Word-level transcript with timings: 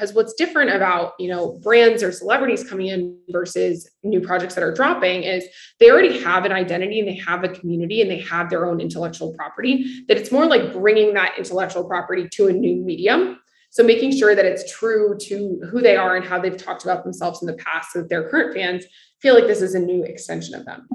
because 0.00 0.14
what's 0.14 0.32
different 0.32 0.74
about, 0.74 1.12
you 1.18 1.28
know, 1.28 1.58
brands 1.62 2.02
or 2.02 2.10
celebrities 2.10 2.66
coming 2.66 2.86
in 2.86 3.18
versus 3.28 3.86
new 4.02 4.18
projects 4.18 4.54
that 4.54 4.64
are 4.64 4.72
dropping 4.72 5.24
is 5.24 5.44
they 5.78 5.90
already 5.90 6.18
have 6.22 6.46
an 6.46 6.52
identity 6.52 7.00
and 7.00 7.06
they 7.06 7.16
have 7.16 7.44
a 7.44 7.50
community 7.50 8.00
and 8.00 8.10
they 8.10 8.20
have 8.20 8.48
their 8.48 8.64
own 8.64 8.80
intellectual 8.80 9.34
property 9.34 10.02
that 10.08 10.16
it's 10.16 10.32
more 10.32 10.46
like 10.46 10.72
bringing 10.72 11.12
that 11.12 11.34
intellectual 11.36 11.84
property 11.84 12.26
to 12.30 12.48
a 12.48 12.52
new 12.52 12.76
medium. 12.76 13.38
So 13.68 13.82
making 13.82 14.16
sure 14.16 14.34
that 14.34 14.46
it's 14.46 14.72
true 14.72 15.18
to 15.20 15.60
who 15.70 15.82
they 15.82 15.96
are 15.96 16.16
and 16.16 16.24
how 16.24 16.40
they've 16.40 16.56
talked 16.56 16.84
about 16.84 17.04
themselves 17.04 17.42
in 17.42 17.46
the 17.46 17.54
past 17.54 17.92
so 17.92 18.00
that 18.00 18.08
their 18.08 18.26
current 18.30 18.54
fans 18.54 18.86
feel 19.20 19.34
like 19.34 19.46
this 19.46 19.60
is 19.60 19.74
a 19.74 19.78
new 19.78 20.02
extension 20.02 20.54
of 20.54 20.64
them. 20.64 20.88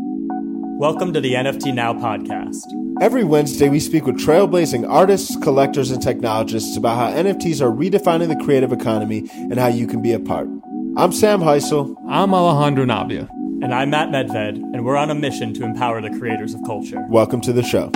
Welcome 0.78 1.14
to 1.14 1.22
the 1.22 1.36
NFT 1.36 1.74
Now 1.74 1.94
podcast. 1.94 2.66
Every 3.00 3.24
Wednesday, 3.24 3.70
we 3.70 3.80
speak 3.80 4.06
with 4.06 4.18
trailblazing 4.18 4.86
artists, 4.86 5.38
collectors, 5.38 5.90
and 5.90 6.04
technologists 6.04 6.76
about 6.76 6.98
how 6.98 7.18
NFTs 7.18 7.62
are 7.62 7.72
redefining 7.72 8.28
the 8.28 8.44
creative 8.44 8.74
economy 8.74 9.30
and 9.34 9.58
how 9.58 9.68
you 9.68 9.88
can 9.88 10.02
be 10.02 10.12
a 10.12 10.20
part. 10.20 10.50
I'm 10.98 11.14
Sam 11.14 11.40
Hysell. 11.40 11.96
I'm 12.10 12.34
Alejandro 12.34 12.84
Navia. 12.84 13.30
And 13.64 13.74
I'm 13.74 13.92
Matt 13.92 14.10
Medved, 14.10 14.58
and 14.58 14.84
we're 14.84 14.98
on 14.98 15.10
a 15.10 15.16
mission 15.16 15.54
to 15.54 15.64
empower 15.64 16.02
the 16.02 16.10
creators 16.20 16.54
of 16.54 16.62
culture. 16.66 17.06
Welcome 17.10 17.40
to 17.42 17.54
the 17.54 17.64
show. 17.64 17.90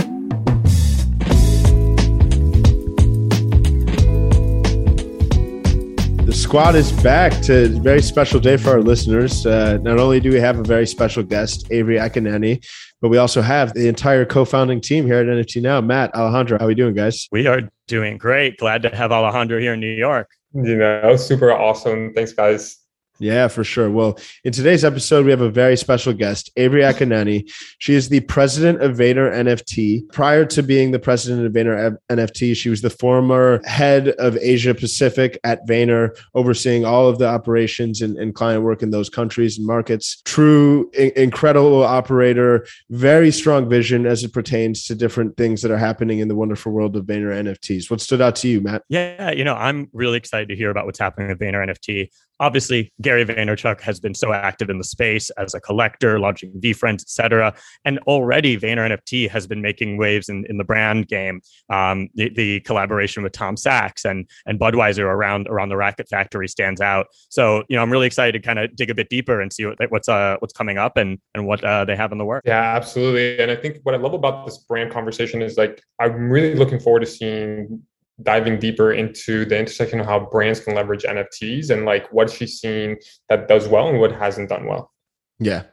The 6.29 6.35
squad 6.35 6.75
is 6.75 6.91
back 6.91 7.41
to 7.45 7.65
a 7.65 7.67
very 7.69 8.03
special 8.03 8.39
day 8.39 8.55
for 8.55 8.69
our 8.69 8.83
listeners. 8.83 9.47
Uh, 9.47 9.79
not 9.81 9.97
only 9.97 10.19
do 10.19 10.29
we 10.29 10.39
have 10.39 10.59
a 10.59 10.63
very 10.63 10.85
special 10.85 11.23
guest, 11.23 11.65
Avery 11.71 11.95
Akkineni, 11.95 12.63
but 13.01 13.09
we 13.09 13.17
also 13.17 13.41
have 13.41 13.73
the 13.73 13.87
entire 13.87 14.25
co-founding 14.25 14.79
team 14.79 15.07
here 15.07 15.15
at 15.15 15.25
NFT 15.25 15.59
Now. 15.63 15.81
Matt, 15.81 16.13
Alejandro, 16.13 16.59
how 16.59 16.65
are 16.65 16.67
we 16.67 16.75
doing, 16.75 16.93
guys? 16.93 17.27
We 17.31 17.47
are 17.47 17.61
doing 17.87 18.19
great. 18.19 18.57
Glad 18.57 18.83
to 18.83 18.95
have 18.95 19.11
Alejandro 19.11 19.59
here 19.59 19.73
in 19.73 19.79
New 19.79 19.91
York. 19.91 20.29
You 20.53 20.77
know, 20.77 21.15
super 21.15 21.51
awesome. 21.51 22.13
Thanks, 22.13 22.33
guys. 22.33 22.77
Yeah, 23.19 23.49
for 23.49 23.65
sure. 23.65 23.89
Well, 23.89 24.17
in 24.45 24.53
today's 24.53 24.85
episode, 24.85 25.25
we 25.25 25.31
have 25.31 25.41
a 25.41 25.49
very 25.49 25.75
special 25.75 26.13
guest, 26.13 26.49
Avery 26.55 26.81
Akkineni. 26.81 27.51
She 27.77 27.93
is 27.93 28.07
the 28.07 28.21
president 28.21 28.81
of 28.81 28.95
Vayner 28.95 29.29
NFT. 29.31 30.11
Prior 30.13 30.45
to 30.45 30.63
being 30.63 30.91
the 30.91 30.99
president 30.99 31.45
of 31.45 31.51
Vayner 31.51 31.97
NFT, 32.09 32.55
she 32.55 32.69
was 32.69 32.81
the 32.81 32.89
former 32.89 33.61
head 33.65 34.09
of 34.09 34.37
Asia 34.37 34.73
Pacific 34.73 35.37
at 35.43 35.67
Vayner, 35.67 36.17
overseeing 36.33 36.85
all 36.85 37.09
of 37.09 37.19
the 37.19 37.27
operations 37.27 38.01
and, 38.01 38.17
and 38.17 38.33
client 38.33 38.63
work 38.63 38.81
in 38.81 38.91
those 38.91 39.09
countries 39.09 39.57
and 39.57 39.67
markets. 39.67 40.21
True, 40.23 40.89
I- 40.97 41.11
incredible 41.17 41.83
operator, 41.83 42.65
very 42.89 43.31
strong 43.31 43.67
vision 43.69 44.05
as 44.05 44.23
it 44.23 44.31
pertains 44.31 44.85
to 44.85 44.95
different 44.95 45.35
things 45.35 45.61
that 45.61 45.71
are 45.71 45.77
happening 45.77 46.19
in 46.19 46.29
the 46.29 46.35
wonderful 46.35 46.71
world 46.71 46.95
of 46.95 47.03
Vayner 47.05 47.33
NFTs. 47.33 47.91
What 47.91 47.99
stood 47.99 48.21
out 48.21 48.37
to 48.37 48.47
you, 48.47 48.61
Matt? 48.61 48.83
Yeah, 48.87 49.31
you 49.31 49.43
know, 49.43 49.55
I'm 49.55 49.89
really 49.91 50.17
excited 50.17 50.47
to 50.47 50.55
hear 50.55 50.69
about 50.69 50.85
what's 50.85 50.99
happening 50.99 51.27
with 51.27 51.39
Vayner 51.39 51.67
NFT 51.67 52.09
obviously 52.39 52.91
Gary 53.01 53.25
Vaynerchuk 53.25 53.81
has 53.81 53.99
been 53.99 54.13
so 54.13 54.33
active 54.33 54.69
in 54.69 54.77
the 54.77 54.83
space 54.83 55.29
as 55.31 55.53
a 55.53 55.59
collector, 55.59 56.19
launching 56.19 56.51
VeeFriends, 56.59 57.01
etc. 57.01 57.53
And 57.85 57.99
already 57.99 58.57
Vayner 58.57 58.89
NFT 58.89 59.29
has 59.29 59.47
been 59.47 59.61
making 59.61 59.97
waves 59.97 60.29
in, 60.29 60.45
in 60.49 60.57
the 60.57 60.63
brand 60.63 61.07
game. 61.07 61.41
Um, 61.69 62.09
the, 62.15 62.29
the, 62.29 62.59
collaboration 62.61 63.23
with 63.23 63.31
Tom 63.31 63.55
Sachs 63.55 64.05
and 64.05 64.29
and 64.45 64.59
Budweiser 64.59 65.03
around 65.03 65.47
around 65.47 65.69
the 65.69 65.77
Rocket 65.77 66.09
Factory 66.09 66.47
stands 66.47 66.81
out. 66.81 67.07
So 67.29 67.63
you 67.69 67.75
know 67.75 67.81
I'm 67.81 67.91
really 67.91 68.07
excited 68.07 68.33
to 68.33 68.45
kind 68.45 68.59
of 68.59 68.75
dig 68.75 68.89
a 68.89 68.95
bit 68.95 69.09
deeper 69.09 69.39
and 69.41 69.51
see 69.51 69.65
what, 69.65 69.77
what's 69.89 70.09
uh 70.09 70.35
what's 70.39 70.53
coming 70.53 70.77
up 70.77 70.97
and 70.97 71.17
and 71.33 71.47
what 71.47 71.63
uh, 71.63 71.85
they 71.85 71.95
have 71.95 72.11
in 72.11 72.17
the 72.17 72.25
work. 72.25 72.43
Yeah, 72.45 72.75
absolutely. 72.75 73.39
And 73.39 73.49
I 73.49 73.55
think 73.55 73.77
what 73.83 73.95
I 73.95 73.97
love 73.97 74.13
about 74.13 74.45
this 74.45 74.57
brand 74.57 74.91
conversation 74.91 75.41
is 75.41 75.57
like 75.57 75.81
I'm 75.99 76.29
really 76.29 76.55
looking 76.55 76.79
forward 76.79 77.01
to 77.01 77.05
seeing 77.05 77.81
diving 78.21 78.59
deeper 78.59 78.91
into 78.91 79.45
the 79.45 79.57
intersection 79.57 79.99
of 79.99 80.05
how 80.05 80.19
brands 80.19 80.59
can 80.59 80.75
leverage 80.75 81.03
NFTs 81.03 81.69
and 81.69 81.85
like 81.85 82.11
what 82.11 82.29
she's 82.29 82.59
seen 82.59 82.97
that 83.29 83.47
does 83.47 83.67
well 83.67 83.87
and 83.87 83.99
what 83.99 84.11
hasn't 84.11 84.49
done 84.49 84.65
well. 84.65 84.91
Yeah, 85.39 85.63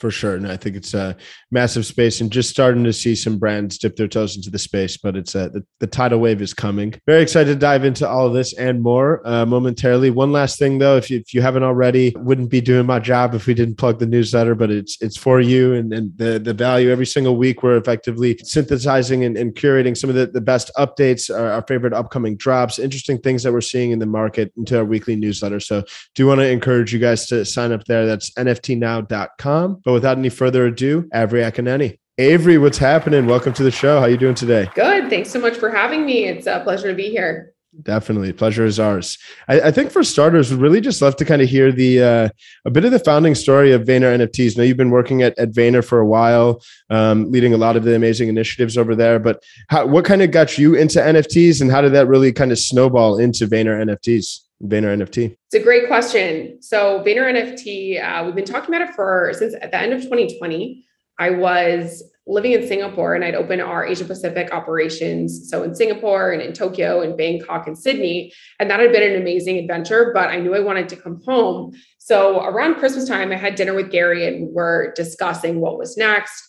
for 0.00 0.10
sure. 0.10 0.34
And 0.34 0.46
I 0.46 0.56
think 0.56 0.76
it's 0.76 0.94
a 0.94 1.16
massive 1.50 1.86
space 1.86 2.20
and 2.20 2.30
just 2.30 2.50
starting 2.50 2.84
to 2.84 2.92
see 2.92 3.14
some 3.14 3.38
brands 3.38 3.78
dip 3.78 3.96
their 3.96 4.08
toes 4.08 4.36
into 4.36 4.50
the 4.50 4.58
space, 4.58 4.96
but 4.96 5.16
it's 5.16 5.34
a, 5.34 5.48
the, 5.48 5.64
the 5.80 5.86
tidal 5.86 6.18
wave 6.18 6.42
is 6.42 6.52
coming. 6.52 6.94
Very 7.06 7.22
excited 7.22 7.52
to 7.52 7.58
dive 7.58 7.84
into 7.84 8.08
all 8.08 8.26
of 8.26 8.34
this 8.34 8.52
and 8.54 8.82
more 8.82 9.26
uh, 9.26 9.46
momentarily. 9.46 10.10
One 10.10 10.32
last 10.32 10.58
thing 10.58 10.78
though, 10.78 10.96
if 10.96 11.10
you, 11.10 11.18
if 11.18 11.32
you 11.32 11.40
haven't 11.40 11.62
already, 11.62 12.14
wouldn't 12.16 12.50
be 12.50 12.60
doing 12.60 12.86
my 12.86 12.98
job 12.98 13.34
if 13.34 13.46
we 13.46 13.54
didn't 13.54 13.76
plug 13.76 13.98
the 13.98 14.06
newsletter, 14.06 14.54
but 14.54 14.70
it's, 14.70 15.00
it's 15.00 15.16
for 15.16 15.40
you 15.40 15.74
and, 15.74 15.92
and 15.92 16.16
the, 16.18 16.38
the 16.38 16.54
value 16.54 16.90
every 16.90 17.06
single 17.06 17.36
week. 17.36 17.62
We're 17.62 17.78
effectively 17.78 18.36
synthesizing 18.42 19.24
and, 19.24 19.36
and 19.36 19.54
curating 19.54 19.96
some 19.96 20.10
of 20.10 20.16
the, 20.16 20.26
the 20.26 20.40
best 20.40 20.70
updates, 20.76 21.34
our, 21.34 21.52
our 21.52 21.64
favorite 21.66 21.94
upcoming 21.94 22.36
drops, 22.36 22.78
interesting 22.78 23.18
things 23.18 23.42
that 23.44 23.52
we're 23.52 23.60
seeing 23.62 23.92
in 23.92 23.98
the 23.98 24.06
market 24.06 24.52
into 24.56 24.76
our 24.76 24.84
weekly 24.84 25.16
newsletter. 25.16 25.60
So 25.60 25.84
do 26.14 26.26
want 26.26 26.40
to 26.40 26.48
encourage 26.48 26.92
you 26.92 26.98
guys 26.98 27.26
to 27.28 27.44
sign 27.44 27.72
up 27.72 27.84
there. 27.84 28.04
That's 28.04 28.30
nftnow.com. 28.32 29.80
But 29.86 29.92
without 29.92 30.18
any 30.18 30.30
further 30.30 30.66
ado, 30.66 31.08
Avery 31.14 31.42
Akkineni. 31.42 32.00
Avery, 32.18 32.58
what's 32.58 32.76
happening? 32.76 33.24
Welcome 33.26 33.52
to 33.52 33.62
the 33.62 33.70
show. 33.70 34.00
How 34.00 34.06
are 34.06 34.10
you 34.10 34.16
doing 34.16 34.34
today? 34.34 34.68
Good. 34.74 35.08
Thanks 35.08 35.30
so 35.30 35.38
much 35.38 35.56
for 35.56 35.70
having 35.70 36.04
me. 36.04 36.24
It's 36.24 36.48
a 36.48 36.58
pleasure 36.58 36.88
to 36.88 36.94
be 36.94 37.08
here. 37.08 37.54
Definitely, 37.82 38.32
pleasure 38.32 38.64
is 38.64 38.80
ours. 38.80 39.16
I, 39.46 39.60
I 39.60 39.70
think 39.70 39.92
for 39.92 40.02
starters, 40.02 40.50
we'd 40.50 40.60
really 40.60 40.80
just 40.80 41.00
love 41.00 41.14
to 41.16 41.24
kind 41.24 41.40
of 41.40 41.48
hear 41.48 41.70
the 41.70 42.02
uh, 42.02 42.28
a 42.64 42.70
bit 42.70 42.84
of 42.84 42.90
the 42.90 42.98
founding 42.98 43.36
story 43.36 43.70
of 43.70 43.82
Vayner 43.82 44.12
NFTs. 44.18 44.56
Now 44.56 44.64
you've 44.64 44.76
been 44.76 44.90
working 44.90 45.22
at, 45.22 45.38
at 45.38 45.50
Vayner 45.50 45.84
for 45.84 46.00
a 46.00 46.06
while, 46.06 46.62
um, 46.90 47.30
leading 47.30 47.54
a 47.54 47.58
lot 47.58 47.76
of 47.76 47.84
the 47.84 47.94
amazing 47.94 48.28
initiatives 48.28 48.76
over 48.76 48.96
there. 48.96 49.20
But 49.20 49.40
how, 49.68 49.86
what 49.86 50.04
kind 50.04 50.22
of 50.22 50.32
got 50.32 50.58
you 50.58 50.74
into 50.74 50.98
NFTs, 50.98 51.60
and 51.60 51.70
how 51.70 51.80
did 51.80 51.92
that 51.92 52.08
really 52.08 52.32
kind 52.32 52.50
of 52.50 52.58
snowball 52.58 53.18
into 53.18 53.46
Vayner 53.46 53.80
NFTs? 53.84 54.45
Vayner 54.62 54.96
NFT? 54.96 55.36
It's 55.46 55.54
a 55.54 55.62
great 55.62 55.86
question. 55.86 56.62
So 56.62 57.02
Vayner 57.04 57.30
NFT, 57.30 58.02
uh, 58.02 58.24
we've 58.24 58.34
been 58.34 58.44
talking 58.44 58.74
about 58.74 58.88
it 58.88 58.94
for 58.94 59.32
since 59.34 59.54
at 59.60 59.70
the 59.70 59.78
end 59.78 59.92
of 59.92 60.02
2020. 60.02 60.84
I 61.18 61.30
was 61.30 62.02
living 62.26 62.52
in 62.52 62.66
Singapore 62.66 63.14
and 63.14 63.24
I'd 63.24 63.34
open 63.34 63.60
our 63.60 63.86
Asia 63.86 64.04
Pacific 64.04 64.52
operations. 64.52 65.48
So 65.48 65.62
in 65.62 65.74
Singapore 65.74 66.32
and 66.32 66.42
in 66.42 66.52
Tokyo 66.52 67.00
and 67.02 67.16
Bangkok 67.16 67.66
and 67.66 67.78
Sydney. 67.78 68.32
And 68.58 68.68
that 68.70 68.80
had 68.80 68.92
been 68.92 69.12
an 69.12 69.20
amazing 69.20 69.58
adventure, 69.58 70.10
but 70.12 70.28
I 70.28 70.40
knew 70.40 70.54
I 70.54 70.60
wanted 70.60 70.88
to 70.90 70.96
come 70.96 71.22
home. 71.24 71.72
So 71.98 72.42
around 72.42 72.76
Christmas 72.76 73.08
time, 73.08 73.30
I 73.30 73.36
had 73.36 73.54
dinner 73.54 73.74
with 73.74 73.90
Gary 73.90 74.26
and 74.26 74.52
we're 74.52 74.92
discussing 74.92 75.60
what 75.60 75.78
was 75.78 75.96
next. 75.96 76.42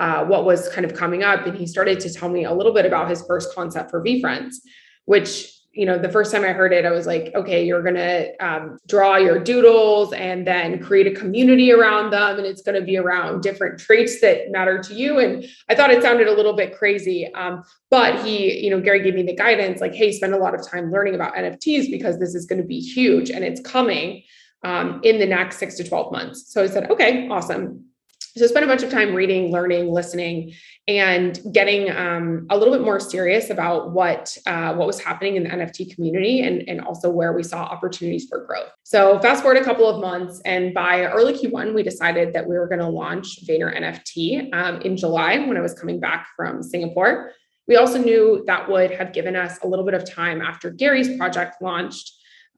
Uh, 0.00 0.24
what 0.24 0.44
was 0.44 0.68
kind 0.70 0.84
of 0.84 0.94
coming 0.94 1.22
up, 1.22 1.46
and 1.46 1.56
he 1.56 1.64
started 1.64 2.00
to 2.00 2.12
tell 2.12 2.28
me 2.28 2.44
a 2.44 2.52
little 2.52 2.72
bit 2.72 2.84
about 2.84 3.08
his 3.08 3.24
first 3.24 3.54
concept 3.54 3.88
for 3.88 4.02
VeeFriends, 4.02 4.54
which 5.04 5.52
you 5.72 5.86
know, 5.86 5.98
the 5.98 6.10
first 6.10 6.30
time 6.30 6.44
I 6.44 6.48
heard 6.48 6.72
it, 6.72 6.84
I 6.84 6.90
was 6.90 7.06
like, 7.06 7.32
okay, 7.34 7.64
you're 7.64 7.82
going 7.82 7.94
to 7.94 8.44
um, 8.44 8.78
draw 8.86 9.16
your 9.16 9.38
doodles 9.38 10.12
and 10.12 10.46
then 10.46 10.82
create 10.82 11.06
a 11.06 11.18
community 11.18 11.72
around 11.72 12.10
them. 12.10 12.36
And 12.36 12.46
it's 12.46 12.60
going 12.60 12.78
to 12.78 12.84
be 12.84 12.98
around 12.98 13.42
different 13.42 13.80
traits 13.80 14.20
that 14.20 14.50
matter 14.50 14.78
to 14.80 14.94
you. 14.94 15.18
And 15.18 15.46
I 15.70 15.74
thought 15.74 15.90
it 15.90 16.02
sounded 16.02 16.28
a 16.28 16.34
little 16.34 16.52
bit 16.52 16.76
crazy. 16.76 17.32
Um, 17.34 17.64
but 17.90 18.22
he, 18.22 18.62
you 18.62 18.70
know, 18.70 18.80
Gary 18.80 19.02
gave 19.02 19.14
me 19.14 19.22
the 19.22 19.34
guidance 19.34 19.80
like, 19.80 19.94
hey, 19.94 20.12
spend 20.12 20.34
a 20.34 20.38
lot 20.38 20.54
of 20.54 20.66
time 20.66 20.90
learning 20.90 21.14
about 21.14 21.34
NFTs 21.34 21.90
because 21.90 22.18
this 22.18 22.34
is 22.34 22.44
going 22.44 22.60
to 22.60 22.68
be 22.68 22.80
huge 22.80 23.30
and 23.30 23.42
it's 23.42 23.60
coming 23.60 24.22
um, 24.64 25.00
in 25.02 25.18
the 25.18 25.26
next 25.26 25.58
six 25.58 25.76
to 25.76 25.84
12 25.84 26.12
months. 26.12 26.52
So 26.52 26.62
I 26.62 26.66
said, 26.66 26.90
okay, 26.90 27.28
awesome. 27.28 27.86
So 28.34 28.46
I 28.46 28.48
spent 28.48 28.64
a 28.64 28.68
bunch 28.68 28.82
of 28.82 28.90
time 28.90 29.14
reading, 29.14 29.52
learning, 29.52 29.92
listening, 29.92 30.54
and 30.88 31.38
getting 31.52 31.90
um, 31.90 32.46
a 32.48 32.56
little 32.56 32.72
bit 32.72 32.82
more 32.82 32.98
serious 32.98 33.50
about 33.50 33.92
what 33.92 34.34
uh, 34.46 34.74
what 34.74 34.86
was 34.86 34.98
happening 35.00 35.36
in 35.36 35.42
the 35.44 35.50
NFT 35.50 35.94
community 35.94 36.40
and, 36.40 36.66
and 36.66 36.80
also 36.80 37.10
where 37.10 37.34
we 37.34 37.42
saw 37.42 37.62
opportunities 37.62 38.26
for 38.28 38.46
growth. 38.46 38.70
So 38.84 39.20
fast 39.20 39.42
forward 39.42 39.60
a 39.60 39.64
couple 39.64 39.86
of 39.86 40.00
months, 40.00 40.40
and 40.46 40.72
by 40.72 41.04
early 41.04 41.34
Q1, 41.34 41.74
we 41.74 41.82
decided 41.82 42.32
that 42.32 42.48
we 42.48 42.56
were 42.56 42.68
going 42.68 42.80
to 42.80 42.88
launch 42.88 43.46
Vayner 43.46 43.76
NFT 43.78 44.52
um, 44.54 44.80
in 44.80 44.96
July 44.96 45.38
when 45.38 45.58
I 45.58 45.60
was 45.60 45.74
coming 45.74 46.00
back 46.00 46.28
from 46.34 46.62
Singapore. 46.62 47.32
We 47.68 47.76
also 47.76 47.98
knew 47.98 48.44
that 48.46 48.68
would 48.68 48.92
have 48.92 49.12
given 49.12 49.36
us 49.36 49.58
a 49.62 49.68
little 49.68 49.84
bit 49.84 49.94
of 49.94 50.10
time 50.10 50.40
after 50.40 50.70
Gary's 50.70 51.16
project 51.18 51.60
launched, 51.60 52.10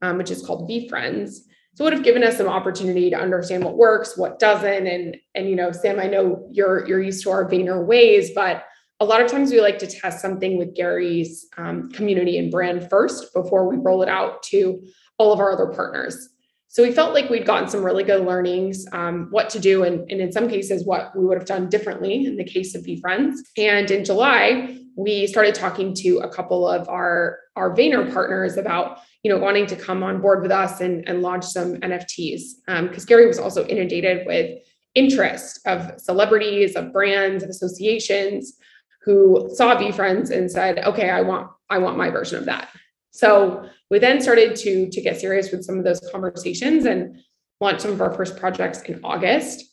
um, 0.03 0.19
which 0.19 0.31
is 0.31 0.45
called 0.47 0.71
VeeFriends 0.71 1.41
so 1.75 1.83
it 1.83 1.87
would 1.87 1.93
have 1.93 2.05
given 2.05 2.23
us 2.23 2.37
some 2.37 2.49
opportunity 2.49 3.11
to 3.11 3.17
understand 3.17 3.65
what 3.65 3.77
works, 3.77 4.17
what 4.17 4.39
doesn't. 4.39 4.87
And, 4.87 5.17
and 5.35 5.49
you 5.49 5.57
know, 5.57 5.73
Sam, 5.73 5.99
I 5.99 6.07
know 6.07 6.49
you're 6.51 6.87
you're 6.87 7.03
used 7.03 7.25
to 7.25 7.31
our 7.31 7.49
Vayner 7.51 7.85
ways, 7.85 8.31
but 8.35 8.65
a 9.01 9.05
lot 9.05 9.21
of 9.21 9.31
times 9.31 9.51
we 9.51 9.61
like 9.61 9.79
to 9.79 9.87
test 9.89 10.21
something 10.21 10.57
with 10.57 10.75
Gary's 10.75 11.47
um, 11.59 11.91
community 11.91 12.39
and 12.39 12.51
brand 12.51 12.89
first 12.89 13.35
before 13.35 13.69
we 13.69 13.77
roll 13.77 14.03
it 14.03 14.09
out 14.09 14.43
to 14.45 14.81
all 15.19 15.33
of 15.33 15.41
our 15.41 15.53
other 15.53 15.67
partners. 15.67 16.29
So 16.69 16.83
we 16.83 16.93
felt 16.93 17.13
like 17.13 17.29
we'd 17.29 17.47
gotten 17.47 17.69
some 17.69 17.85
really 17.85 18.03
good 18.03 18.25
learnings, 18.25 18.85
um, 18.93 19.29
what 19.31 19.49
to 19.51 19.61
do, 19.61 19.85
and, 19.85 20.11
and 20.11 20.21
in 20.21 20.33
some 20.33 20.49
cases, 20.49 20.85
what 20.85 21.17
we 21.17 21.25
would 21.25 21.39
have 21.39 21.47
done 21.47 21.69
differently 21.69 22.25
in 22.25 22.37
the 22.37 22.45
case 22.45 22.75
of 22.75 22.83
VeeFriends. 22.83 23.35
And 23.57 23.91
in 23.91 24.05
July, 24.05 24.79
we 24.97 25.27
started 25.27 25.55
talking 25.55 25.95
to 25.95 26.19
a 26.19 26.29
couple 26.29 26.69
of 26.69 26.89
our, 26.89 27.41
our 27.57 27.75
Vayner 27.75 28.13
partners 28.13 28.57
about 28.57 29.01
you 29.25 29.31
know, 29.31 29.39
wanting 29.39 29.67
to 29.67 29.75
come 29.75 30.03
on 30.03 30.21
board 30.21 30.43
with 30.43 30.53
us 30.53 30.81
and, 30.83 31.09
and 31.09 31.23
launch 31.23 31.45
some 31.45 31.77
NFTs. 31.77 32.43
Because 32.67 33.03
um, 33.03 33.07
Gary 33.07 33.27
was 33.27 33.39
also 33.39 33.67
inundated 33.67 34.27
with 34.27 34.61
interest 34.95 35.61
of 35.67 35.99
celebrities, 35.99 36.77
of 36.77 36.93
brands, 36.93 37.43
of 37.43 37.49
associations 37.49 38.57
who 39.03 39.51
saw 39.55 39.77
VeeFriends 39.77 40.31
and 40.31 40.51
said, 40.51 40.79
okay, 40.81 41.11
I 41.11 41.23
want, 41.23 41.51
I 41.71 41.79
want 41.79 41.97
my 41.97 42.11
version 42.11 42.39
of 42.39 42.45
that. 42.45 42.69
So 43.13 43.69
we 43.91 43.99
then 43.99 44.21
started 44.21 44.57
to, 44.57 44.91
to 44.91 45.01
get 45.01 45.19
serious 45.19 45.51
with 45.51 45.65
some 45.65 45.79
of 45.79 45.85
those 45.85 46.01
conversations 46.13 46.85
and 46.85 47.17
launched 47.61 47.81
some 47.83 47.93
of 47.93 48.01
our 48.03 48.13
first 48.13 48.37
projects 48.37 48.83
in 48.83 49.01
August. 49.03 49.65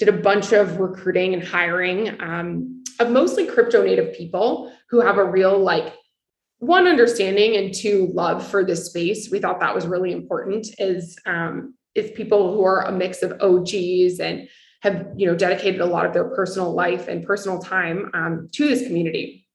Did 0.00 0.08
a 0.08 0.12
bunch 0.12 0.52
of 0.52 0.80
recruiting 0.80 1.34
and 1.34 1.44
hiring 1.44 2.20
um, 2.22 2.82
of 2.98 3.10
mostly 3.10 3.46
crypto 3.46 3.84
native 3.84 4.14
people 4.14 4.72
who 4.88 5.00
have 5.00 5.18
a 5.18 5.24
real 5.24 5.58
like 5.58 5.94
one 6.58 6.86
understanding 6.86 7.56
and 7.56 7.74
two 7.74 8.10
love 8.14 8.46
for 8.46 8.64
this 8.64 8.86
space. 8.86 9.30
We 9.30 9.40
thought 9.40 9.60
that 9.60 9.74
was 9.74 9.86
really 9.86 10.12
important. 10.12 10.68
Is 10.78 11.18
um, 11.26 11.74
is 11.94 12.10
people 12.12 12.54
who 12.54 12.64
are 12.64 12.86
a 12.86 12.92
mix 12.92 13.22
of 13.22 13.40
OGs 13.42 14.20
and 14.20 14.48
have 14.80 15.08
you 15.16 15.26
know 15.26 15.36
dedicated 15.36 15.82
a 15.82 15.86
lot 15.86 16.06
of 16.06 16.14
their 16.14 16.30
personal 16.30 16.72
life 16.72 17.06
and 17.06 17.22
personal 17.22 17.58
time 17.58 18.10
um, 18.14 18.48
to 18.52 18.68
this 18.68 18.86
community. 18.86 19.46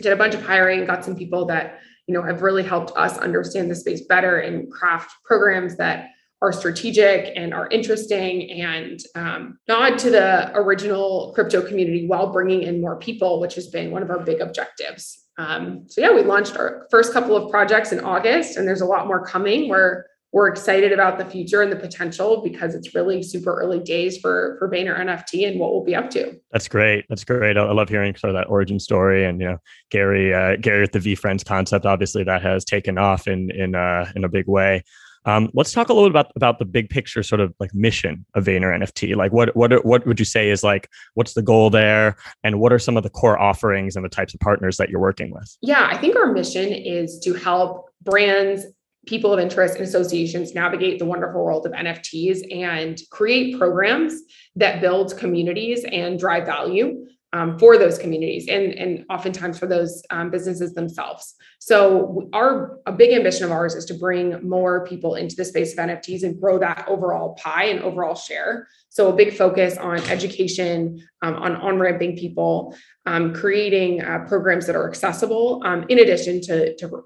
Did 0.00 0.12
a 0.12 0.16
bunch 0.16 0.34
of 0.34 0.42
hiring, 0.42 0.86
got 0.86 1.04
some 1.04 1.16
people 1.16 1.46
that 1.46 1.80
you 2.06 2.14
know 2.14 2.22
have 2.22 2.42
really 2.42 2.62
helped 2.62 2.96
us 2.96 3.18
understand 3.18 3.68
the 3.68 3.74
space 3.74 4.02
better 4.02 4.38
and 4.38 4.70
craft 4.70 5.10
programs 5.24 5.76
that 5.78 6.10
are 6.42 6.52
strategic 6.52 7.32
and 7.36 7.52
are 7.52 7.68
interesting 7.68 8.50
and 8.50 9.00
um, 9.14 9.58
nod 9.68 9.98
to 9.98 10.10
the 10.10 10.50
original 10.56 11.32
crypto 11.34 11.60
community 11.60 12.06
while 12.06 12.32
bringing 12.32 12.62
in 12.62 12.80
more 12.80 12.98
people, 12.98 13.40
which 13.40 13.54
has 13.54 13.66
been 13.66 13.90
one 13.90 14.02
of 14.02 14.10
our 14.10 14.20
big 14.20 14.40
objectives. 14.40 15.26
Um, 15.36 15.84
so 15.88 16.00
yeah, 16.00 16.14
we 16.14 16.22
launched 16.22 16.56
our 16.56 16.86
first 16.90 17.12
couple 17.12 17.36
of 17.36 17.50
projects 17.50 17.92
in 17.92 18.00
August, 18.00 18.56
and 18.56 18.66
there's 18.66 18.80
a 18.80 18.86
lot 18.86 19.06
more 19.06 19.24
coming. 19.24 19.68
We're 19.68 20.04
we're 20.32 20.46
excited 20.46 20.92
about 20.92 21.18
the 21.18 21.24
future 21.24 21.60
and 21.60 21.72
the 21.72 21.76
potential 21.76 22.40
because 22.40 22.76
it's 22.76 22.94
really 22.94 23.20
super 23.20 23.60
early 23.60 23.80
days 23.80 24.18
for 24.18 24.56
for 24.58 24.68
Vayner 24.68 24.98
NFT 24.98 25.48
and 25.48 25.58
what 25.58 25.72
we'll 25.72 25.84
be 25.84 25.94
up 25.94 26.08
to. 26.10 26.38
That's 26.52 26.68
great. 26.68 27.04
That's 27.08 27.24
great. 27.24 27.56
I 27.56 27.72
love 27.72 27.88
hearing 27.88 28.14
sort 28.14 28.30
of 28.30 28.34
that 28.36 28.48
origin 28.48 28.78
story 28.78 29.24
and 29.24 29.40
you 29.40 29.48
know 29.48 29.58
Gary 29.90 30.32
uh, 30.32 30.56
Gary 30.56 30.82
with 30.82 30.92
the 30.92 31.00
VeeFriends 31.00 31.44
concept. 31.44 31.84
Obviously, 31.84 32.22
that 32.24 32.42
has 32.42 32.64
taken 32.64 32.96
off 32.96 33.26
in 33.26 33.50
in 33.50 33.74
uh, 33.74 34.10
in 34.14 34.24
a 34.24 34.28
big 34.28 34.46
way. 34.46 34.84
Um, 35.26 35.50
let's 35.52 35.72
talk 35.72 35.88
a 35.88 35.92
little 35.92 36.08
bit 36.08 36.12
about, 36.12 36.32
about 36.36 36.58
the 36.58 36.64
big 36.64 36.88
picture 36.88 37.22
sort 37.22 37.40
of 37.40 37.54
like 37.60 37.74
mission 37.74 38.24
of 38.34 38.44
Vayner 38.44 38.76
NFT. 38.76 39.16
Like 39.16 39.32
what 39.32 39.54
what 39.54 39.84
what 39.84 40.06
would 40.06 40.18
you 40.18 40.24
say 40.24 40.50
is 40.50 40.62
like 40.62 40.88
what's 41.14 41.34
the 41.34 41.42
goal 41.42 41.70
there 41.70 42.16
and 42.42 42.60
what 42.60 42.72
are 42.72 42.78
some 42.78 42.96
of 42.96 43.02
the 43.02 43.10
core 43.10 43.38
offerings 43.38 43.96
and 43.96 44.04
the 44.04 44.08
types 44.08 44.34
of 44.34 44.40
partners 44.40 44.76
that 44.78 44.88
you're 44.88 45.00
working 45.00 45.30
with? 45.30 45.56
Yeah, 45.60 45.88
I 45.90 45.96
think 45.98 46.16
our 46.16 46.32
mission 46.32 46.72
is 46.72 47.18
to 47.20 47.34
help 47.34 47.90
brands 48.02 48.64
people 49.06 49.32
of 49.32 49.40
interest 49.40 49.76
and 49.76 49.84
associations 49.84 50.54
navigate 50.54 50.98
the 50.98 51.06
wonderful 51.06 51.42
world 51.42 51.66
of 51.66 51.72
NFTs 51.72 52.54
and 52.54 53.00
create 53.10 53.58
programs 53.58 54.20
that 54.56 54.80
build 54.80 55.16
communities 55.16 55.84
and 55.90 56.18
drive 56.18 56.44
value 56.44 57.06
um, 57.32 57.58
for 57.58 57.78
those 57.78 57.98
communities 57.98 58.48
and, 58.48 58.72
and 58.72 59.04
oftentimes 59.08 59.58
for 59.58 59.66
those 59.66 60.02
um, 60.10 60.30
businesses 60.30 60.74
themselves. 60.74 61.34
So 61.58 62.28
our 62.32 62.78
a 62.86 62.92
big 62.92 63.12
ambition 63.12 63.44
of 63.44 63.52
ours 63.52 63.74
is 63.74 63.84
to 63.86 63.94
bring 63.94 64.48
more 64.48 64.84
people 64.86 65.14
into 65.14 65.36
the 65.36 65.44
space 65.44 65.72
of 65.72 65.78
NFTs 65.78 66.22
and 66.24 66.40
grow 66.40 66.58
that 66.58 66.86
overall 66.88 67.34
pie 67.34 67.64
and 67.64 67.80
overall 67.80 68.14
share. 68.14 68.66
So 68.88 69.08
a 69.08 69.12
big 69.14 69.36
focus 69.36 69.76
on 69.76 69.98
education, 70.10 71.06
um, 71.22 71.36
on 71.36 71.56
on 71.56 71.78
ramping 71.78 72.16
people, 72.16 72.76
um, 73.06 73.32
creating 73.32 74.02
uh, 74.02 74.24
programs 74.26 74.66
that 74.66 74.74
are 74.74 74.88
accessible, 74.88 75.62
um, 75.64 75.84
in 75.88 76.00
addition 76.00 76.40
to, 76.42 76.74
to 76.76 77.04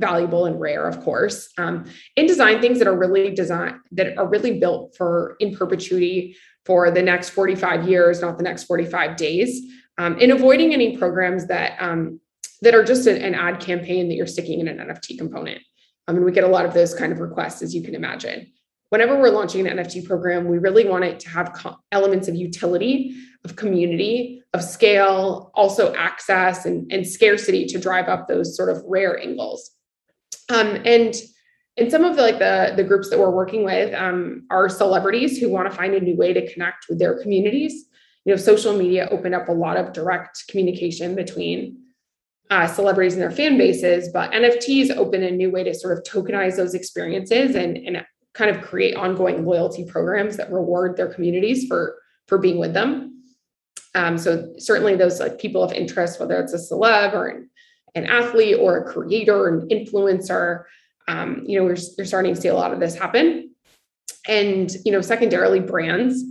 valuable 0.00 0.46
and 0.46 0.58
rare, 0.58 0.88
of 0.88 1.00
course, 1.02 1.50
um, 1.58 1.84
and 2.16 2.26
design 2.26 2.60
things 2.60 2.78
that 2.78 2.88
are 2.88 2.96
really 2.96 3.34
designed 3.34 3.76
that 3.92 4.16
are 4.16 4.26
really 4.26 4.58
built 4.58 4.96
for 4.96 5.36
in 5.40 5.54
perpetuity 5.54 6.36
for 6.66 6.90
the 6.90 7.02
next 7.02 7.30
45 7.30 7.88
years, 7.88 8.20
not 8.20 8.36
the 8.36 8.44
next 8.44 8.64
45 8.64 9.16
days, 9.16 9.60
um, 9.98 10.16
and 10.20 10.32
avoiding 10.32 10.72
any 10.72 10.96
programs 10.96 11.46
that 11.46 11.80
um, 11.80 12.20
that 12.62 12.74
are 12.74 12.84
just 12.84 13.06
an, 13.06 13.16
an, 13.22 13.34
ad 13.34 13.60
campaign 13.60 14.08
that 14.08 14.14
you're 14.14 14.26
sticking 14.26 14.60
in 14.60 14.68
an 14.68 14.78
NFT 14.78 15.16
component. 15.18 15.62
I 16.06 16.12
mean, 16.12 16.24
we 16.24 16.32
get 16.32 16.44
a 16.44 16.48
lot 16.48 16.66
of 16.66 16.74
those 16.74 16.94
kind 16.94 17.12
of 17.12 17.20
requests, 17.20 17.62
as 17.62 17.74
you 17.74 17.82
can 17.82 17.94
imagine. 17.94 18.52
Whenever 18.90 19.18
we're 19.18 19.30
launching 19.30 19.66
an 19.66 19.78
NFT 19.78 20.04
program, 20.04 20.48
we 20.48 20.58
really 20.58 20.86
want 20.86 21.04
it 21.04 21.20
to 21.20 21.28
have 21.30 21.52
co- 21.52 21.76
elements 21.92 22.28
of 22.28 22.34
utility, 22.34 23.16
of 23.44 23.56
community, 23.56 24.42
of 24.52 24.62
scale, 24.62 25.50
also 25.54 25.94
access 25.94 26.66
and, 26.66 26.90
and 26.92 27.06
scarcity 27.06 27.66
to 27.66 27.78
drive 27.78 28.08
up 28.08 28.26
those 28.26 28.56
sort 28.56 28.68
of 28.68 28.82
rare 28.86 29.18
angles. 29.18 29.70
Um, 30.48 30.82
and 30.84 31.14
and 31.80 31.90
some 31.90 32.04
of 32.04 32.16
the 32.16 32.22
like 32.22 32.38
the 32.38 32.74
the 32.76 32.84
groups 32.84 33.10
that 33.10 33.18
we're 33.18 33.30
working 33.30 33.64
with 33.64 33.94
um, 33.94 34.44
are 34.50 34.68
celebrities 34.68 35.38
who 35.38 35.48
want 35.48 35.70
to 35.70 35.76
find 35.76 35.94
a 35.94 36.00
new 36.00 36.16
way 36.16 36.32
to 36.32 36.52
connect 36.52 36.86
with 36.88 36.98
their 36.98 37.20
communities. 37.20 37.86
You 38.24 38.34
know 38.34 38.36
social 38.36 38.76
media 38.76 39.08
opened 39.10 39.34
up 39.34 39.48
a 39.48 39.52
lot 39.52 39.76
of 39.76 39.92
direct 39.92 40.46
communication 40.48 41.14
between 41.14 41.78
uh, 42.50 42.66
celebrities 42.66 43.14
and 43.14 43.22
their 43.22 43.30
fan 43.30 43.56
bases 43.56 44.08
but 44.12 44.32
nfts 44.32 44.94
open 44.96 45.22
a 45.22 45.30
new 45.30 45.50
way 45.50 45.62
to 45.62 45.72
sort 45.72 45.96
of 45.96 46.04
tokenize 46.04 46.56
those 46.56 46.74
experiences 46.74 47.54
and 47.54 47.76
and 47.76 48.04
kind 48.34 48.54
of 48.54 48.62
create 48.62 48.96
ongoing 48.96 49.44
loyalty 49.44 49.84
programs 49.84 50.36
that 50.36 50.52
reward 50.52 50.96
their 50.96 51.12
communities 51.12 51.66
for 51.66 51.96
for 52.26 52.38
being 52.38 52.58
with 52.58 52.74
them. 52.74 53.24
Um, 53.94 54.16
so 54.18 54.52
certainly 54.58 54.94
those 54.94 55.18
like 55.18 55.40
people 55.40 55.64
of 55.64 55.72
interest 55.72 56.20
whether 56.20 56.40
it's 56.40 56.52
a 56.52 56.58
celeb 56.58 57.12
or 57.12 57.26
an, 57.26 57.50
an 57.96 58.06
athlete 58.06 58.56
or 58.60 58.78
a 58.78 58.84
creator 58.84 59.34
or 59.34 59.48
an 59.48 59.68
influencer 59.68 60.64
um, 61.10 61.42
you 61.44 61.58
know, 61.58 61.64
we're, 61.64 61.76
we're 61.98 62.04
starting 62.04 62.34
to 62.34 62.40
see 62.40 62.48
a 62.48 62.54
lot 62.54 62.72
of 62.72 62.78
this 62.78 62.94
happen. 62.94 63.52
And, 64.28 64.70
you 64.84 64.92
know, 64.92 65.00
secondarily, 65.00 65.60
brands. 65.60 66.22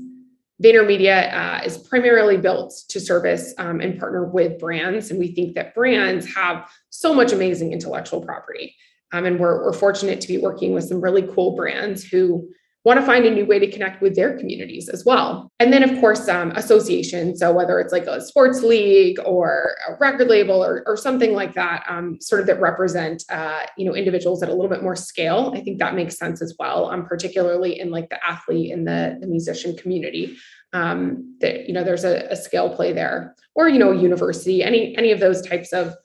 VaynerMedia 0.64 1.34
uh, 1.34 1.62
is 1.66 1.78
primarily 1.78 2.38
built 2.38 2.74
to 2.90 3.00
service 3.00 3.54
um, 3.58 3.82
and 3.82 4.00
partner 4.00 4.26
with 4.26 4.60
brands. 4.60 5.10
And 5.10 5.20
we 5.20 5.34
think 5.34 5.56
that 5.56 5.74
brands 5.74 6.34
have 6.34 6.70
so 6.90 7.14
much 7.14 7.32
amazing 7.32 7.74
intellectual 7.74 8.22
property. 8.22 8.76
Um, 9.12 9.26
and 9.26 9.40
we're, 9.40 9.64
we're 9.64 9.74
fortunate 9.74 10.22
to 10.22 10.28
be 10.28 10.38
working 10.38 10.74
with 10.74 10.86
some 10.86 11.02
really 11.02 11.24
cool 11.24 11.56
brands 11.56 12.04
who 12.04 12.50
want 12.86 13.00
to 13.00 13.06
find 13.06 13.26
a 13.26 13.32
new 13.32 13.46
way 13.46 13.60
to 13.60 13.70
connect 13.70 14.02
with 14.02 14.16
their 14.16 14.38
communities 14.38 14.88
as 14.88 15.04
well. 15.04 15.52
And 15.60 15.74
then, 15.74 15.84
of 15.84 16.00
course, 16.00 16.30
um, 16.30 16.52
association. 16.52 17.36
So 17.36 17.52
whether 17.52 17.80
it's 17.80 17.92
like 17.92 18.06
a 18.06 18.22
sports 18.22 18.64
league 18.64 19.20
or 19.26 19.76
a 19.88 19.98
record 20.00 20.30
label 20.30 20.64
or, 20.64 20.84
or 20.86 20.96
something 20.96 21.34
like 21.34 21.54
that, 21.56 21.84
um, 21.90 22.20
sort 22.22 22.40
of 22.40 22.48
that 22.48 22.62
represent 22.62 23.24
uh, 23.30 23.66
you 23.78 23.86
know 23.86 23.96
individuals 23.96 24.42
at 24.42 24.50
a 24.50 24.54
little 24.54 24.70
bit 24.70 24.82
more 24.82 24.96
scale, 24.96 25.52
I 25.56 25.62
think 25.62 25.80
that 25.80 25.96
makes 25.96 26.18
sense 26.18 26.42
as 26.42 26.56
well. 26.58 26.90
Um, 26.90 27.06
particularly 27.06 27.80
in 27.80 27.92
like 27.92 28.10
the 28.10 28.26
athlete 28.26 28.72
and 28.72 28.88
the, 28.88 29.18
the 29.20 29.28
musician 29.28 29.76
community. 29.76 30.38
Um, 30.72 31.36
that 31.42 31.68
you 31.68 31.74
know 31.74 31.84
there's 31.84 32.04
a, 32.04 32.28
a 32.30 32.36
scale 32.36 32.76
play 32.76 32.94
there, 32.94 33.36
or 33.56 33.68
you 33.68 33.80
know, 33.80 33.92
university, 33.92 34.64
any 34.64 34.96
any 34.96 35.12
of 35.12 35.20
those 35.20 35.42
types 35.42 35.74
of 35.74 35.96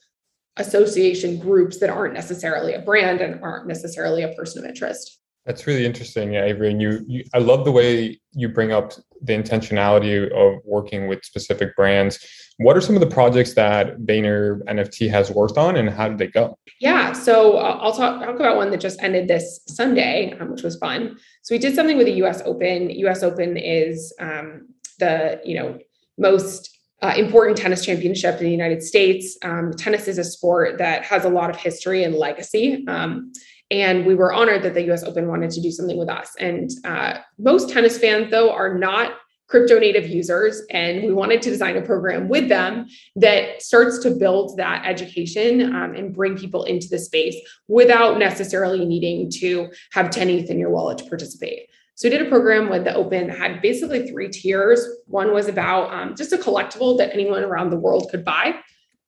association 0.56 1.38
groups 1.38 1.78
that 1.80 1.90
aren't 1.90 2.14
necessarily 2.14 2.74
a 2.74 2.80
brand 2.80 3.20
and 3.20 3.42
aren't 3.42 3.66
necessarily 3.66 4.22
a 4.22 4.32
person 4.34 4.64
of 4.64 4.68
interest. 4.68 5.20
That's 5.46 5.66
really 5.66 5.84
interesting, 5.84 6.34
Avery. 6.34 6.70
And 6.70 6.80
you, 6.80 7.04
you, 7.06 7.24
I 7.34 7.38
love 7.38 7.64
the 7.64 7.72
way 7.72 8.18
you 8.32 8.48
bring 8.48 8.72
up 8.72 8.92
the 9.20 9.34
intentionality 9.34 10.30
of 10.30 10.60
working 10.64 11.06
with 11.06 11.24
specific 11.24 11.76
brands. 11.76 12.18
What 12.58 12.76
are 12.76 12.80
some 12.80 12.94
of 12.94 13.00
the 13.00 13.08
projects 13.08 13.54
that 13.54 13.98
Vayner 13.98 14.62
NFT 14.64 15.10
has 15.10 15.30
worked 15.30 15.58
on, 15.58 15.76
and 15.76 15.90
how 15.90 16.08
did 16.08 16.18
they 16.18 16.28
go? 16.28 16.56
Yeah, 16.80 17.12
so 17.12 17.56
uh, 17.56 17.78
I'll 17.80 17.92
talk, 17.92 18.24
talk 18.24 18.36
about 18.36 18.56
one 18.56 18.70
that 18.70 18.80
just 18.80 19.02
ended 19.02 19.28
this 19.28 19.60
Sunday, 19.66 20.34
um, 20.38 20.50
which 20.50 20.62
was 20.62 20.76
fun. 20.76 21.16
So 21.42 21.54
we 21.54 21.58
did 21.58 21.74
something 21.74 21.96
with 21.96 22.06
the 22.06 22.12
U.S. 22.14 22.42
Open. 22.44 22.90
U.S. 22.90 23.22
Open 23.22 23.56
is 23.56 24.14
um, 24.20 24.68
the 24.98 25.40
you 25.44 25.56
know 25.56 25.78
most 26.16 26.70
uh, 27.02 27.12
important 27.16 27.58
tennis 27.58 27.84
championship 27.84 28.38
in 28.38 28.44
the 28.44 28.50
United 28.50 28.82
States. 28.82 29.36
Um, 29.42 29.72
tennis 29.72 30.08
is 30.08 30.16
a 30.18 30.24
sport 30.24 30.78
that 30.78 31.04
has 31.04 31.24
a 31.24 31.28
lot 31.28 31.50
of 31.50 31.56
history 31.56 32.04
and 32.04 32.14
legacy. 32.14 32.84
Um, 32.88 33.32
and 33.70 34.06
we 34.06 34.14
were 34.14 34.32
honored 34.32 34.62
that 34.62 34.74
the 34.74 34.90
US 34.92 35.04
Open 35.04 35.28
wanted 35.28 35.50
to 35.52 35.60
do 35.60 35.70
something 35.70 35.96
with 35.96 36.08
us. 36.08 36.34
And 36.38 36.70
uh, 36.84 37.18
most 37.38 37.70
tennis 37.70 37.98
fans, 37.98 38.30
though, 38.30 38.52
are 38.52 38.78
not 38.78 39.14
crypto 39.46 39.78
native 39.78 40.08
users. 40.08 40.62
And 40.70 41.04
we 41.04 41.12
wanted 41.12 41.42
to 41.42 41.50
design 41.50 41.76
a 41.76 41.82
program 41.82 42.28
with 42.28 42.48
them 42.48 42.86
that 43.16 43.62
starts 43.62 43.98
to 44.00 44.10
build 44.10 44.56
that 44.56 44.84
education 44.86 45.74
um, 45.74 45.94
and 45.94 46.14
bring 46.14 46.36
people 46.36 46.64
into 46.64 46.88
the 46.88 46.98
space 46.98 47.36
without 47.68 48.18
necessarily 48.18 48.84
needing 48.84 49.30
to 49.32 49.70
have 49.92 50.10
10 50.10 50.30
ETH 50.30 50.50
in 50.50 50.58
your 50.58 50.70
wallet 50.70 50.98
to 50.98 51.04
participate. 51.04 51.68
So 51.94 52.08
we 52.08 52.16
did 52.16 52.26
a 52.26 52.28
program 52.28 52.68
with 52.68 52.84
the 52.84 52.94
Open 52.94 53.28
that 53.28 53.38
had 53.38 53.62
basically 53.62 54.08
three 54.08 54.28
tiers. 54.28 54.84
One 55.06 55.32
was 55.32 55.46
about 55.46 55.92
um, 55.92 56.16
just 56.16 56.32
a 56.32 56.36
collectible 56.36 56.98
that 56.98 57.12
anyone 57.12 57.44
around 57.44 57.70
the 57.70 57.78
world 57.78 58.08
could 58.10 58.24
buy. 58.24 58.56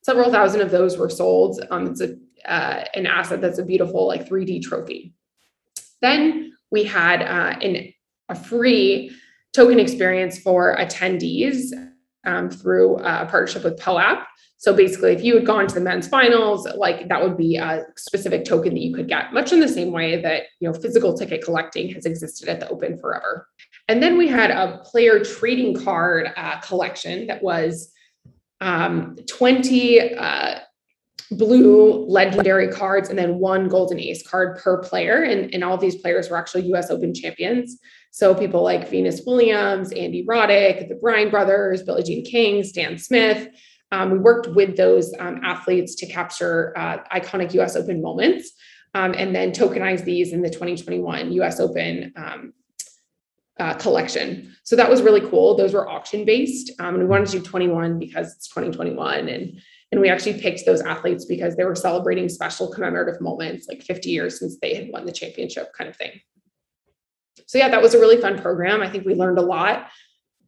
Several 0.03 0.31
thousand 0.31 0.61
of 0.61 0.71
those 0.71 0.97
were 0.97 1.11
sold. 1.11 1.61
Um, 1.71 1.89
it's 1.89 2.01
a 2.01 2.15
uh, 2.47 2.85
an 2.95 3.07
asset 3.07 3.41
that's 3.41 3.59
a 3.59 3.65
beautiful 3.65 4.07
like 4.07 4.29
3D 4.29 4.63
trophy. 4.63 5.13
Then 6.01 6.53
we 6.71 6.85
had 6.85 7.23
uh, 7.23 7.59
an, 7.61 7.93
a 8.29 8.35
free 8.35 9.11
token 9.53 9.79
experience 9.79 10.39
for 10.39 10.77
attendees 10.77 11.73
um, 12.27 12.51
through 12.51 12.99
a 12.99 13.27
partnership 13.27 13.65
with 13.65 13.79
POAP. 13.79 14.19
So 14.59 14.75
basically, 14.75 15.13
if 15.13 15.23
you 15.23 15.35
had 15.35 15.47
gone 15.47 15.67
to 15.67 15.75
the 15.75 15.81
men's 15.81 16.09
finals, 16.09 16.67
like 16.77 17.09
that 17.09 17.23
would 17.23 17.37
be 17.37 17.57
a 17.57 17.85
specific 17.97 18.45
token 18.45 18.75
that 18.75 18.81
you 18.81 18.95
could 18.95 19.07
get, 19.07 19.33
much 19.33 19.53
in 19.53 19.61
the 19.61 19.69
same 19.69 19.93
way 19.93 20.21
that 20.23 20.45
you 20.61 20.69
know 20.69 20.75
physical 20.75 21.17
ticket 21.17 21.45
collecting 21.45 21.91
has 21.91 22.07
existed 22.07 22.49
at 22.49 22.61
the 22.61 22.69
Open 22.69 22.99
forever. 22.99 23.47
And 23.89 24.03
then 24.03 24.17
we 24.17 24.29
had 24.29 24.51
a 24.51 24.79
player 24.85 25.23
trading 25.23 25.75
card 25.85 26.33
uh, 26.37 26.59
collection 26.61 27.27
that 27.27 27.43
was 27.43 27.93
um, 28.61 29.17
20 29.29 30.15
uh, 30.15 30.59
blue 31.31 32.07
legendary 32.07 32.69
cards 32.69 33.09
and 33.09 33.19
then 33.19 33.39
one 33.39 33.69
golden 33.69 33.99
ace 33.99 34.27
card 34.27 34.59
per 34.59 34.83
player. 34.83 35.23
And, 35.23 35.53
and 35.53 35.65
all 35.65 35.75
of 35.75 35.81
these 35.81 35.97
players 35.97 36.31
were 36.31 36.37
actually 36.37 36.73
US 36.73 36.91
Open 36.91 37.15
champions. 37.15 37.79
So 38.11 38.35
people 38.35 38.63
like 38.63 38.89
Venus 38.89 39.23
Williams, 39.27 39.93
Andy 39.93 40.25
Roddick, 40.25 40.89
the 40.89 40.95
Bryan 40.95 41.31
brothers, 41.31 41.83
Billie 41.83 42.03
Jean 42.03 42.25
King, 42.25 42.63
Stan 42.65 42.99
Smith. 42.99 43.49
Um, 43.93 44.11
we 44.11 44.19
worked 44.19 44.49
with 44.49 44.77
those 44.77 45.13
um, 45.19 45.41
athletes 45.45 45.95
to 45.97 46.07
capture 46.07 46.77
uh, 46.77 46.99
iconic 47.13 47.53
US 47.55 47.77
Open 47.77 48.01
moments 48.01 48.53
um, 48.95 49.15
and 49.17 49.35
then 49.35 49.53
tokenize 49.53 50.05
these 50.05 50.33
in 50.33 50.43
the 50.43 50.51
2021 50.51 51.33
US 51.33 51.61
Open 51.61 52.13
um, 52.17 52.53
uh, 53.59 53.75
collection. 53.75 54.55
So 54.65 54.77
that 54.77 54.91
was 54.91 55.03
really 55.03 55.21
cool. 55.29 55.57
Those 55.57 55.75
were 55.75 55.89
auction 55.89 56.25
based. 56.25 56.73
Um, 56.79 56.95
and 56.95 56.99
we 56.99 57.09
wanted 57.09 57.29
to 57.29 57.41
do 57.41 57.45
21 57.45 57.99
because 57.99 58.35
it's 58.35 58.49
2021. 58.49 59.29
And, 59.29 59.61
and 59.93 60.01
we 60.01 60.09
actually 60.09 60.41
picked 60.41 60.67
those 60.67 60.81
athletes 60.81 61.25
because 61.25 61.57
they 61.57 61.65
were 61.65 61.75
celebrating 61.75 62.29
special 62.29 62.73
commemorative 62.73 63.21
moments, 63.21 63.69
like 63.69 63.83
50 63.83 64.11
years 64.11 64.39
since 64.39 64.59
they 64.61 64.75
had 64.75 64.89
won 64.91 65.07
the 65.07 65.13
championship 65.13 65.73
kind 65.77 65.89
of 65.89 65.97
thing. 65.97 66.21
So 67.47 67.59
yeah, 67.59 67.69
that 67.69 67.83
was 67.83 67.95
a 67.95 68.01
really 68.01 68.21
fun 68.21 68.39
program. 68.39 68.83
I 68.83 68.91
think 68.91 69.07
we 69.07 69.15
learned 69.15 69.39
a 69.39 69.43
lot. 69.43 69.89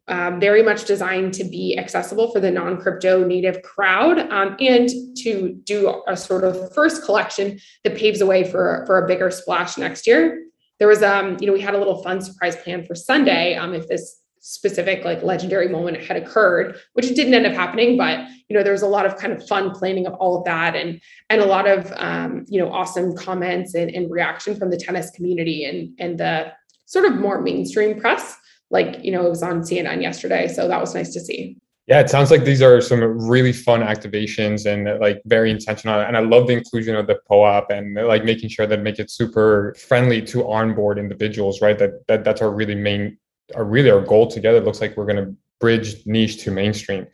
Um, 0.09 0.41
very 0.41 0.63
much 0.63 0.87
designed 0.87 1.35
to 1.35 1.45
be 1.45 1.79
accessible 1.79 2.33
for 2.33 2.41
the 2.41 2.51
non-crypto 2.51 3.27
native 3.27 3.61
crowd 3.61 4.19
um, 4.33 4.57
and 4.59 4.89
to 5.19 5.61
do 5.65 6.03
a 6.09 6.17
sort 6.17 6.45
of 6.45 6.73
first 6.73 7.05
collection 7.05 7.61
that 7.85 7.95
paves 7.95 8.21
the 8.21 8.27
way 8.27 8.43
for, 8.43 8.85
for 8.87 9.05
a 9.05 9.07
bigger 9.07 9.31
splash 9.31 9.77
next 9.77 10.07
year 10.07 10.49
there 10.79 10.89
was 10.89 11.03
um 11.03 11.37
you 11.41 11.47
know 11.47 11.53
we 11.53 11.61
had 11.61 11.75
a 11.75 11.79
little 11.79 12.03
fun 12.03 12.21
surprise 12.21 12.57
plan 12.57 12.85
for 12.85 12.95
sunday 12.95 13.55
um 13.57 13.75
if 13.75 13.87
this 13.89 14.18
specific 14.41 15.05
like 15.05 15.23
legendary 15.23 15.69
moment 15.69 16.03
had 16.03 16.17
occurred 16.17 16.79
which 16.95 17.09
didn't 17.15 17.35
end 17.35 17.47
up 17.47 17.53
happening 17.53 17.97
but 17.97 18.21
you 18.49 18.57
know 18.57 18.63
there 18.63 18.73
was 18.73 18.83
a 18.83 18.87
lot 18.87 19.07
of 19.07 19.17
kind 19.17 19.33
of 19.33 19.47
fun 19.47 19.71
planning 19.71 20.07
of 20.07 20.15
all 20.15 20.39
of 20.39 20.45
that 20.45 20.75
and 20.75 21.01
and 21.31 21.41
a 21.41 21.47
lot 21.47 21.69
of 21.69 21.93
um, 21.97 22.45
you 22.49 22.61
know 22.61 22.73
awesome 22.73 23.17
comments 23.17 23.75
and, 23.75 23.91
and 23.91 24.11
reaction 24.11 24.57
from 24.57 24.71
the 24.71 24.77
tennis 24.77 25.11
community 25.11 25.65
and 25.65 25.95
and 25.99 26.19
the 26.19 26.53
sort 26.87 27.05
of 27.05 27.17
more 27.17 27.41
mainstream 27.41 27.99
press 27.99 28.37
like 28.71 29.05
you 29.05 29.11
know 29.11 29.25
it 29.25 29.31
was 29.31 29.43
on 29.43 29.61
cnn 29.61 30.03
yesterday 30.03 30.49
so 30.49 30.69
that 30.69 30.81
was 30.81 30.95
nice 30.95 31.13
to 31.13 31.21
see 31.21 31.57
yeah, 31.89 32.01
it 32.01 32.11
sounds 32.11 32.31
like 32.31 32.45
these 32.45 32.61
are 32.61 32.83
some 32.83 33.01
really 33.27 33.53
fun 33.53 33.81
activations 33.81 34.67
and 34.67 35.01
like 35.01 35.23
very 35.25 35.51
intentional. 35.51 35.99
And 35.99 36.19
I 36.19 36.21
love 36.21 36.47
the 36.47 36.53
inclusion 36.53 36.95
of 36.95 37.07
the 37.07 37.19
POAP 37.27 37.71
and 37.71 37.95
like 37.95 38.25
making 38.25 38.51
sure 38.51 38.67
that 38.67 38.83
make 38.83 38.99
it 38.99 39.11
super 39.11 39.75
friendly 39.79 40.21
to 40.27 40.47
onboard 40.47 40.99
individuals, 40.99 41.63
right? 41.63 41.79
That, 41.79 42.07
that 42.07 42.25
that's 42.25 42.43
our 42.43 42.51
really 42.51 42.75
main, 42.75 43.17
our 43.55 43.65
really 43.65 43.91
our 43.91 44.01
goal 44.01 44.27
together. 44.27 44.61
Looks 44.61 44.81
like 44.81 44.97
we're 44.97 45.07
going 45.07 45.25
to 45.25 45.35
bridge 45.61 46.07
niche 46.07 46.43
to 46.45 46.51
mainstream. 46.51 47.07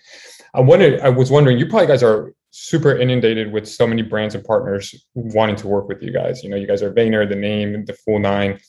I 0.54 0.60
wanted, 0.60 1.00
I 1.00 1.08
was 1.08 1.30
wondering, 1.30 1.58
you 1.58 1.66
probably 1.66 1.88
guys 1.88 2.02
are 2.02 2.32
super 2.50 2.96
inundated 2.96 3.52
with 3.52 3.66
so 3.66 3.86
many 3.86 4.02
brands 4.02 4.34
and 4.34 4.44
partners 4.44 4.94
wanting 5.14 5.56
to 5.56 5.66
work 5.66 5.88
with 5.88 6.02
you 6.02 6.12
guys. 6.12 6.44
You 6.44 6.50
know, 6.50 6.56
you 6.56 6.66
guys 6.66 6.82
are 6.82 6.92
Vayner, 6.92 7.28
the 7.28 7.34
name, 7.34 7.84
the 7.84 7.94
full 7.94 8.20
nine. 8.20 8.60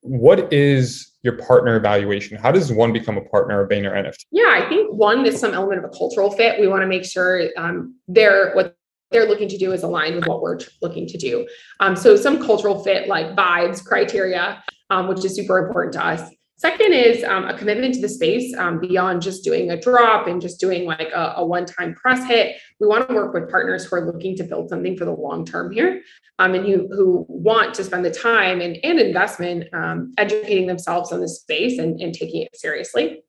What 0.00 0.50
is 0.52 1.12
your 1.22 1.36
partner 1.36 1.76
evaluation? 1.76 2.38
How 2.38 2.52
does 2.52 2.72
one 2.72 2.92
become 2.92 3.18
a 3.18 3.22
partner 3.22 3.60
of 3.60 3.68
Vayner 3.68 3.92
NFT? 3.92 4.24
Yeah, 4.30 4.50
I 4.50 4.66
think 4.68 4.94
one 4.94 5.26
is 5.26 5.38
some 5.38 5.52
element 5.52 5.84
of 5.84 5.90
a 5.90 5.94
cultural 5.94 6.30
fit. 6.30 6.58
We 6.58 6.68
want 6.68 6.82
to 6.82 6.86
make 6.86 7.04
sure 7.04 7.50
um, 7.58 7.96
they're 8.06 8.54
what 8.54 8.76
they're 9.10 9.26
looking 9.26 9.48
to 9.48 9.58
do 9.58 9.72
is 9.72 9.82
aligned 9.82 10.16
with 10.16 10.26
what 10.26 10.40
we're 10.40 10.58
looking 10.82 11.06
to 11.08 11.18
do. 11.18 11.46
Um, 11.80 11.96
so 11.96 12.16
some 12.16 12.42
cultural 12.44 12.82
fit, 12.82 13.08
like 13.08 13.34
vibes, 13.34 13.84
criteria, 13.84 14.62
um, 14.90 15.08
which 15.08 15.24
is 15.24 15.34
super 15.34 15.66
important 15.66 15.94
to 15.94 16.04
us. 16.04 16.30
Second 16.58 16.92
is 16.92 17.22
um, 17.22 17.44
a 17.44 17.56
commitment 17.56 17.94
to 17.94 18.00
the 18.00 18.08
space 18.08 18.52
um, 18.56 18.80
beyond 18.80 19.22
just 19.22 19.44
doing 19.44 19.70
a 19.70 19.80
drop 19.80 20.26
and 20.26 20.42
just 20.42 20.58
doing 20.58 20.86
like 20.86 21.08
a, 21.14 21.34
a 21.36 21.46
one 21.46 21.64
time 21.64 21.94
press 21.94 22.26
hit. 22.26 22.56
We 22.80 22.88
want 22.88 23.08
to 23.08 23.14
work 23.14 23.32
with 23.32 23.48
partners 23.48 23.84
who 23.84 23.94
are 23.94 24.04
looking 24.04 24.36
to 24.38 24.42
build 24.42 24.68
something 24.68 24.96
for 24.96 25.04
the 25.04 25.12
long 25.12 25.44
term 25.46 25.70
here 25.70 26.02
um, 26.40 26.54
and 26.54 26.66
who, 26.66 26.88
who 26.88 27.24
want 27.28 27.74
to 27.74 27.84
spend 27.84 28.04
the 28.04 28.10
time 28.10 28.60
and, 28.60 28.76
and 28.82 28.98
investment 28.98 29.72
um, 29.72 30.12
educating 30.18 30.66
themselves 30.66 31.12
on 31.12 31.20
the 31.20 31.28
space 31.28 31.78
and, 31.78 32.00
and 32.00 32.12
taking 32.12 32.42
it 32.42 32.56
seriously. 32.56 33.22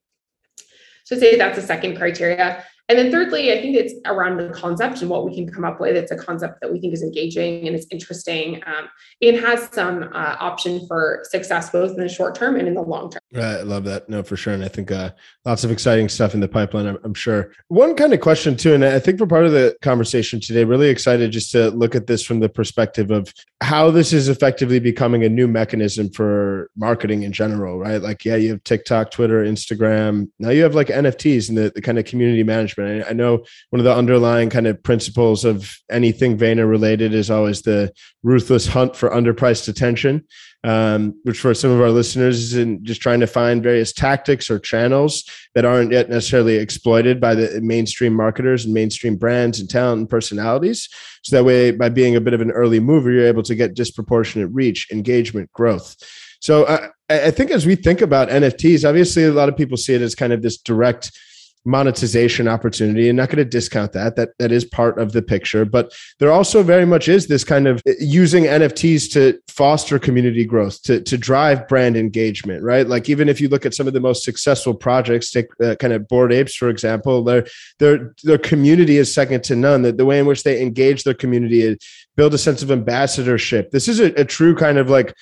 So, 1.06 1.16
say 1.16 1.38
that's 1.38 1.56
the 1.56 1.66
second 1.66 1.98
criteria. 1.98 2.64
And 2.90 2.98
then 2.98 3.12
thirdly, 3.12 3.54
I 3.54 3.62
think 3.62 3.76
it's 3.76 3.94
around 4.08 4.38
the 4.38 4.50
concept 4.50 5.02
and 5.02 5.12
what 5.12 5.24
we 5.24 5.36
can 5.36 5.48
come 5.48 5.64
up 5.64 5.80
with. 5.80 5.96
It's 5.96 6.12
a 6.12 6.18
concept 6.18 6.60
that 6.62 6.74
we 6.74 6.80
think 6.80 6.92
is 6.92 7.04
engaging 7.04 7.68
and 7.68 7.76
it's 7.76 7.86
interesting 7.92 8.64
um, 8.66 8.90
and 9.22 9.38
has 9.38 9.70
some 9.72 10.10
uh, 10.12 10.36
option 10.40 10.88
for 10.88 11.24
success 11.30 11.70
both 11.70 11.92
in 11.92 11.98
the 11.98 12.10
short 12.10 12.34
term 12.34 12.56
and 12.56 12.68
in 12.68 12.74
the 12.74 12.82
long 12.82 13.12
term. 13.12 13.22
Right, 13.32 13.58
I 13.58 13.62
love 13.62 13.84
that. 13.84 14.10
No, 14.10 14.24
for 14.24 14.36
sure. 14.36 14.54
And 14.54 14.66
I 14.66 14.70
think 14.70 14.92
uh, 14.92 15.12
lots 15.46 15.64
of 15.64 15.70
exciting 15.70 16.10
stuff 16.10 16.34
in 16.34 16.40
the 16.40 16.48
pipeline, 16.48 16.88
I'm, 16.88 16.98
I'm, 17.04 17.14
sure. 17.14 17.52
One 17.68 17.96
kind 17.96 18.12
of 18.12 18.22
question 18.22 18.58
too, 18.58 18.74
and 18.74 18.84
I 18.84 18.98
think 18.98 19.20
for 19.20 19.28
part 19.28 19.46
of 19.46 19.52
the 19.52 19.78
conversation 19.84 20.40
today, 20.40 20.64
really 20.64 20.90
excited 20.90 21.32
just 21.32 21.52
to 21.52 21.70
look 21.70 21.94
at 21.94 22.08
this 22.08 22.24
from 22.24 22.40
the 22.40 22.50
perspective 22.50 23.12
of 23.12 23.32
how 23.62 23.92
this 23.92 24.14
is 24.14 24.30
effectively 24.30 24.80
becoming 24.80 25.24
a 25.24 25.30
new 25.30 25.48
mechanism 25.48 26.10
for 26.10 26.72
marketing 26.76 27.22
in 27.22 27.34
general, 27.34 27.78
right? 27.78 28.02
Like, 28.02 28.26
yeah, 28.26 28.38
you 28.38 28.50
have 28.50 28.64
TikTok, 28.64 29.12
Twitter, 29.12 29.44
Instagram. 29.44 30.30
Now 30.40 30.50
you 30.50 30.64
have 30.64 30.74
like 30.74 30.88
NFTs 30.88 31.50
and 31.50 31.58
the, 31.58 31.72
the 31.76 31.82
kind 31.82 32.00
of 32.00 32.06
community 32.06 32.42
management 32.42 32.79
management. 32.80 33.08
I, 33.08 33.12
I 33.12 33.14
know 33.14 33.44
one 33.70 33.80
of 33.80 33.84
the 33.84 33.96
underlying 33.96 34.50
kind 34.50 34.68
of 34.68 34.82
principles 34.82 35.46
of 35.46 35.78
anything 35.92 36.38
Vayner 36.38 36.70
related 36.70 37.14
is 37.14 37.30
always 37.30 37.62
the 37.62 37.92
ruthless 38.24 38.68
hunt 38.68 38.96
for 38.96 39.10
underpriced 39.10 39.68
attention, 39.68 40.26
um, 40.64 41.20
which 41.24 41.40
for 41.40 41.54
some 41.54 41.72
of 41.72 41.82
our 41.82 41.92
listeners 41.92 42.40
is 42.40 42.56
in 42.56 42.84
just 42.84 43.02
trying 43.02 43.20
to 43.20 43.28
find 43.28 43.64
various 43.64 43.94
tactics 43.94 44.50
or 44.50 44.60
channels 44.60 45.24
that 45.56 45.66
aren't 45.66 45.92
yet 45.92 46.10
necessarily 46.10 46.56
exploited 46.56 47.22
by 47.22 47.36
the 47.36 47.62
mainstream 47.62 48.14
marketers 48.14 48.66
and 48.66 48.74
mainstream 48.74 49.16
brands 49.16 49.60
and 49.60 49.70
talent 49.70 50.00
and 50.00 50.10
personalities. 50.10 50.90
So 51.24 51.36
that 51.36 51.44
way, 51.44 51.72
by 51.72 51.90
being 51.90 52.16
a 52.16 52.22
bit 52.22 52.34
of 52.34 52.42
an 52.42 52.52
early 52.52 52.80
mover, 52.80 53.12
you're 53.12 53.28
able 53.28 53.44
to 53.44 53.56
get 53.56 53.74
disproportionate 53.74 54.50
reach, 54.52 54.88
engagement, 54.92 55.52
growth. 55.54 55.96
So 56.42 56.64
uh, 56.64 56.88
I 57.10 57.32
think 57.32 57.52
as 57.52 57.66
we 57.66 57.76
think 57.76 58.02
about 58.02 58.30
NFTs, 58.30 58.88
obviously 58.88 59.26
a 59.26 59.32
lot 59.32 59.50
of 59.50 59.58
people 59.58 59.78
see 59.78 59.94
it 59.94 60.02
as 60.02 60.16
kind 60.16 60.32
of 60.32 60.42
this 60.42 60.58
direct 60.58 61.12
monetization 61.66 62.48
opportunity. 62.48 63.10
And 63.10 63.18
not 63.18 63.30
going 63.30 63.38
to 63.38 63.46
discount 63.46 63.94
that. 63.94 64.16
That 64.16 64.30
that 64.40 64.52
is 64.52 64.66
part 64.66 65.00
of 65.00 65.12
the 65.12 65.22
picture. 65.22 65.66
But 65.66 65.94
there 66.20 66.32
also 66.32 66.64
very 66.64 66.86
much 66.86 67.08
is 67.08 67.28
this 67.28 67.44
kind 67.44 67.68
of 67.68 67.82
uh, 67.88 67.92
using 68.00 68.46
nfts 68.46 69.12
to 69.14 69.40
foster 69.48 70.00
community 70.00 70.46
growth 70.46 70.82
to 70.84 71.02
to 71.02 71.18
drive 71.18 71.68
brand 71.68 71.98
engagement 71.98 72.64
right? 72.64 72.88
Like 72.88 73.10
even 73.10 73.30
if 73.30 73.42
you 73.42 73.50
look 73.50 73.66
at 73.66 73.74
some 73.74 73.88
of 73.88 73.94
the 73.94 74.00
most 74.00 74.24
successful 74.24 74.74
projects 74.74 75.32
take 75.32 75.48
uh, 75.64 75.76
kind 75.76 75.94
of 75.94 76.08
Bored 76.08 76.32
Apes 76.32 76.56
for 76.56 76.70
example 76.70 77.24
their 77.24 77.46
their 77.80 78.14
their 78.24 78.38
community 78.38 78.98
is 78.98 79.14
second 79.14 79.44
to 79.46 79.56
none. 79.56 79.82
The, 79.82 79.92
the 79.92 80.06
way 80.06 80.20
in 80.20 80.26
which 80.26 80.44
they 80.44 80.62
engage 80.62 81.04
their 81.04 81.14
community 81.14 81.78
build 82.16 82.34
a 82.34 82.38
sense 82.38 82.62
of 82.62 82.72
ambassadorship. 82.72 83.72
This 83.72 83.88
is 83.88 84.00
a, 84.00 84.08
a 84.20 84.26
true 84.26 84.56
kind 84.56 84.78
of 84.78 84.90
like 84.90 85.14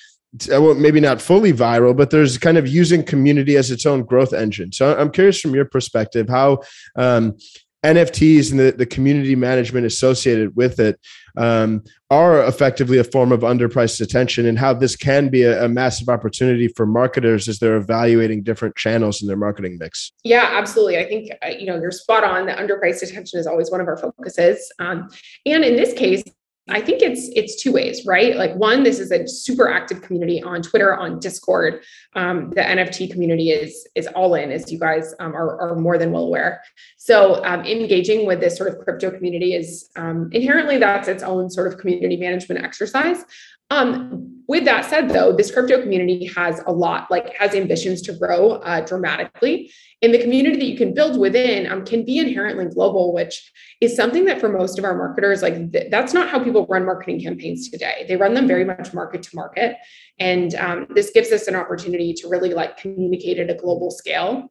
well, 0.50 0.75
maybe 0.75 1.00
not 1.00 1.22
fully 1.22 1.53
viral, 1.53 1.96
but 1.96 2.10
there's 2.10 2.38
kind 2.38 2.57
of 2.57 2.67
using 2.67 3.03
community 3.03 3.55
as 3.55 3.72
its 3.72 3.86
own 3.86 4.03
growth 4.03 4.34
engine. 4.34 4.72
So 4.72 4.98
I'm 4.98 5.12
curious 5.12 5.39
from 5.39 5.55
your 5.55 5.65
perspective 5.65 6.27
how 6.29 6.60
um, 6.96 7.38
NFTs 7.86 8.51
and 8.51 8.60
the, 8.60 8.72
the 8.72 8.86
community 8.86 9.36
management 9.36 9.86
associated 9.86 10.55
with 10.55 10.79
it 10.79 11.00
um, 11.38 11.84
are 12.10 12.43
effectively 12.46 12.98
a 12.98 13.03
form 13.03 13.31
of 13.31 13.41
underpriced 13.41 14.01
attention 14.01 14.48
and 14.48 14.57
how 14.57 14.74
this 14.74 14.96
can 14.96 15.29
be 15.29 15.43
a, 15.43 15.65
a, 15.65 15.69
massive 15.69 16.10
opportunity 16.10 16.67
for 16.69 16.86
marketers 16.86 17.48
as 17.48 17.60
they're 17.60 17.77
evaluating 17.77 18.41
different 18.41 18.75
channels 18.75 19.22
in 19.22 19.27
their 19.27 19.38
marketing 19.38 19.77
mix. 19.79 20.12
Yeah, 20.24 20.50
absolutely. 20.53 20.98
I 20.98 21.05
think, 21.05 21.31
uh, 21.46 21.50
you 21.50 21.67
know, 21.67 21.79
you're 21.79 21.91
spot 21.91 22.24
on. 22.24 22.48
That 22.48 22.57
underpriced 22.57 23.03
attention 23.03 23.39
is 23.39 23.46
always 23.46 23.69
one 23.69 23.81
of 23.81 23.88
our 23.88 23.98
focuses. 23.98 24.72
Um, 24.79 25.10
and 25.46 25.63
in 25.63 25.75
this 25.75 25.93
case, 25.93 26.24
I 26.69 26.81
think 26.81 27.01
it's 27.01 27.29
it's 27.36 27.62
two 27.62 27.71
ways, 27.71 28.05
right? 28.05 28.36
Like 28.36 28.53
one, 28.55 28.83
this 28.83 29.00
is 29.00 29.12
a 29.12 29.27
super 29.27 29.69
active 29.69 30.01
community 30.01 30.43
on 30.43 30.62
Twitter, 30.62 30.95
on 30.95 31.19
Discord. 31.19 31.81
Um, 32.13 32.50
the 32.50 32.62
NFT 32.62 33.12
community 33.12 33.51
is 33.51 33.88
is 33.95 34.07
all 34.07 34.36
in, 34.36 34.51
as 34.51 34.71
you 34.71 34.79
guys 34.79 35.13
um, 35.19 35.33
are, 35.36 35.59
are 35.62 35.75
more 35.75 35.97
than 35.97 36.12
well 36.12 36.24
aware. 36.24 36.62
So 36.97 37.43
um, 37.45 37.62
engaging 37.62 38.25
with 38.25 38.41
this 38.41 38.57
sort 38.57 38.69
of 38.69 38.79
crypto 38.79 39.12
community 39.12 39.53
is 39.53 39.89
um, 39.95 40.29
inherently 40.33 40.77
that's 40.77 41.07
its 41.07 41.24
own 41.24 41.50
sort 41.50 41.71
of 41.71 41.79
community 41.79 42.17
management 42.17 42.63
exercise. 42.63 43.24
Um, 43.69 44.27
with 44.47 44.63
that 44.63 44.86
said, 44.86 45.09
though, 45.09 45.33
this 45.36 45.51
crypto 45.51 45.81
community 45.81 46.25
has 46.27 46.62
a 46.65 46.71
lot, 46.71 47.12
like 47.12 47.36
has 47.36 47.53
ambitions 47.53 48.01
to 48.03 48.13
grow 48.13 48.51
uh, 48.51 48.79
dramatically. 48.79 49.71
And 50.01 50.13
the 50.13 50.21
community 50.21 50.57
that 50.57 50.65
you 50.65 50.77
can 50.77 50.93
build 50.93 51.19
within 51.19 51.69
um, 51.69 51.83
can 51.83 52.05
be 52.05 52.17
inherently 52.17 52.65
global, 52.65 53.13
which 53.13 53.51
is 53.81 53.93
something 53.95 54.24
that 54.25 54.39
for 54.39 54.47
most 54.47 54.79
of 54.79 54.86
our 54.86 54.95
marketers, 54.95 55.41
like 55.41 55.71
th- 55.74 55.91
that's 55.91 56.13
not 56.13 56.29
how 56.29 56.41
people 56.41 56.65
run 56.67 56.86
marketing 56.86 57.19
campaigns 57.19 57.69
today. 57.69 58.05
They 58.07 58.15
run 58.15 58.36
them 58.36 58.47
very 58.47 58.63
much 58.63 58.93
market 58.93 59.24
to 59.24 59.36
market. 59.36 59.75
And 60.17 60.55
um, 60.55 60.88
this 60.95 61.12
gives 61.12 61.31
us 61.33 61.47
an 61.47 61.55
opportunity 61.55 62.13
to 62.13 62.29
really 62.29 62.53
like 62.53 62.77
communicate 62.77 63.39
at 63.39 63.50
a 63.50 63.55
global 63.55 63.91
scale. 63.91 64.50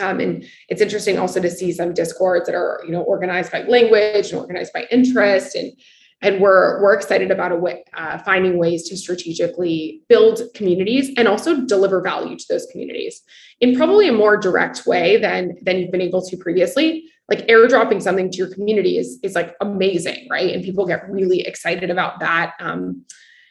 Um, 0.00 0.20
and 0.20 0.46
it's 0.70 0.80
interesting 0.80 1.18
also 1.18 1.40
to 1.40 1.50
see 1.50 1.72
some 1.72 1.92
discords 1.92 2.46
that 2.46 2.54
are, 2.54 2.80
you 2.86 2.92
know, 2.92 3.02
organized 3.02 3.52
by 3.52 3.64
language 3.64 4.30
and 4.30 4.40
organized 4.40 4.72
by 4.72 4.86
interest 4.90 5.56
and 5.56 5.72
and 6.22 6.40
we're 6.40 6.82
we're 6.82 6.94
excited 6.94 7.30
about 7.30 7.58
way, 7.60 7.84
uh, 7.94 8.18
finding 8.18 8.58
ways 8.58 8.88
to 8.88 8.96
strategically 8.96 10.02
build 10.08 10.42
communities 10.54 11.10
and 11.16 11.26
also 11.28 11.64
deliver 11.64 12.00
value 12.00 12.36
to 12.36 12.44
those 12.48 12.66
communities 12.66 13.22
in 13.60 13.76
probably 13.76 14.08
a 14.08 14.12
more 14.12 14.36
direct 14.36 14.86
way 14.86 15.16
than 15.16 15.56
than 15.62 15.78
you've 15.78 15.90
been 15.90 16.00
able 16.00 16.24
to 16.26 16.36
previously 16.36 17.04
like 17.30 17.46
airdropping 17.46 18.02
something 18.02 18.30
to 18.30 18.36
your 18.36 18.52
community 18.52 18.98
is 18.98 19.18
is 19.22 19.34
like 19.34 19.54
amazing, 19.60 20.26
right? 20.30 20.52
And 20.52 20.64
people 20.64 20.86
get 20.86 21.08
really 21.08 21.40
excited 21.40 21.90
about 21.90 22.20
that. 22.20 22.54
Um, 22.58 23.04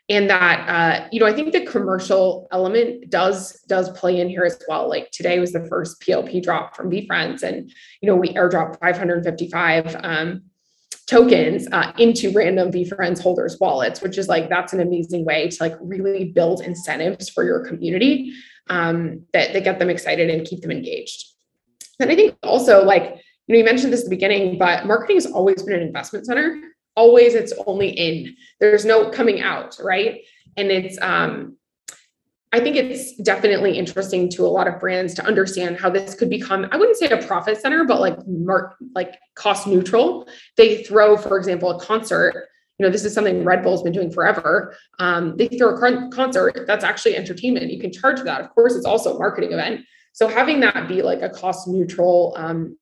and 0.09 0.27
that 0.27 0.67
uh, 0.67 1.07
you 1.11 1.19
know 1.19 1.27
i 1.27 1.33
think 1.33 1.53
the 1.53 1.65
commercial 1.65 2.47
element 2.51 3.09
does 3.09 3.61
does 3.67 3.89
play 3.91 4.19
in 4.19 4.27
here 4.27 4.43
as 4.43 4.59
well 4.67 4.89
like 4.89 5.11
today 5.11 5.39
was 5.39 5.51
the 5.53 5.65
first 5.67 6.01
plp 6.01 6.41
drop 6.41 6.75
from 6.75 6.89
VeeFriends 6.89 7.43
and 7.43 7.71
you 8.01 8.07
know 8.07 8.15
we 8.15 8.33
airdropped 8.33 8.79
555 8.79 9.95
um, 10.03 10.41
tokens 11.07 11.67
uh, 11.71 11.91
into 11.97 12.31
random 12.31 12.71
VeeFriends 12.71 13.21
holders 13.21 13.57
wallets 13.59 14.01
which 14.01 14.17
is 14.17 14.27
like 14.27 14.49
that's 14.49 14.73
an 14.73 14.79
amazing 14.79 15.25
way 15.25 15.47
to 15.47 15.57
like 15.59 15.75
really 15.81 16.25
build 16.25 16.61
incentives 16.61 17.29
for 17.29 17.43
your 17.43 17.65
community 17.65 18.33
um, 18.69 19.23
that, 19.33 19.53
that 19.53 19.63
get 19.63 19.79
them 19.79 19.89
excited 19.89 20.29
and 20.29 20.45
keep 20.45 20.61
them 20.61 20.71
engaged. 20.71 21.25
And 21.99 22.11
i 22.11 22.15
think 22.15 22.35
also 22.43 22.83
like 22.83 23.21
you 23.47 23.53
know 23.53 23.57
you 23.57 23.65
mentioned 23.65 23.91
this 23.91 24.01
at 24.01 24.05
the 24.05 24.15
beginning 24.15 24.57
but 24.57 24.85
marketing 24.85 25.17
has 25.17 25.25
always 25.25 25.63
been 25.63 25.75
an 25.75 25.81
investment 25.81 26.25
center. 26.25 26.61
Always 26.95 27.33
it's 27.33 27.53
only 27.65 27.89
in. 27.89 28.35
There's 28.59 28.85
no 28.85 29.09
coming 29.09 29.41
out 29.41 29.77
right? 29.81 30.21
And 30.57 30.69
it's 30.71 30.99
um 31.01 31.57
i 32.51 32.59
think 32.59 32.75
it's 32.75 33.15
definitely 33.17 33.77
interesting 33.77 34.29
to 34.29 34.45
a 34.45 34.47
lot 34.47 34.67
of 34.67 34.79
brands 34.79 35.13
to 35.13 35.25
understand 35.25 35.79
how 35.79 35.89
this 35.89 36.15
could 36.15 36.29
become 36.29 36.67
i 36.71 36.77
wouldn't 36.77 36.97
say 36.97 37.07
a 37.09 37.25
profit 37.25 37.59
center 37.59 37.83
but 37.83 37.99
like 37.99 38.17
mark 38.27 38.75
like 38.95 39.15
cost 39.35 39.67
neutral. 39.67 40.27
They 40.57 40.83
throw 40.83 41.17
for 41.17 41.37
example 41.37 41.71
a 41.71 41.79
concert 41.79 42.49
you 42.77 42.85
know 42.85 42.91
this 42.91 43.03
is 43.03 43.13
something 43.13 43.43
red 43.43 43.61
bull's 43.61 43.83
been 43.83 43.93
doing 43.93 44.09
forever. 44.09 44.73
Um, 44.99 45.35
they 45.35 45.47
throw 45.49 45.75
a 45.75 46.09
concert 46.11 46.65
that's 46.65 46.85
actually 46.85 47.17
entertainment. 47.17 47.71
You 47.71 47.79
can 47.79 47.91
charge 47.91 48.21
that. 48.23 48.39
Of 48.39 48.49
course 48.51 48.73
it's 48.75 48.85
also 48.85 49.15
a 49.15 49.19
marketing 49.19 49.51
event. 49.51 49.81
So 50.13 50.29
having 50.29 50.61
that 50.61 50.87
be 50.87 51.01
like 51.01 51.21
a 51.21 51.29
cost 51.29 51.67
neutral 51.67 52.33
um, 52.37 52.77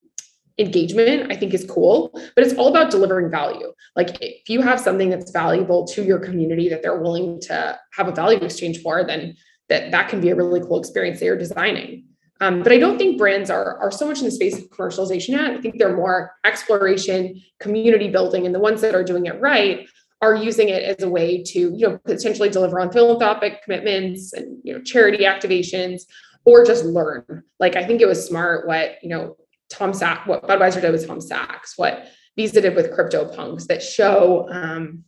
engagement 0.60 1.32
i 1.32 1.36
think 1.36 1.54
is 1.54 1.64
cool 1.70 2.10
but 2.36 2.44
it's 2.44 2.56
all 2.56 2.70
about 2.70 2.90
delivering 2.90 3.30
value. 3.30 3.72
Like 3.96 4.18
if 4.22 4.50
you 4.50 4.62
have 4.62 4.80
something 4.80 5.10
that's 5.10 5.30
valuable 5.32 5.86
to 5.90 6.04
your 6.04 6.20
community 6.20 6.68
that 6.70 6.82
they're 6.82 7.00
willing 7.00 7.40
to 7.42 7.80
have 7.94 8.08
a 8.08 8.12
value 8.12 8.40
exchange 8.40 8.82
for 8.82 9.04
then 9.04 9.36
that 9.70 9.92
that 9.92 10.10
can 10.10 10.22
be 10.22 10.30
a 10.30 10.36
really 10.36 10.62
cool 10.62 10.80
experience 10.80 11.20
they 11.20 11.28
are 11.28 11.38
designing. 11.38 12.06
Um, 12.40 12.62
but 12.62 12.72
i 12.72 12.78
don't 12.78 13.00
think 13.00 13.18
brands 13.18 13.50
are 13.50 13.80
are 13.80 13.92
so 13.92 14.08
much 14.08 14.20
in 14.20 14.26
the 14.26 14.32
space 14.32 14.58
of 14.58 14.70
commercialization 14.70 15.30
yet. 15.30 15.52
I 15.52 15.62
think 15.62 15.78
they're 15.78 15.96
more 15.96 16.34
exploration 16.46 17.42
community 17.60 18.10
building 18.10 18.46
and 18.46 18.54
the 18.54 18.60
ones 18.60 18.82
that 18.82 18.94
are 18.94 19.04
doing 19.04 19.26
it 19.26 19.40
right 19.42 19.88
are 20.22 20.36
using 20.36 20.70
it 20.70 20.84
as 20.84 21.04
a 21.04 21.10
way 21.10 21.44
to 21.44 21.60
you 21.60 21.88
know 21.88 21.98
potentially 22.06 22.50
deliver 22.50 22.80
on 22.80 22.92
philanthropic 22.92 23.64
commitments 23.64 24.34
and 24.34 24.60
you 24.64 24.74
know 24.74 24.82
charity 24.82 25.24
activations 25.24 26.04
or 26.46 26.64
just 26.64 26.86
learn. 26.86 27.44
Like 27.60 27.76
i 27.76 27.84
think 27.84 28.02
it 28.02 28.08
was 28.08 28.26
smart 28.26 28.68
what 28.68 28.98
you 29.02 29.10
know 29.10 29.36
Tom 29.70 29.94
Sachs, 29.94 30.28
what 30.28 30.48
Budweiser 30.48 30.82
did 30.82 30.92
with 30.92 31.06
Tom 31.06 31.20
Sachs, 31.20 31.78
what 31.78 32.08
Visa 32.36 32.62
did 32.62 32.76
with 32.76 32.92
CryptoPunks 32.92 33.68
that 33.68 33.82
show 33.84 34.48
um, 34.50 35.04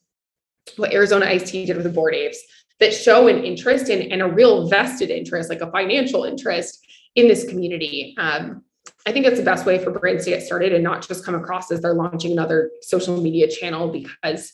what 0.77 0.93
Arizona 0.93 1.25
Iced 1.25 1.47
Tea 1.47 1.65
did 1.65 1.75
with 1.75 1.85
the 1.85 1.91
Bored 1.91 2.15
Apes 2.15 2.41
that 2.79 2.93
show 2.93 3.27
an 3.27 3.43
interest 3.43 3.89
in 3.89 4.11
and 4.11 4.21
a 4.21 4.27
real 4.27 4.67
vested 4.67 5.09
interest, 5.09 5.49
like 5.49 5.61
a 5.61 5.71
financial 5.71 6.23
interest 6.23 6.85
in 7.15 7.27
this 7.27 7.47
community. 7.47 8.15
Um, 8.17 8.63
I 9.05 9.11
think 9.11 9.25
it's 9.25 9.37
the 9.37 9.45
best 9.45 9.65
way 9.65 9.83
for 9.83 9.91
brands 9.91 10.25
to 10.25 10.31
get 10.31 10.43
started 10.43 10.73
and 10.73 10.83
not 10.83 11.07
just 11.07 11.25
come 11.25 11.35
across 11.35 11.71
as 11.71 11.81
they're 11.81 11.93
launching 11.93 12.31
another 12.31 12.71
social 12.81 13.21
media 13.21 13.47
channel 13.49 13.89
because 13.89 14.53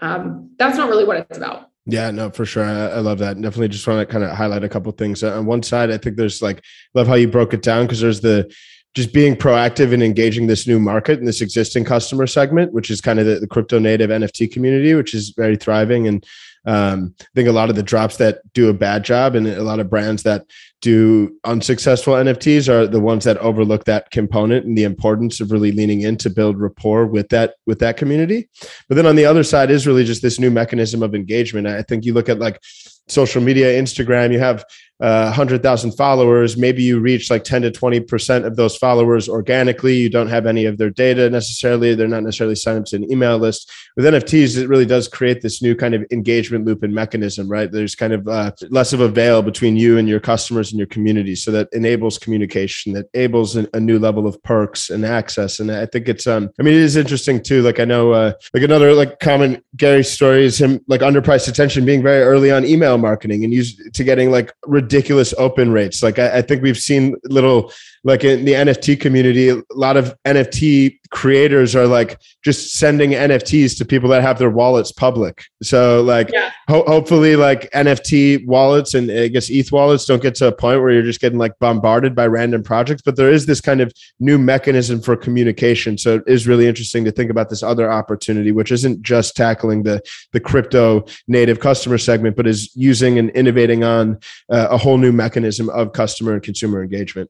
um, 0.00 0.50
that's 0.58 0.76
not 0.76 0.88
really 0.88 1.04
what 1.04 1.16
it's 1.18 1.36
about. 1.36 1.70
Yeah, 1.86 2.10
no, 2.10 2.30
for 2.30 2.44
sure. 2.44 2.64
I, 2.64 2.88
I, 2.88 2.98
love 2.98 3.18
that. 3.18 3.40
Definitely 3.40 3.68
just 3.68 3.86
want 3.86 4.06
to 4.06 4.12
kind 4.12 4.24
of 4.24 4.30
highlight 4.30 4.64
a 4.64 4.68
couple 4.68 4.90
things. 4.92 5.22
On 5.22 5.46
one 5.46 5.62
side, 5.62 5.90
I 5.90 5.98
think 5.98 6.16
there's 6.16 6.42
like, 6.42 6.64
love 6.94 7.06
how 7.06 7.14
you 7.14 7.28
broke 7.28 7.54
it 7.54 7.62
down 7.62 7.84
because 7.86 8.00
there's 8.00 8.20
the, 8.20 8.52
just 8.94 9.12
being 9.12 9.36
proactive 9.36 9.92
in 9.92 10.02
engaging 10.02 10.46
this 10.46 10.66
new 10.66 10.80
market 10.80 11.18
and 11.18 11.28
this 11.28 11.40
existing 11.40 11.84
customer 11.84 12.26
segment, 12.26 12.72
which 12.72 12.90
is 12.90 13.00
kind 13.00 13.20
of 13.20 13.26
the, 13.26 13.38
the 13.38 13.46
crypto 13.46 13.78
native 13.78 14.10
NFT 14.10 14.50
community, 14.50 14.94
which 14.94 15.14
is 15.14 15.30
very 15.36 15.56
thriving. 15.56 16.08
And 16.08 16.26
um, 16.66 17.14
I 17.20 17.24
think 17.34 17.48
a 17.48 17.52
lot 17.52 17.70
of 17.70 17.76
the 17.76 17.82
drops 17.82 18.16
that 18.16 18.40
do 18.52 18.68
a 18.68 18.74
bad 18.74 19.04
job 19.04 19.34
and 19.34 19.46
a 19.46 19.62
lot 19.62 19.78
of 19.78 19.88
brands 19.88 20.24
that 20.24 20.44
do 20.82 21.34
unsuccessful 21.44 22.14
NFTs 22.14 22.68
are 22.68 22.86
the 22.86 23.00
ones 23.00 23.24
that 23.24 23.38
overlook 23.38 23.84
that 23.84 24.10
component 24.10 24.66
and 24.66 24.76
the 24.76 24.84
importance 24.84 25.40
of 25.40 25.52
really 25.52 25.72
leaning 25.72 26.02
in 26.02 26.16
to 26.18 26.30
build 26.30 26.60
rapport 26.60 27.06
with 27.06 27.28
that 27.30 27.54
with 27.66 27.78
that 27.78 27.96
community. 27.96 28.48
But 28.88 28.96
then 28.96 29.06
on 29.06 29.16
the 29.16 29.24
other 29.24 29.44
side 29.44 29.70
is 29.70 29.86
really 29.86 30.04
just 30.04 30.22
this 30.22 30.40
new 30.40 30.50
mechanism 30.50 31.02
of 31.02 31.14
engagement. 31.14 31.66
I 31.68 31.82
think 31.82 32.04
you 32.04 32.12
look 32.12 32.28
at 32.28 32.40
like 32.40 32.60
social 33.08 33.40
media, 33.40 33.80
Instagram, 33.80 34.32
you 34.32 34.40
have 34.40 34.64
uh, 35.00 35.24
100,000 35.24 35.92
followers, 35.92 36.56
maybe 36.56 36.82
you 36.82 37.00
reach 37.00 37.30
like 37.30 37.44
10 37.44 37.62
to 37.62 37.70
20% 37.70 38.44
of 38.44 38.56
those 38.56 38.76
followers 38.76 39.28
organically. 39.28 39.94
You 39.94 40.08
don't 40.08 40.28
have 40.28 40.46
any 40.46 40.64
of 40.64 40.78
their 40.78 40.90
data 40.90 41.28
necessarily. 41.28 41.94
They're 41.94 42.08
not 42.08 42.22
necessarily 42.22 42.54
signed 42.54 42.78
up 42.78 42.84
to 42.86 42.96
an 42.96 43.10
email 43.10 43.36
list. 43.38 43.70
With 43.96 44.06
NFTs, 44.06 44.56
it 44.56 44.68
really 44.68 44.86
does 44.86 45.06
create 45.06 45.42
this 45.42 45.60
new 45.60 45.74
kind 45.74 45.94
of 45.94 46.04
engagement 46.10 46.64
loop 46.64 46.82
and 46.82 46.94
mechanism, 46.94 47.48
right? 47.48 47.70
There's 47.70 47.94
kind 47.94 48.14
of 48.14 48.26
uh, 48.26 48.52
less 48.70 48.92
of 48.92 49.00
a 49.00 49.08
veil 49.08 49.42
between 49.42 49.76
you 49.76 49.98
and 49.98 50.08
your 50.08 50.20
customers 50.20 50.72
and 50.72 50.78
your 50.78 50.86
community. 50.86 51.34
So 51.34 51.50
that 51.50 51.68
enables 51.72 52.18
communication, 52.18 52.94
that 52.94 53.06
enables 53.12 53.56
a, 53.56 53.66
new 53.86 53.98
level 53.98 54.26
of 54.26 54.42
perks 54.42 54.90
and 54.90 55.04
access. 55.04 55.60
And 55.60 55.70
I 55.70 55.86
think 55.86 56.08
it's, 56.08 56.26
um, 56.26 56.50
I 56.58 56.62
mean, 56.62 56.74
it 56.74 56.80
is 56.80 56.96
interesting 56.96 57.40
too. 57.40 57.62
Like 57.62 57.78
I 57.78 57.84
know, 57.84 58.12
uh, 58.12 58.32
like 58.52 58.62
another 58.62 58.94
like 58.94 59.20
common 59.20 59.62
Gary 59.76 60.02
story 60.02 60.44
is 60.44 60.60
him 60.60 60.80
like 60.88 61.02
underpriced 61.02 61.48
attention 61.48 61.84
being 61.84 62.02
very 62.02 62.22
early 62.22 62.50
on 62.50 62.64
email 62.64 62.98
marketing 62.98 63.44
and 63.44 63.52
used 63.52 63.94
to 63.94 64.02
getting 64.02 64.30
like 64.30 64.52
ridiculous 64.86 65.34
open 65.36 65.72
rates. 65.72 66.02
Like 66.02 66.18
I, 66.18 66.38
I 66.38 66.42
think 66.42 66.62
we've 66.62 66.78
seen 66.78 67.16
little 67.24 67.72
like 68.06 68.22
in 68.22 68.44
the 68.44 68.52
NFT 68.52 69.00
community, 69.00 69.48
a 69.48 69.60
lot 69.74 69.96
of 69.96 70.14
NFT 70.24 71.00
creators 71.10 71.74
are 71.74 71.88
like 71.88 72.20
just 72.44 72.74
sending 72.74 73.10
NFTs 73.10 73.76
to 73.78 73.84
people 73.84 74.08
that 74.10 74.22
have 74.22 74.38
their 74.38 74.48
wallets 74.48 74.92
public. 74.92 75.42
So 75.60 76.02
like 76.02 76.30
yeah. 76.32 76.52
ho- 76.68 76.84
hopefully 76.86 77.34
like 77.34 77.68
NFT 77.72 78.46
wallets 78.46 78.94
and 78.94 79.10
I 79.10 79.26
guess 79.26 79.50
ETH 79.50 79.72
wallets 79.72 80.04
don't 80.04 80.22
get 80.22 80.36
to 80.36 80.46
a 80.46 80.52
point 80.52 80.80
where 80.80 80.92
you're 80.92 81.02
just 81.02 81.20
getting 81.20 81.40
like 81.40 81.58
bombarded 81.58 82.14
by 82.14 82.28
random 82.28 82.62
projects, 82.62 83.02
but 83.02 83.16
there 83.16 83.28
is 83.28 83.46
this 83.46 83.60
kind 83.60 83.80
of 83.80 83.92
new 84.20 84.38
mechanism 84.38 85.00
for 85.00 85.16
communication. 85.16 85.98
So 85.98 86.14
it 86.14 86.22
is 86.28 86.46
really 86.46 86.68
interesting 86.68 87.04
to 87.06 87.10
think 87.10 87.32
about 87.32 87.50
this 87.50 87.64
other 87.64 87.90
opportunity, 87.90 88.52
which 88.52 88.70
isn't 88.70 89.02
just 89.02 89.34
tackling 89.34 89.82
the 89.82 90.00
the 90.32 90.38
crypto 90.38 91.04
native 91.26 91.58
customer 91.58 91.98
segment, 91.98 92.36
but 92.36 92.46
is 92.46 92.70
using 92.76 93.18
and 93.18 93.30
innovating 93.30 93.82
on 93.82 94.20
uh, 94.48 94.68
a 94.70 94.78
whole 94.78 94.96
new 94.96 95.12
mechanism 95.12 95.68
of 95.70 95.92
customer 95.92 96.34
and 96.34 96.44
consumer 96.44 96.80
engagement. 96.84 97.28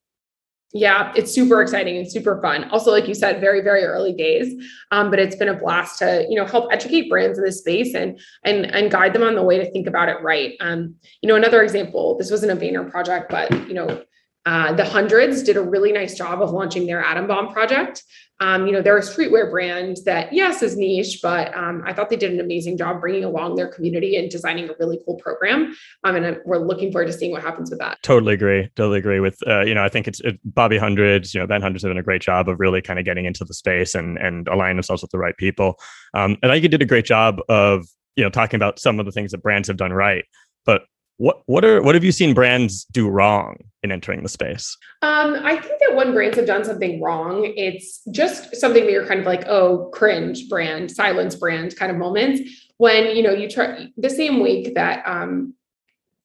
Yeah, 0.76 1.10
it's 1.16 1.32
super 1.32 1.62
exciting 1.62 1.96
and 1.96 2.10
super 2.10 2.38
fun. 2.42 2.64
Also, 2.70 2.90
like 2.90 3.08
you 3.08 3.14
said, 3.14 3.40
very 3.40 3.62
very 3.62 3.84
early 3.84 4.12
days, 4.12 4.62
um, 4.90 5.08
but 5.08 5.18
it's 5.18 5.34
been 5.34 5.48
a 5.48 5.54
blast 5.54 5.98
to 6.00 6.26
you 6.28 6.36
know 6.36 6.44
help 6.44 6.70
educate 6.70 7.08
brands 7.08 7.38
in 7.38 7.44
this 7.44 7.60
space 7.60 7.94
and 7.94 8.20
and 8.44 8.66
and 8.66 8.90
guide 8.90 9.14
them 9.14 9.22
on 9.22 9.34
the 9.34 9.42
way 9.42 9.56
to 9.56 9.70
think 9.70 9.86
about 9.86 10.10
it 10.10 10.20
right. 10.22 10.54
Um, 10.60 10.94
you 11.22 11.28
know, 11.28 11.34
another 11.34 11.62
example. 11.62 12.18
This 12.18 12.30
wasn't 12.30 12.52
a 12.52 12.56
Vayner 12.56 12.90
project, 12.90 13.30
but 13.30 13.50
you 13.68 13.72
know, 13.72 14.02
uh, 14.44 14.74
the 14.74 14.84
hundreds 14.84 15.42
did 15.42 15.56
a 15.56 15.62
really 15.62 15.92
nice 15.92 16.14
job 16.14 16.42
of 16.42 16.50
launching 16.50 16.86
their 16.86 17.02
Adam 17.02 17.26
Bomb 17.26 17.52
project 17.54 18.04
um, 18.40 18.66
you 18.66 18.72
know, 18.72 18.83
they're 18.83 18.99
a 18.99 19.03
streetwear 19.03 19.51
brand 19.51 19.99
that, 20.05 20.33
yes, 20.33 20.62
is 20.62 20.77
niche, 20.77 21.20
but 21.22 21.57
um, 21.57 21.83
I 21.87 21.92
thought 21.92 22.11
they 22.11 22.16
did 22.16 22.33
an 22.33 22.40
amazing 22.40 22.77
job 22.77 23.01
bringing 23.01 23.25
along 23.25 23.57
their 23.57 23.68
community 23.68 24.16
and 24.16 24.31
designing 24.31 24.68
a 24.68 24.75
really 24.79 25.01
cool 25.07 25.16
program. 25.16 25.75
Um, 26.05 26.16
and 26.16 26.38
we're 26.44 26.59
looking 26.59 26.92
forward 26.92 27.07
to 27.07 27.12
seeing 27.12 27.33
what 27.33 27.42
happens 27.42 27.70
with 27.70 27.79
that. 27.79 28.03
Totally 28.03 28.35
agree. 28.35 28.68
Totally 28.77 28.99
agree 28.99 29.20
with, 29.20 29.38
uh, 29.46 29.62
you 29.62 29.75
know, 29.75 29.83
I 29.83 29.88
think 29.88 30.07
it's 30.07 30.20
it, 30.20 30.38
Bobby 30.44 30.77
Hundreds, 30.77 31.35
you 31.35 31.40
know, 31.40 31.46
Ben 31.46 31.62
Hundreds 31.62 31.83
have 31.83 31.90
done 31.90 31.99
a 31.99 32.03
great 32.03 32.22
job 32.22 32.49
of 32.49 32.61
really 32.61 32.83
kind 32.83 32.99
of 32.99 33.05
getting 33.05 33.25
into 33.25 33.44
the 33.44 33.55
space 33.55 33.94
and, 33.94 34.18
and 34.18 34.49
aligning 34.49 34.77
themselves 34.77 35.03
with 35.03 35.11
the 35.11 35.18
right 35.18 35.37
people. 35.37 35.79
Um, 36.12 36.37
and 36.42 36.53
I 36.53 36.57
think 36.57 36.64
you 36.64 36.68
did 36.68 36.83
a 36.83 36.87
great 36.87 37.07
job 37.07 37.40
of, 37.49 37.87
you 38.16 38.25
know, 38.25 38.31
talking 38.31 38.57
about 38.57 38.79
some 38.79 39.01
of 39.01 39.07
the 39.07 39.12
things 39.12 39.31
that 39.33 39.42
brands 39.42 39.68
have 39.68 39.77
done 39.77 39.92
right. 39.92 40.25
But 40.64 40.83
what 41.18 41.42
what 41.46 41.64
are 41.64 41.83
what 41.83 41.94
have 41.94 42.05
you 42.05 42.12
seen 42.12 42.35
brands 42.35 42.85
do 42.92 43.09
wrong 43.09 43.57
in 43.83 43.90
entering 43.90 44.22
the 44.22 44.29
space? 44.29 44.76
Um, 45.02 45.37
I 45.42 45.57
think 45.57 45.81
that 45.81 45.96
when 45.96 46.12
brands 46.12 46.37
have 46.37 46.46
done 46.46 46.64
something 46.64 47.00
wrong, 47.00 47.52
it's 47.57 48.02
just 48.11 48.57
something 48.57 48.85
that 48.85 48.92
you're 48.92 49.07
kind 49.07 49.20
of 49.20 49.26
like, 49.26 49.46
oh, 49.46 49.90
cringe 49.92 50.48
brand, 50.48 50.90
silence 50.90 51.35
brand 51.35 51.76
kind 51.76 51.90
of 51.90 51.96
moments. 51.98 52.42
When 52.79 53.16
you 53.16 53.22
know 53.22 53.33
you 53.33 53.48
try 53.48 53.88
the 53.96 54.11
same 54.11 54.40
week 54.40 54.74
that 54.74 55.02
um, 55.07 55.55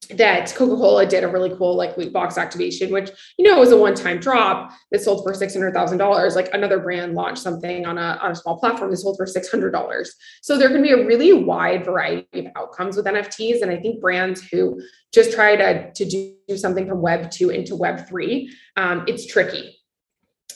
that 0.10 0.54
Coca-Cola 0.56 1.06
did 1.06 1.24
a 1.24 1.28
really 1.28 1.56
cool 1.56 1.76
like 1.76 1.96
loot 1.98 2.12
box 2.12 2.38
activation, 2.38 2.92
which 2.92 3.12
you 3.38 3.50
know 3.50 3.60
was 3.60 3.72
a 3.72 3.78
one-time 3.78 4.20
drop 4.20 4.72
that 4.92 5.02
sold 5.02 5.24
for 5.24 5.34
six 5.34 5.54
hundred 5.54 5.74
thousand 5.74 6.00
dollars. 6.00 6.36
Like 6.36 6.50
another 6.54 6.80
brand 6.80 7.14
launched 7.14 7.42
something 7.42 7.86
on 7.86 7.98
a 7.98 8.20
on 8.22 8.32
a 8.32 8.36
small 8.36 8.58
platform 8.60 8.92
that 8.92 8.98
sold 8.98 9.18
for 9.18 9.26
six 9.26 9.50
hundred 9.50 9.72
dollars. 9.72 10.14
So 10.42 10.58
there 10.58 10.70
can 10.70 10.82
be 10.82 10.92
a 10.92 11.06
really 11.06 11.34
wide 11.34 11.86
variety 11.86 12.28
of 12.40 12.48
outcomes 12.56 12.98
with 12.98 13.06
NFTs, 13.06 13.62
and 13.62 13.72
I 13.72 13.78
think 13.78 14.02
brands 14.02 14.42
who 14.42 14.82
just 15.14 15.34
try 15.34 15.56
to 15.56 15.92
to 15.94 16.06
do 16.06 16.58
something 16.58 16.88
from 16.88 17.02
Web 17.02 17.30
two 17.32 17.50
into 17.50 17.76
Web 17.76 18.08
three, 18.08 18.52
um, 18.78 19.06
it's 19.08 19.26
tricky. 19.26 19.78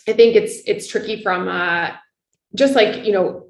I 0.07 0.13
think 0.13 0.35
it's 0.35 0.61
it's 0.65 0.87
tricky 0.87 1.21
from 1.21 1.47
uh, 1.47 1.91
just 2.55 2.75
like 2.75 3.05
you 3.05 3.11
know 3.11 3.44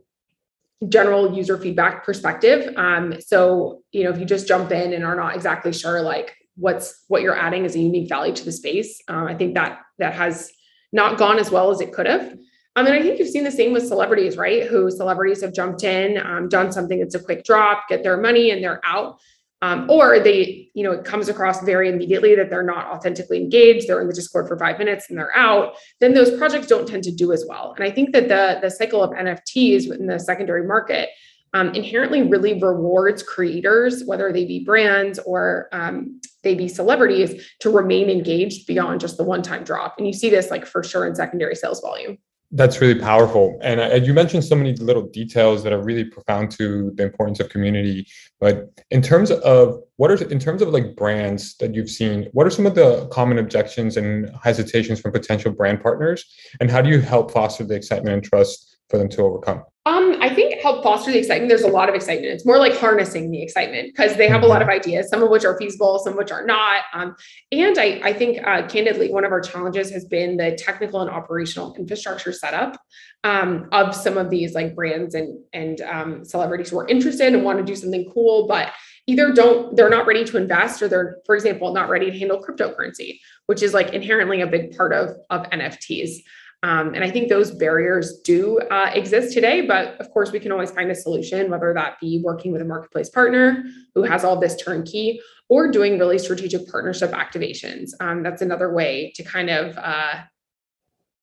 general 0.90 1.34
user 1.34 1.58
feedback 1.58 2.06
perspective. 2.06 2.74
Um, 2.76 3.16
so, 3.22 3.82
you 3.92 4.04
know, 4.04 4.12
if 4.12 4.20
you 4.20 4.26
just 4.26 4.48
jump 4.48 4.72
in 4.72 4.94
and 4.94 5.04
are 5.04 5.16
not 5.16 5.36
exactly 5.36 5.74
sure 5.74 6.02
like 6.02 6.36
what's 6.58 7.04
what 7.08 7.22
you're 7.22 7.38
adding 7.38 7.66
is 7.66 7.76
a 7.76 7.80
unique 7.80 8.10
value 8.10 8.34
to 8.34 8.46
the 8.46 8.52
space, 8.52 9.02
um, 9.08 9.26
I 9.26 9.36
think 9.36 9.56
that 9.56 9.80
that 10.00 10.14
has 10.14 10.52
not 10.92 11.18
gone 11.18 11.40
as 11.40 11.52
well 11.52 11.72
as 11.72 11.82
it 11.82 11.94
could 11.94 12.08
have. 12.08 12.38
I 12.78 12.84
mean, 12.84 12.94
I 12.94 13.02
think 13.02 13.20
you've 13.20 13.30
seen 13.30 13.46
the 13.46 13.52
same 13.52 13.72
with 13.72 13.88
celebrities, 13.88 14.36
right? 14.36 14.64
Who 14.64 14.92
celebrities 14.92 15.42
have 15.42 15.54
jumped 15.54 15.84
in, 15.84 16.18
um, 16.18 16.50
done 16.50 16.74
something 16.74 17.00
that's 17.00 17.16
a 17.16 17.24
quick 17.24 17.46
drop, 17.46 17.88
get 17.88 18.04
their 18.04 18.18
money, 18.18 18.52
and 18.52 18.62
they're 18.62 18.82
out. 18.84 19.20
Um, 19.66 19.90
or 19.90 20.20
they, 20.20 20.70
you 20.76 20.84
know, 20.84 20.92
it 20.92 21.06
comes 21.06 21.28
across 21.28 21.64
very 21.64 21.90
immediately 21.90 22.36
that 22.36 22.52
they're 22.52 22.62
not 22.62 22.86
authentically 22.86 23.40
engaged. 23.40 23.88
They're 23.88 24.00
in 24.00 24.08
the 24.08 24.14
Discord 24.14 24.48
for 24.48 24.60
five 24.60 24.78
minutes 24.78 25.10
and 25.10 25.18
they're 25.18 25.36
out. 25.36 25.74
Then 26.00 26.14
those 26.14 26.38
projects 26.38 26.68
don't 26.68 26.88
tend 26.88 27.04
to 27.06 27.12
do 27.12 27.34
as 27.34 27.44
well. 27.50 27.74
And 27.76 27.84
I 27.84 27.90
think 27.90 28.14
that 28.14 28.28
the 28.28 28.60
the 28.62 28.70
cycle 28.70 29.02
of 29.02 29.10
NFTs 29.12 29.92
in 29.92 30.06
the 30.06 30.20
secondary 30.20 30.68
market 30.68 31.10
um, 31.56 31.74
inherently 31.74 32.22
really 32.22 32.62
rewards 32.62 33.24
creators, 33.24 34.04
whether 34.06 34.32
they 34.32 34.46
be 34.46 34.64
brands 34.64 35.18
or 35.20 35.68
um, 35.72 36.22
they 36.44 36.54
be 36.54 36.68
celebrities, 36.68 37.50
to 37.62 37.72
remain 37.72 38.10
engaged 38.10 38.68
beyond 38.68 39.00
just 39.00 39.18
the 39.18 39.24
one 39.24 39.42
time 39.42 39.64
drop. 39.64 39.96
And 39.98 40.06
you 40.06 40.14
see 40.14 40.30
this 40.30 40.52
like 40.52 40.68
for 40.68 40.84
sure 40.84 41.08
in 41.08 41.16
secondary 41.16 41.56
sales 41.56 41.82
volume. 41.82 42.20
That's 42.52 42.80
really 42.80 43.00
powerful. 43.00 43.58
And 43.62 43.80
uh, 43.80 43.96
you 43.96 44.14
mentioned 44.14 44.44
so 44.46 44.56
many 44.56 44.76
little 44.76 45.08
details 45.08 45.64
that 45.64 45.74
are 45.74 45.82
really 45.82 46.06
profound 46.06 46.52
to 46.52 46.92
the 46.96 47.04
importance 47.04 47.40
of 47.40 47.50
community. 47.50 48.08
But 48.40 48.70
in 48.92 49.02
terms 49.02 49.32
of 49.32 49.80
what 49.98 50.12
are, 50.12 50.24
in 50.30 50.40
terms 50.40 50.62
of 50.62 50.70
like 50.70 50.96
brands 50.96 51.58
that 51.58 51.74
you've 51.74 51.90
seen, 51.90 52.30
what 52.34 52.46
are 52.46 52.52
some 52.52 52.66
of 52.66 52.76
the 52.76 53.08
common 53.08 53.40
objections 53.40 53.98
and 53.98 54.30
hesitations 54.44 55.02
from 55.02 55.12
potential 55.12 55.52
brand 55.52 55.82
partners? 55.82 56.24
And 56.60 56.70
how 56.70 56.82
do 56.82 56.90
you 56.90 57.02
help 57.02 57.32
foster 57.32 57.64
the 57.64 57.76
excitement 57.76 58.14
and 58.14 58.24
trust 58.24 58.75
for 58.90 58.98
them 58.98 59.10
to 59.10 59.22
overcome? 59.22 59.64
Um, 59.88 60.18
I 60.20 60.34
think 60.34 60.60
help 60.64 60.82
foster 60.82 61.12
the 61.12 61.20
excitement. 61.20 61.48
There's 61.48 61.62
a 61.62 61.68
lot 61.68 61.90
of 61.90 61.96
excitement. 61.96 62.34
It's 62.34 62.46
more 62.46 62.58
like 62.58 62.76
harnessing 62.76 63.30
the 63.30 63.44
excitement 63.44 63.94
because 63.96 64.18
they 64.18 64.28
have 64.28 64.42
a 64.42 64.48
lot 64.48 64.64
of 64.64 64.68
mm-hmm. 64.68 64.80
ideas, 64.80 65.10
some 65.10 65.22
of 65.22 65.30
which 65.30 65.46
are 65.46 65.56
feasible, 65.60 66.00
some 66.00 66.14
of 66.14 66.18
which 66.18 66.32
are 66.32 66.44
not. 66.44 66.82
Um, 66.92 67.16
and 67.52 67.78
I, 67.78 68.02
I 68.04 68.14
think, 68.14 68.40
uh, 68.44 68.68
candidly, 68.68 69.12
one 69.12 69.24
of 69.24 69.32
our 69.32 69.42
challenges 69.42 69.92
has 69.92 70.06
been 70.06 70.38
the 70.38 70.54
technical 70.56 71.02
and 71.02 71.10
operational 71.12 71.76
infrastructure 71.76 72.32
setup 72.32 72.82
um, 73.24 73.70
of 73.72 73.94
some 73.94 74.18
of 74.18 74.32
these 74.32 74.56
like 74.56 74.74
brands 74.74 75.14
and 75.14 75.38
and 75.54 75.82
um, 75.82 76.26
celebrities 76.26 76.72
who 76.72 76.80
are 76.80 76.88
interested 76.88 77.36
and 77.36 77.44
want 77.44 77.60
to 77.60 77.64
do 77.64 77.76
something 77.76 78.10
cool, 78.12 78.48
but 78.48 78.72
either 79.06 79.34
don't 79.34 79.76
they're 79.76 79.90
not 79.90 80.08
ready 80.08 80.24
to 80.26 80.38
invest 80.38 80.82
or 80.82 80.88
they're, 80.88 81.18
for 81.28 81.36
example, 81.36 81.72
not 81.74 81.90
ready 81.90 82.10
to 82.10 82.18
handle 82.18 82.44
cryptocurrency, 82.44 83.20
which 83.46 83.62
is 83.62 83.76
like 83.76 83.94
inherently 83.94 84.42
a 84.42 84.48
big 84.48 84.76
part 84.76 84.94
of 84.94 85.12
of 85.30 85.48
NFTs. 85.52 86.22
Um, 86.66 86.96
and 86.96 87.04
I 87.04 87.12
think 87.12 87.30
those 87.30 87.52
barriers 87.52 88.22
do 88.24 88.58
uh, 88.72 88.90
exist 88.92 89.34
today, 89.34 89.62
but 89.62 90.02
of 90.02 90.10
course, 90.10 90.32
we 90.32 90.40
can 90.40 90.52
always 90.52 90.72
find 90.72 90.90
a 90.90 90.96
solution, 90.96 91.52
whether 91.52 91.72
that 91.76 92.00
be 92.02 92.24
working 92.24 92.52
with 92.52 92.60
a 92.60 92.66
marketplace 92.66 93.08
partner 93.08 93.64
who 93.94 94.02
has 94.02 94.24
all 94.24 94.40
this 94.40 94.56
turnkey 94.56 95.22
or 95.48 95.70
doing 95.70 96.00
really 96.00 96.18
strategic 96.18 96.68
partnership 96.68 97.12
activations. 97.12 97.92
Um, 98.00 98.24
that's 98.24 98.42
another 98.42 98.74
way 98.74 99.14
to 99.14 99.22
kind 99.22 99.52
of 99.52 99.78
uh, 99.78 100.22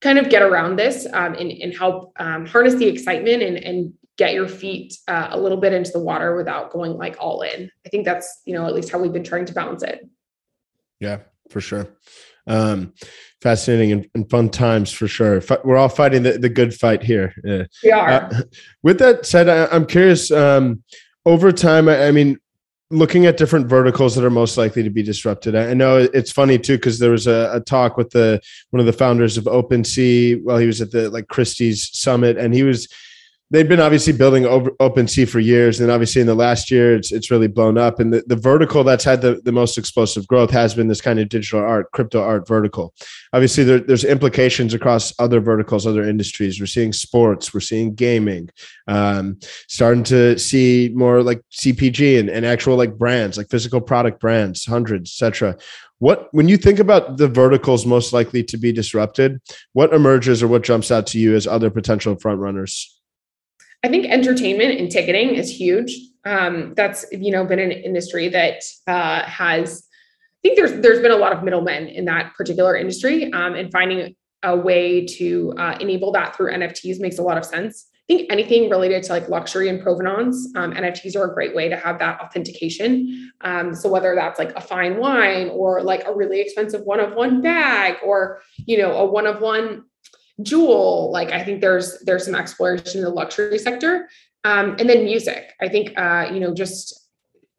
kind 0.01 0.21
of 0.21 0.29
get 0.29 0.43
around 0.43 0.77
this 0.77 1.09
um, 1.13 1.35
and, 1.35 1.51
and, 1.51 1.77
help 1.77 2.13
um, 2.21 2.47
harness 2.47 2.77
the 2.77 2.87
excitement 2.87 3.43
and, 3.43 3.57
and 3.57 3.93
get 4.19 4.35
your 4.35 4.47
feet 4.47 4.97
uh, 5.09 5.29
a 5.33 5.41
little 5.41 5.59
bit 5.59 5.73
into 5.73 5.91
the 5.91 5.99
water 5.99 6.37
without 6.37 6.71
going 6.71 6.93
like 6.97 7.17
all 7.19 7.43
in. 7.43 7.69
I 7.85 7.89
think 7.89 8.05
that's 8.05 8.43
you 8.45 8.55
know 8.55 8.65
at 8.67 8.77
least 8.77 8.93
how 8.93 9.01
we've 9.01 9.13
been 9.13 9.25
trying 9.25 9.47
to 9.47 9.53
balance 9.53 9.83
it. 9.83 10.09
Yeah, 11.01 11.19
for 11.51 11.61
sure. 11.61 11.89
Um, 12.47 12.93
fascinating 13.41 13.93
and, 13.93 14.09
and, 14.15 14.31
fun 14.31 14.49
times 14.49 14.91
for 14.91 15.07
sure. 15.07 15.43
We're 15.65 15.77
all 15.77 15.89
fighting 15.89 16.23
the, 16.23 16.39
the 16.39 16.49
good 16.49 16.75
fight 16.75 17.03
here. 17.03 17.35
Yeah. 17.45 17.65
We 17.85 17.91
are. 17.93 18.11
Uh, 18.11 18.43
with 18.83 18.99
that 18.99 19.27
said, 19.27 19.49
I, 19.49 19.75
am 19.75 19.87
curious. 19.87 20.31
Um, 20.31 20.83
over 21.25 21.53
time, 21.53 21.89
I, 21.89 22.09
I, 22.09 22.11
mean, 22.11 22.39
looking 22.91 23.27
at 23.27 23.37
different 23.37 23.67
verticals 23.67 24.15
that 24.15 24.25
are 24.25 24.31
most 24.31 24.59
likely 24.59 24.83
to 24.83 24.91
be 24.91 25.03
disrupted. 25.03 25.57
I, 25.57 25.71
I 25.71 25.75
know 25.75 25.97
it's 25.97 26.31
funny 26.31 26.59
too 26.59 26.77
because 26.77 26.99
there 26.99 27.11
was 27.11 27.27
a, 27.27 27.51
a, 27.55 27.61
talk 27.61 27.97
with 27.97 28.11
the 28.11 28.41
one 28.71 28.81
of 28.81 28.87
the 28.87 28.93
founders 28.93 29.39
of 29.39 29.45
OpenSea 29.45 30.43
while 30.43 30.59
he 30.59 30.67
was 30.67 30.81
at 30.81 30.91
the 30.91 31.11
like 31.11 31.29
Christie's 31.29 31.91
summit, 31.97 32.37
and 32.37 32.55
he 32.55 32.63
was 32.63 32.89
they've 33.53 33.69
been 33.69 33.81
obviously 33.81 34.15
building 34.15 34.45
OpenSea 34.45 35.29
for 35.29 35.39
years, 35.39 35.79
and 35.79 35.91
obviously 35.91 36.21
in 36.23 36.27
the 36.27 36.35
last 36.35 36.71
year, 36.71 36.97
it's 36.97 37.13
it's 37.13 37.31
really 37.31 37.47
blown 37.47 37.79
up. 37.79 38.01
And 38.01 38.13
the, 38.13 38.25
the 38.27 38.35
vertical 38.35 38.83
that's 38.83 39.05
had 39.05 39.21
the, 39.21 39.41
the 39.45 39.53
most 39.53 39.79
explosive 39.79 40.27
growth 40.27 40.51
has 40.51 40.75
been 40.75 40.89
this 40.89 41.03
kind 41.03 41.21
of 41.21 41.29
digital 41.29 41.61
art, 41.61 41.93
crypto 41.93 42.23
art 42.23 42.49
vertical. 42.49 42.95
Obviously, 43.33 43.63
there, 43.63 43.79
there's 43.79 44.05
implications 44.05 44.75
across 44.75 45.13
other 45.21 45.41
verticals, 45.41 45.87
other 45.87 46.03
industries. 46.03 46.59
We're 46.59 46.67
seeing 46.67 46.93
sports, 46.93 47.55
we're 47.55 47.61
seeing 47.61 47.95
gaming, 47.95 48.49
um, 48.89 49.39
starting 49.69 50.05
to 50.05 50.39
see 50.39 50.91
more 50.95 51.23
like 51.23 51.43
CPG 51.53 52.19
and, 52.19 52.31
and 52.31 52.47
actual 52.47 52.77
like 52.77 52.97
brands, 52.97 53.37
like 53.37 53.51
physical 53.51 53.81
product 53.81 54.19
brands, 54.19 54.65
hundreds, 54.65 55.11
etc. 55.11 55.57
What 55.99 56.29
when 56.33 56.49
you 56.49 56.57
think 56.57 56.79
about 56.79 57.19
the 57.19 57.29
verticals 57.29 57.87
most 57.87 58.13
likely 58.13 58.43
to 58.45 58.57
be 58.57 58.73
disrupted, 58.73 59.41
what 59.75 59.93
emerges 59.93 60.43
or 60.43 60.49
what 60.49 60.65
jumps 60.65 60.91
out 60.91 61.07
to 61.09 61.19
you 61.19 61.37
as 61.37 61.47
other 61.47 61.71
potential 61.71 62.17
front 62.17 62.41
runners? 62.41 62.99
I 63.85 63.89
think 63.89 64.07
entertainment 64.07 64.79
and 64.79 64.91
ticketing 64.91 65.35
is 65.35 65.51
huge. 65.51 65.97
Um, 66.25 66.75
that's 66.77 67.05
you 67.11 67.33
know 67.33 67.45
been 67.45 67.59
an 67.59 67.73
industry 67.73 68.29
that 68.29 68.63
uh, 68.87 69.23
has. 69.23 69.85
I 70.45 70.49
think 70.49 70.57
there's 70.57 70.81
there's 70.81 71.01
been 71.01 71.13
a 71.13 71.17
lot 71.17 71.33
of 71.33 71.43
middlemen 71.43 71.89
in 71.89 72.05
that 72.07 72.35
particular 72.35 72.77
industry, 72.77 73.33
um, 73.33 73.55
and 73.55 73.73
finding 73.73 74.15
a 74.45 74.57
way 74.57 75.07
to 75.07 75.55
uh, 75.57 75.77
enable 75.81 76.13
that 76.13 76.37
through 76.37 76.53
NFTs 76.53 77.01
makes 77.01 77.19
a 77.19 77.23
lot 77.23 77.39
of 77.39 77.45
sense. 77.45 77.87
I 78.09 78.15
think 78.15 78.33
anything 78.33 78.69
related 78.69 79.05
to 79.05 79.13
like 79.13 79.29
luxury 79.29 79.69
and 79.69 79.81
provenance, 79.81 80.49
um, 80.57 80.73
NFTs 80.73 81.15
are 81.15 81.31
a 81.31 81.35
great 81.35 81.55
way 81.55 81.69
to 81.69 81.77
have 81.77 82.01
that 82.01 82.21
authentication. 82.21 83.31
Um, 83.43 83.75
so 83.75 83.89
whether 83.89 84.17
that's 84.17 84.41
like 84.41 84.53
a 84.57 84.61
fine 84.61 84.99
wine 84.99 85.49
or 85.51 85.83
like 85.83 86.05
a 86.07 86.13
really 86.13 86.41
expensive 86.41 86.83
one 86.83 86.99
of 86.99 87.15
one 87.15 87.41
bag 87.43 87.97
or 88.05 88.43
you 88.59 88.79
know 88.79 88.93
a 88.93 89.07
one 89.07 89.27
of 89.27 89.41
one 89.41 89.85
jewel 90.43 91.11
like 91.13 91.31
i 91.31 91.43
think 91.43 91.61
there's 91.61 91.99
there's 92.05 92.25
some 92.25 92.35
exploration 92.35 92.99
in 92.99 93.05
the 93.05 93.11
luxury 93.11 93.59
sector. 93.59 94.09
Um, 94.45 94.77
and 94.79 94.89
then 94.89 95.05
music. 95.05 95.53
I 95.61 95.69
think 95.69 95.97
uh, 95.97 96.29
you 96.33 96.41
know 96.41 96.55
just 96.55 96.99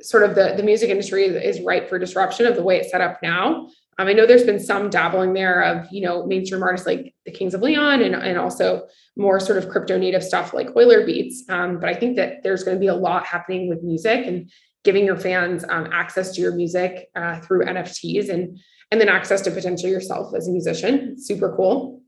sort 0.02 0.24
of 0.24 0.36
the 0.36 0.54
the 0.58 0.64
music 0.64 0.90
industry 0.90 1.26
is, 1.26 1.62
ripe 1.62 1.88
for 1.88 1.98
disruption 1.98 2.46
of 2.46 2.56
the 2.56 2.64
way 2.64 2.78
it's 2.78 2.92
set 2.92 3.02
up 3.02 3.20
now. 3.24 3.68
Um, 4.00 4.08
i 4.08 4.14
know 4.14 4.26
there's 4.26 4.44
been 4.44 4.60
some 4.60 4.90
dabbling 4.90 5.34
there 5.34 5.62
of 5.62 5.88
you 5.92 6.02
know 6.02 6.26
mainstream 6.26 6.64
artists 6.64 6.88
like 6.88 7.14
the 7.26 7.32
kings 7.32 7.54
of 7.54 7.62
leon 7.62 8.02
and, 8.02 8.16
and 8.16 8.40
also 8.40 8.88
more 9.16 9.40
sort 9.40 9.60
of 9.60 9.70
crypto 9.70 10.00
native 10.00 10.24
stuff 10.24 10.52
like 10.54 10.70
EulerBeats. 10.70 11.48
Um, 11.50 11.80
but 11.80 11.90
i 11.90 11.94
think 11.94 12.16
that 12.18 12.44
there's 12.44 12.64
going 12.64 12.76
to 12.76 12.82
be 12.82 12.88
a 12.88 12.96
lot 12.96 13.26
happening 13.26 13.70
with 13.70 13.84
music 13.84 14.26
and 14.26 14.50
giving 14.84 15.06
your 15.06 15.16
fans 15.16 15.64
um, 15.70 15.88
access 15.94 16.34
to 16.34 16.42
your 16.42 16.56
music 16.56 17.08
uh, 17.16 17.40
through 17.42 17.66
nfts 17.66 18.30
and 18.30 18.60
and 18.92 19.00
then 19.00 19.10
access 19.10 19.42
to 19.42 19.52
potentially 19.52 19.92
yourself 19.92 20.36
as 20.36 20.48
a 20.48 20.52
musician. 20.52 21.16
Super 21.18 21.56
cool 21.56 22.03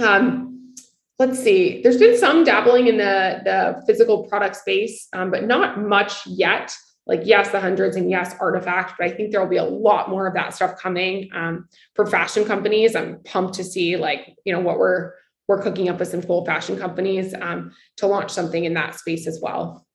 um, 0.00 0.74
let's 1.18 1.38
see. 1.38 1.82
There's 1.82 1.98
been 1.98 2.18
some 2.18 2.44
dabbling 2.44 2.88
in 2.88 2.96
the 2.96 3.40
the 3.44 3.82
physical 3.86 4.24
product 4.24 4.56
space, 4.56 5.08
um, 5.12 5.30
but 5.30 5.44
not 5.44 5.80
much 5.80 6.26
yet. 6.26 6.74
Like 7.06 7.20
yes, 7.24 7.50
the 7.50 7.60
hundreds 7.60 7.96
and 7.96 8.10
yes, 8.10 8.34
RTFKT, 8.34 8.94
but 8.98 9.06
I 9.06 9.10
think 9.10 9.30
there 9.30 9.40
will 9.40 9.48
be 9.48 9.58
a 9.58 9.64
lot 9.64 10.10
more 10.10 10.26
of 10.26 10.34
that 10.34 10.54
stuff 10.54 10.76
coming 10.76 11.30
um, 11.34 11.68
for 11.94 12.04
fashion 12.04 12.44
companies. 12.44 12.96
I'm 12.96 13.20
pumped 13.22 13.54
to 13.54 13.64
see 13.64 13.96
like 13.96 14.34
you 14.44 14.52
know 14.52 14.60
what 14.60 14.78
we're 14.78 15.12
we're 15.48 15.62
cooking 15.62 15.88
up 15.88 16.00
with 16.00 16.08
some 16.08 16.22
cool 16.22 16.44
fashion 16.44 16.76
companies 16.76 17.32
um, 17.40 17.72
to 17.98 18.06
launch 18.08 18.32
something 18.32 18.64
in 18.64 18.74
that 18.74 18.96
space 18.96 19.28
as 19.28 19.38
well. 19.40 19.85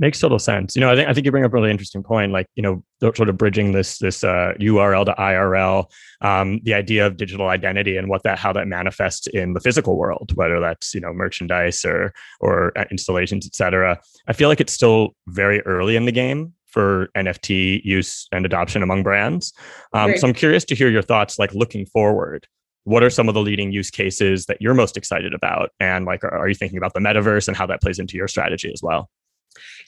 Makes 0.00 0.18
total 0.18 0.38
sense. 0.38 0.74
You 0.74 0.80
know, 0.80 0.90
I 0.90 0.96
think 0.96 1.08
I 1.10 1.12
think 1.12 1.26
you 1.26 1.30
bring 1.30 1.44
up 1.44 1.52
a 1.52 1.54
really 1.54 1.70
interesting 1.70 2.02
point. 2.02 2.32
Like, 2.32 2.46
you 2.54 2.62
know, 2.62 2.82
sort 3.02 3.28
of 3.28 3.36
bridging 3.36 3.72
this 3.72 3.98
this 3.98 4.24
uh, 4.24 4.54
URL 4.58 5.04
to 5.04 5.12
IRL, 5.12 5.90
um, 6.22 6.58
the 6.62 6.72
idea 6.72 7.06
of 7.06 7.18
digital 7.18 7.48
identity 7.48 7.98
and 7.98 8.08
what 8.08 8.22
that 8.22 8.38
how 8.38 8.50
that 8.54 8.66
manifests 8.66 9.26
in 9.26 9.52
the 9.52 9.60
physical 9.60 9.98
world, 9.98 10.32
whether 10.36 10.58
that's 10.58 10.94
you 10.94 11.02
know 11.02 11.12
merchandise 11.12 11.84
or 11.84 12.14
or 12.40 12.72
uh, 12.78 12.86
installations, 12.90 13.46
et 13.46 13.54
cetera. 13.54 14.00
I 14.26 14.32
feel 14.32 14.48
like 14.48 14.58
it's 14.58 14.72
still 14.72 15.10
very 15.28 15.60
early 15.66 15.96
in 15.96 16.06
the 16.06 16.12
game 16.12 16.54
for 16.64 17.10
NFT 17.14 17.84
use 17.84 18.26
and 18.32 18.46
adoption 18.46 18.82
among 18.82 19.02
brands. 19.02 19.52
Um, 19.92 20.16
so 20.16 20.26
I'm 20.26 20.32
curious 20.32 20.64
to 20.66 20.74
hear 20.74 20.88
your 20.88 21.02
thoughts, 21.02 21.38
like 21.38 21.52
looking 21.52 21.84
forward. 21.84 22.46
What 22.84 23.02
are 23.02 23.10
some 23.10 23.28
of 23.28 23.34
the 23.34 23.42
leading 23.42 23.70
use 23.70 23.90
cases 23.90 24.46
that 24.46 24.62
you're 24.62 24.72
most 24.72 24.96
excited 24.96 25.34
about, 25.34 25.72
and 25.78 26.06
like, 26.06 26.24
are 26.24 26.48
you 26.48 26.54
thinking 26.54 26.78
about 26.78 26.94
the 26.94 27.00
metaverse 27.00 27.48
and 27.48 27.56
how 27.56 27.66
that 27.66 27.82
plays 27.82 27.98
into 27.98 28.16
your 28.16 28.28
strategy 28.28 28.72
as 28.72 28.80
well? 28.82 29.10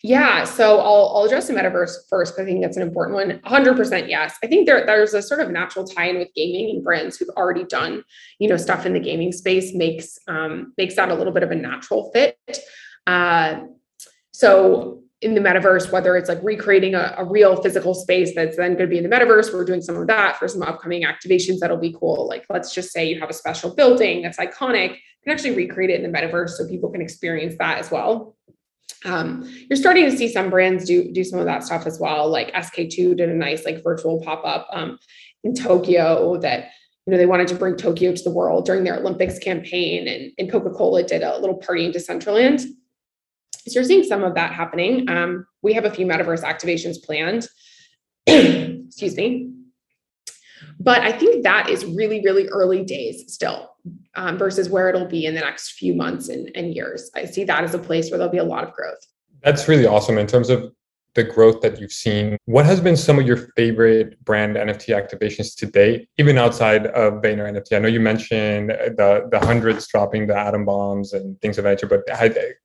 Yeah, 0.03 0.45
so 0.45 0.81
I'll, 0.81 1.13
I'll 1.15 1.25
address 1.25 1.47
the 1.47 1.55
metaverse 1.55 2.09
first. 2.09 2.39
I 2.39 2.45
think 2.45 2.61
that's 2.61 2.77
an 2.77 2.83
important 2.83 3.15
one. 3.15 3.39
100% 3.39 4.09
yes. 4.09 4.37
I 4.43 4.49
think 4.49 4.67
there, 4.67 4.85
there's 4.85 5.15
a 5.15 5.23
sort 5.23 5.41
of 5.41 5.51
natural 5.51 5.87
tie-in 5.87 6.19
with 6.19 6.35
gaming 6.35 6.71
and 6.71 6.85
brands 6.85 7.17
who've 7.17 7.29
already 7.31 7.65
done, 7.65 8.03
you 8.41 8.49
know, 8.49 8.57
stuff 8.57 8.85
in 8.85 8.95
the 8.95 9.01
gaming 9.01 9.31
space 9.31 9.73
makes 9.75 10.19
um, 10.27 10.73
makes 10.77 10.97
that 10.97 11.11
a 11.11 11.15
little 11.15 11.33
bit 11.33 11.45
of 11.45 11.53
a 11.53 11.55
natural 11.55 12.11
fit. 12.13 12.37
Uh, 13.07 13.61
so 14.33 15.03
in 15.21 15.35
the 15.37 15.41
metaverse, 15.41 15.93
whether 15.93 16.17
it's 16.17 16.29
like 16.29 16.43
recreating 16.43 16.97
a, 16.97 17.15
a 17.17 17.25
real 17.25 17.63
physical 17.63 17.95
space 17.95 18.35
that's 18.35 18.57
then 18.57 18.75
going 18.75 18.79
to 18.79 18.87
be 18.89 18.99
in 18.99 19.09
the 19.09 19.17
metaverse, 19.17 19.55
we're 19.55 19.65
doing 19.65 19.81
some 19.81 19.97
of 19.97 20.09
that 20.09 20.37
for 20.37 20.49
some 20.49 20.63
upcoming 20.63 21.05
activations 21.05 21.61
that'll 21.61 21.77
be 21.77 21.95
cool. 21.99 22.27
Like 22.27 22.45
let's 22.51 22.75
just 22.75 22.91
say 22.91 23.09
you 23.09 23.21
have 23.21 23.31
a 23.31 23.35
special 23.35 23.73
building 23.73 24.23
that's 24.23 24.39
iconic, 24.39 24.91
you 24.91 25.31
can 25.31 25.33
actually 25.33 25.55
recreate 25.55 25.91
it 25.91 26.03
in 26.03 26.11
the 26.11 26.19
metaverse 26.19 26.51
so 26.51 26.67
people 26.67 26.91
can 26.91 27.01
experience 27.01 27.55
that 27.61 27.79
as 27.79 27.89
well 27.93 28.35
um, 29.05 29.49
you're 29.69 29.77
starting 29.77 30.05
to 30.11 30.17
see 30.17 30.29
some 30.29 30.51
brands 30.51 30.85
do 30.85 31.13
do 31.13 31.25
some 31.25 31.39
of 31.39 31.47
that 31.47 31.65
stuff 31.65 31.87
as 31.87 31.99
well. 31.99 32.29
Like 32.29 32.53
SK2 32.53 33.17
did 33.17 33.29
a 33.29 33.35
nice 33.35 33.65
like 33.65 33.83
virtual 33.83 34.23
pop 34.23 34.45
up 34.45 34.69
um, 34.73 34.99
in 35.45 35.55
Tokyo 35.55 36.39
that 36.39 36.71
you 37.07 37.11
know, 37.11 37.17
they 37.17 37.27
wanted 37.27 37.49
to 37.49 37.57
bring 37.57 37.77
Tokyo 37.77 38.15
to 38.15 38.23
the 38.23 38.31
world 38.31 38.65
during 38.65 38.85
their 38.85 38.97
Olympics 38.97 39.39
campaign, 39.39 40.07
and, 40.07 40.33
and 40.39 40.51
Coca 40.51 40.71
Cola 40.71 41.03
did 41.03 41.23
a 41.23 41.39
little 41.39 41.57
party 41.57 41.85
in 41.85 41.93
Decentraland. 41.93 42.61
So 42.61 43.75
you're 43.75 43.85
seeing 43.85 44.05
some 44.05 44.23
of 44.23 44.35
that 44.35 44.53
happening. 44.53 45.09
Um, 45.09 45.47
we 45.63 45.73
have 45.73 45.85
a 45.85 45.91
few 45.91 46.07
metaverse 46.07 46.43
activations 46.43 47.03
planned. 47.03 47.49
Excuse 48.27 49.17
me. 49.17 49.53
But 50.79 51.01
I 51.01 51.13
think 51.13 51.45
that 51.45 51.69
is 51.69 51.85
really, 51.85 52.23
really 52.23 52.49
early 52.49 52.85
days 52.85 53.25
still 53.33 53.71
um, 54.15 54.39
versus 54.39 54.69
where 54.69 54.89
it'll 54.89 55.07
be 55.07 55.27
in 55.27 55.35
the 55.35 55.41
next 55.41 55.73
few 55.73 55.95
months 55.95 56.29
and, 56.29 56.51
and 56.55 56.75
years. 56.75 57.11
I 57.15 57.25
see 57.25 57.45
that 57.45 57.65
as 57.65 57.75
a 57.75 57.79
place 57.79 58.11
where 58.11 58.19
there'll 58.19 58.33
be 58.33 58.39
a 58.39 58.45
lot 58.45 58.65
of 58.65 58.73
growth. 58.73 58.99
That's 59.43 59.69
really 59.69 59.87
awesome 59.87 60.19
in 60.19 60.27
terms 60.27 60.51
of 60.51 60.73
the 61.15 61.25
growth 61.25 61.61
that 61.61 61.79
you've 61.81 61.93
seen. 61.93 62.37
What 62.47 62.65
has 62.65 62.81
been 62.81 62.97
some 62.97 63.19
of 63.19 63.27
your 63.27 63.37
favorite 63.57 64.23
brand 64.25 64.57
NFT 64.57 64.97
activations 64.97 65.55
to 65.57 65.67
date, 65.67 66.09
even 66.19 66.39
outside 66.39 66.87
of 66.89 67.15
Vayner 67.15 67.51
NFT? 67.51 67.77
I 67.77 67.79
know 67.81 67.89
you 67.89 68.01
mentioned 68.01 68.71
the 68.71 69.29
the 69.31 69.39
hundreds 69.41 69.87
dropping 69.89 70.27
the 70.27 70.37
Adam 70.37 70.65
Bombs 70.65 71.13
and 71.13 71.41
things 71.41 71.59
of 71.59 71.65
that 71.65 71.71
nature, 71.71 71.87
but 71.87 72.03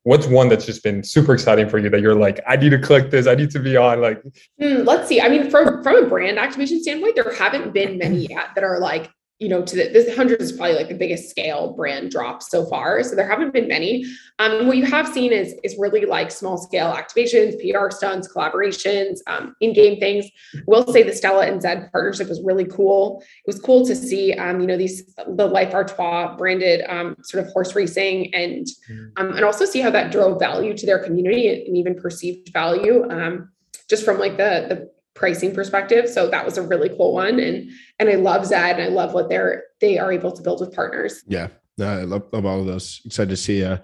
what's 0.04 0.28
one 0.28 0.50
that's 0.50 0.66
just 0.66 0.84
been 0.84 1.04
super 1.04 1.34
exciting 1.34 1.68
for 1.68 1.78
you 1.78 1.90
that 1.90 2.02
you're 2.02 2.16
like, 2.16 2.40
I 2.48 2.56
need 2.56 2.70
to 2.70 2.80
click 2.80 3.12
this, 3.12 3.28
I 3.28 3.36
need 3.36 3.52
to 3.52 3.60
be 3.60 3.76
on? 3.76 4.02
Like, 4.02 4.22
hmm, 4.60 4.84
let's 4.84 5.08
see. 5.08 5.20
I 5.20 5.30
mean, 5.30 5.50
from 5.50 5.84
from 5.84 6.06
a 6.06 6.08
brand 6.08 6.40
activation 6.40 6.82
standpoint, 6.82 7.16
there 7.16 7.34
haven't 7.34 7.74
been 7.74 7.98
many 7.98 8.28
yet 8.30 8.50
that 8.56 8.64
are 8.64 8.80
like 8.80 9.10
you 9.40 9.50
know, 9.50 9.62
to 9.62 9.76
the, 9.76 9.90
this 9.90 10.16
hundred 10.16 10.42
is 10.42 10.52
probably 10.52 10.76
like 10.76 10.88
the 10.88 10.96
biggest 10.96 11.30
scale 11.30 11.74
brand 11.74 12.10
drop 12.10 12.42
so 12.42 12.66
far. 12.66 13.04
So 13.04 13.16
there 13.16 13.30
haven't 13.30 13.54
been 13.54 13.68
many. 13.68 14.04
Um, 14.40 14.66
what 14.66 14.78
you 14.78 14.86
have 14.86 15.08
seen 15.08 15.32
is 15.32 15.54
is 15.64 15.76
really 15.78 16.06
like 16.06 16.32
small 16.32 16.58
scale 16.58 16.92
activations, 16.92 17.54
PR 17.62 17.92
stunts, 17.92 18.28
collaborations, 18.34 19.20
um, 19.28 19.56
in 19.62 19.74
game 19.74 20.00
things. 20.00 20.26
I 20.56 20.62
will 20.66 20.92
say 20.92 21.04
the 21.04 21.14
Stella 21.14 21.46
and 21.46 21.62
Zed 21.62 21.92
partnership 21.92 22.30
was 22.30 22.42
really 22.42 22.66
cool. 22.66 23.22
It 23.22 23.48
was 23.48 23.60
cool 23.60 23.86
to 23.86 23.96
see, 23.96 24.34
um, 24.34 24.60
you 24.60 24.66
know, 24.66 24.78
these 24.78 25.14
the 25.28 25.46
Life 25.46 25.74
Artois 25.74 26.36
branded 26.36 26.84
um, 26.90 27.16
sort 27.22 27.46
of 27.46 27.52
horse 27.52 27.76
racing, 27.76 28.34
and 28.34 28.66
mm. 28.90 29.12
um, 29.18 29.36
and 29.36 29.46
also 29.46 29.66
see 29.66 29.82
how 29.82 29.92
that 29.92 30.12
drove 30.12 30.40
value 30.40 30.76
to 30.76 30.86
their 30.88 31.00
community 31.00 31.48
and 31.48 31.78
even 31.78 31.94
perceived 31.94 32.52
value. 32.54 33.08
Um, 33.12 33.52
just 33.88 34.04
from 34.04 34.18
like 34.18 34.38
the 34.38 34.66
the 34.68 34.97
pricing 35.18 35.54
perspective. 35.54 36.08
So 36.08 36.30
that 36.30 36.46
was 36.46 36.58
a 36.58 36.62
really 36.62 36.90
cool 36.90 37.14
one. 37.14 37.40
And 37.40 37.70
and 38.00 38.08
I 38.08 38.16
love 38.16 38.46
Zed 38.46 38.80
and 38.80 38.84
I 38.84 38.88
love 38.88 39.14
what 39.14 39.28
they're 39.30 39.64
they 39.82 39.98
are 39.98 40.12
able 40.12 40.32
to 40.32 40.42
build 40.42 40.62
with 40.62 40.74
partners. 40.74 41.24
Yeah. 41.28 41.48
I 41.80 42.04
love, 42.04 42.24
love 42.32 42.46
all 42.46 42.60
of 42.60 42.66
those. 42.66 43.02
Excited 43.06 43.30
to 43.30 43.38
see 43.38 43.64
uh 43.64 43.78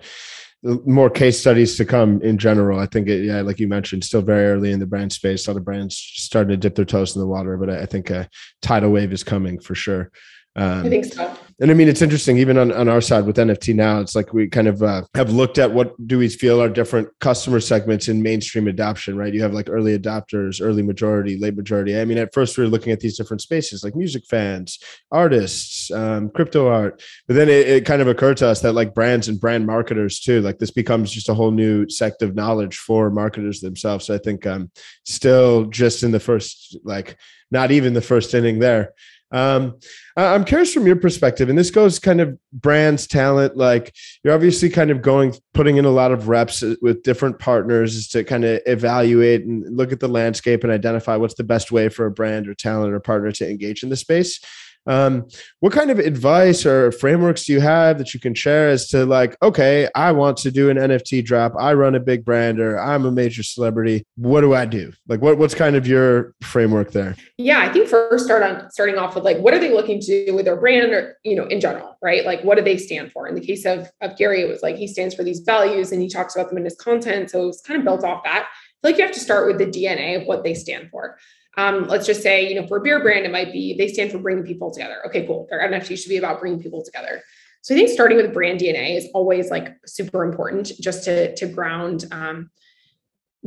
more 0.86 1.10
case 1.10 1.40
studies 1.40 1.76
to 1.76 1.86
come 1.86 2.22
in 2.22 2.38
general. 2.38 2.80
I 2.80 2.86
think, 2.86 3.10
it, 3.10 3.26
yeah, 3.26 3.42
like 3.42 3.60
you 3.60 3.68
mentioned, 3.68 4.06
still 4.06 4.22
very 4.22 4.46
early 4.46 4.72
in 4.72 4.80
the 4.80 4.86
brand 4.86 5.12
space. 5.12 5.46
A 5.46 5.52
lot 5.52 5.58
of 5.58 5.66
brands 5.66 5.98
starting 5.98 6.52
to 6.52 6.58
dip 6.58 6.76
their 6.76 6.86
toes 6.86 7.16
in 7.16 7.20
the 7.20 7.28
water, 7.28 7.58
but 7.58 7.70
I 7.70 7.86
think 7.86 8.10
a 8.10 8.30
tidal 8.62 8.92
wave 8.92 9.12
is 9.12 9.26
coming 9.26 9.60
for 9.60 9.76
sure. 9.76 10.10
Um, 10.56 10.86
I 10.86 10.90
think 10.90 11.06
so. 11.06 11.36
And 11.60 11.70
I 11.70 11.74
mean, 11.76 11.88
it's 11.88 12.02
interesting, 12.02 12.38
even 12.38 12.58
on, 12.58 12.72
on 12.72 12.90
our 12.90 13.02
side 13.02 13.26
with 13.26 13.38
NFT 13.38 13.76
now, 13.76 14.00
it's 14.00 14.16
like 14.16 14.34
we 14.34 14.48
kind 14.48 14.68
of 14.68 14.82
uh, 14.82 15.04
have 15.16 15.32
looked 15.32 15.58
at 15.60 15.72
what 15.72 15.96
do 16.08 16.18
we 16.18 16.28
feel 16.28 16.62
are 16.62 16.70
different 16.70 17.08
customer 17.20 17.60
segments 17.60 18.08
in 18.08 18.24
mainstream 18.24 18.68
adoption, 18.68 19.18
right? 19.18 19.34
You 19.34 19.42
have 19.44 19.54
like 19.54 19.70
early 19.70 19.98
adopters, 19.98 20.62
early 20.62 20.82
majority, 20.82 21.38
late 21.38 21.56
majority. 21.56 22.00
I 22.00 22.06
mean, 22.06 22.18
at 22.18 22.34
first 22.34 22.58
we 22.58 22.64
were 22.64 22.70
looking 22.70 22.92
at 22.92 23.00
these 23.00 23.18
different 23.18 23.42
spaces 23.42 23.84
like 23.84 23.96
music 23.96 24.24
fans, 24.30 24.80
artists, 25.12 25.92
um, 25.92 26.30
crypto 26.30 26.68
art. 26.68 27.04
But 27.28 27.36
then 27.36 27.50
it, 27.50 27.68
it 27.68 27.86
kind 27.86 28.02
of 28.02 28.08
occurred 28.08 28.38
to 28.38 28.48
us 28.48 28.62
that 28.62 28.74
like 28.74 28.96
brands 28.96 29.28
and 29.28 29.40
brand 29.40 29.68
marketers 29.68 30.20
too, 30.20 30.42
like 30.42 30.58
this 30.58 30.72
becomes 30.72 31.12
just 31.12 31.30
a 31.30 31.34
whole 31.34 31.52
new 31.52 31.88
sect 31.88 32.22
of 32.24 32.36
knowledge 32.36 32.78
for 32.78 33.12
marketers 33.12 33.62
themselves. 33.62 34.06
So 34.06 34.16
I 34.16 34.18
think 34.18 34.48
um, 34.48 34.72
still 35.06 35.66
just 35.66 36.04
in 36.04 36.12
the 36.12 36.20
first, 36.20 36.78
like, 36.84 37.18
not 37.52 37.72
even 37.72 37.94
the 37.94 38.02
first 38.02 38.34
inning 38.34 38.58
there. 38.58 38.94
Um, 39.34 39.80
I'm 40.16 40.46
curious 40.46 40.72
from 40.72 40.86
your 40.86 40.96
perspective, 40.96 41.50
and 41.50 41.58
this 41.58 41.72
goes 41.72 41.98
kind 41.98 42.22
of 42.22 42.38
brands, 42.54 43.08
talent. 43.08 43.58
Like 43.58 43.94
you're 44.24 44.34
obviously 44.34 44.70
kind 44.70 44.92
of 44.92 45.02
going, 45.02 45.34
putting 45.54 45.78
in 45.78 45.86
a 45.86 45.90
lot 45.90 46.12
of 46.12 46.28
reps 46.28 46.62
uh, 46.62 46.76
with 46.82 47.02
different 47.02 47.40
partners 47.40 48.08
to 48.10 48.24
kind 48.24 48.46
of 48.46 48.62
evaluate 48.68 49.44
and 49.44 49.76
look 49.76 49.92
at 49.92 50.00
the 50.00 50.08
landscape 50.08 50.64
and 50.64 50.72
identify 50.72 51.16
what's 51.16 51.34
the 51.34 51.44
best 51.44 51.72
way 51.72 51.90
for 51.90 52.06
a 52.06 52.12
brand 52.12 52.48
or 52.48 52.54
talent 52.54 52.94
or 52.94 53.00
partner 53.00 53.32
to 53.32 53.50
engage 53.50 53.82
in 53.82 53.90
the 53.90 53.96
space. 53.96 54.40
Um, 54.86 55.28
what 55.60 55.74
kind 55.74 55.90
of 55.90 56.00
advice 56.00 56.66
or 56.66 56.92
frameworks 56.92 57.46
do 57.46 57.54
you 57.54 57.62
have 57.62 57.98
that 57.98 58.14
you 58.14 58.20
can 58.20 58.34
share 58.34 58.70
as 58.70 58.88
to 58.90 59.06
like, 59.06 59.38
okay, 59.42 59.88
I 59.96 60.12
want 60.12 60.38
to 60.38 60.52
do 60.52 60.70
an 60.70 60.78
NFT 60.78 61.24
drop. 61.24 61.54
I 61.58 61.74
run 61.74 61.96
a 61.96 62.00
big 62.00 62.26
brand 62.26 62.60
or 62.60 62.80
I'm 62.80 63.06
a 63.06 63.12
major 63.12 63.44
celebrity. 63.44 64.06
What 64.16 64.42
do 64.42 64.54
I 64.54 64.66
do? 64.66 64.92
Like, 65.08 65.22
what, 65.22 65.38
what's 65.38 65.56
kind 65.56 65.76
of 65.76 65.88
your 65.88 66.34
framework 66.42 66.92
there? 66.92 67.16
Yeah, 67.38 67.60
I 67.60 67.72
think 67.72 67.88
first 67.88 68.26
start 68.26 68.44
on 68.44 68.70
starting 68.72 68.98
off 68.98 69.16
with 69.16 69.24
like, 69.24 69.38
what 69.38 69.54
are 69.54 69.60
they 69.60 69.74
looking 69.74 70.00
to 70.02 70.26
do 70.26 70.36
with 70.36 70.46
their 70.46 70.58
brand 70.58 70.92
or, 70.92 71.18
you 71.24 71.36
know, 71.36 71.46
in 71.46 71.62
general, 71.62 71.98
right? 72.02 72.26
Like, 72.26 72.44
what 72.44 72.58
do 72.58 72.64
they 72.64 72.78
stand 72.78 73.12
for? 73.12 73.28
In 73.28 73.36
the 73.36 73.42
case 73.42 73.66
of, 73.66 73.90
of 74.02 74.18
Gary, 74.18 74.42
it 74.42 74.50
was 74.50 74.62
like, 74.62 74.76
he 74.76 74.88
stands 74.88 75.16
for 75.16 75.24
these 75.24 75.40
values 75.40 75.92
and 75.92 76.02
he 76.02 76.10
talks 76.10 76.36
about 76.36 76.50
them 76.50 76.58
in 76.58 76.66
his 76.66 76.76
content. 76.76 77.30
So 77.30 77.48
it's 77.48 77.62
kind 77.62 77.80
of 77.80 77.86
built 77.86 78.04
off 78.04 78.24
that. 78.26 78.48
I 78.48 78.88
feel 78.88 78.92
like 78.92 78.98
you 78.98 79.06
have 79.06 79.14
to 79.14 79.20
start 79.20 79.48
with 79.48 79.58
the 79.60 79.66
DNA 79.66 80.20
of 80.20 80.28
what 80.28 80.44
they 80.44 80.54
stand 80.54 80.90
for. 80.92 81.18
Um, 81.58 81.88
let's 81.88 82.08
just 82.08 82.22
say, 82.22 82.50
you 82.50 82.60
know, 82.60 82.68
for 82.68 82.78
a 82.78 82.82
beer 82.82 83.02
brand, 83.02 83.26
it 83.26 83.32
might 83.32 83.52
be 83.52 83.76
they 83.78 83.88
stand 83.88 84.12
for 84.12 84.18
bringing 84.18 84.44
people 84.44 84.72
together. 84.72 85.06
Okay, 85.06 85.26
cool. 85.26 85.48
Their 85.50 85.60
NFT 85.60 85.98
should 85.98 86.10
be 86.10 86.18
about 86.18 86.40
bringing 86.40 86.62
people 86.62 86.84
together. 86.84 87.22
So 87.62 87.74
I 87.74 87.78
think 87.78 87.90
starting 87.90 88.18
with 88.18 88.34
brand 88.34 88.60
DNA 88.60 88.98
is 88.98 89.08
always 89.14 89.50
like 89.50 89.74
super 89.86 90.24
important, 90.24 90.72
just 90.82 91.04
to 91.06 91.34
to 91.36 91.48
ground 91.48 92.06
um, 92.12 92.50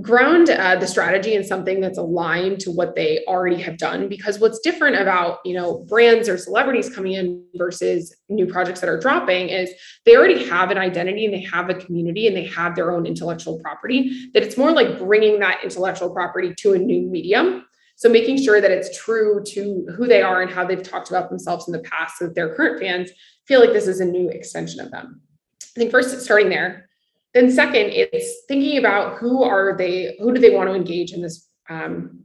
ground 0.01 0.51
uh, 0.51 0.77
the 0.77 0.87
strategy 0.87 1.35
in 1.35 1.43
something 1.43 1.81
that's 1.81 1.99
aligned 1.99 2.61
to 2.61 2.71
what 2.71 2.95
they 2.95 3.25
already 3.27 3.61
have 3.61 3.77
done. 3.77 4.09
Because 4.09 4.39
what's 4.39 4.61
different 4.61 4.97
about 4.97 5.41
you 5.45 5.55
know 5.55 5.85
brands 5.89 6.29
or 6.29 6.39
celebrities 6.39 6.89
coming 6.89 7.15
in 7.15 7.45
versus 7.57 8.15
new 8.29 8.47
projects 8.47 8.81
that 8.81 8.89
are 8.89 9.01
dropping 9.01 9.49
is 9.49 9.71
they 10.05 10.17
already 10.17 10.47
have 10.47 10.71
an 10.71 10.79
identity 10.79 11.25
and 11.25 11.35
they 11.35 11.43
have 11.43 11.69
a 11.69 11.75
community 11.75 12.29
and 12.29 12.37
they 12.37 12.47
have 12.47 12.77
their 12.77 12.93
own 12.93 13.05
intellectual 13.05 13.59
property. 13.59 14.31
That 14.33 14.45
it's 14.45 14.57
more 14.57 14.71
like 14.71 14.97
bringing 14.97 15.41
that 15.41 15.65
intellectual 15.65 16.11
property 16.11 16.55
to 16.55 16.75
a 16.75 16.79
new 16.79 17.03
medium 17.03 17.67
so 17.97 18.09
making 18.11 18.43
sure 18.43 18.61
that 18.61 18.71
it's 18.71 18.97
true 18.97 19.43
to 19.43 19.87
who 19.97 20.07
they 20.07 20.23
are 20.23 20.43
and 20.43 20.51
how 20.51 20.65
they've 20.65 20.83
talked 20.83 21.09
about 21.09 21.31
themselves 21.31 21.67
in 21.67 21.73
the 21.73 21.81
past 21.81 22.19
so 22.19 22.27
that 22.27 22.35
their 22.35 22.55
current 22.55 22.79
fans 22.79 23.11
feel 23.47 23.59
like 23.59 23.73
this 23.73 23.89
is 23.89 24.01
a 24.01 24.05
new 24.05 24.29
extension 24.29 24.81
of 24.81 24.91
them. 24.91 25.21
I 25.63 25.79
think 25.79 25.91
first 25.91 26.13
it's 26.13 26.25
starting 26.25 26.51
there. 26.51 26.89
Then 27.33 27.51
second, 27.51 27.91
it's 27.93 28.45
thinking 28.49 28.79
about 28.79 29.19
who 29.19 29.43
are 29.43 29.77
they, 29.77 30.17
who 30.21 30.33
do 30.33 30.41
they 30.41 30.55
want 30.55 30.69
to 30.69 30.75
engage 30.75 31.13
in 31.13 31.23
this 31.23 31.49
um, 31.69 32.21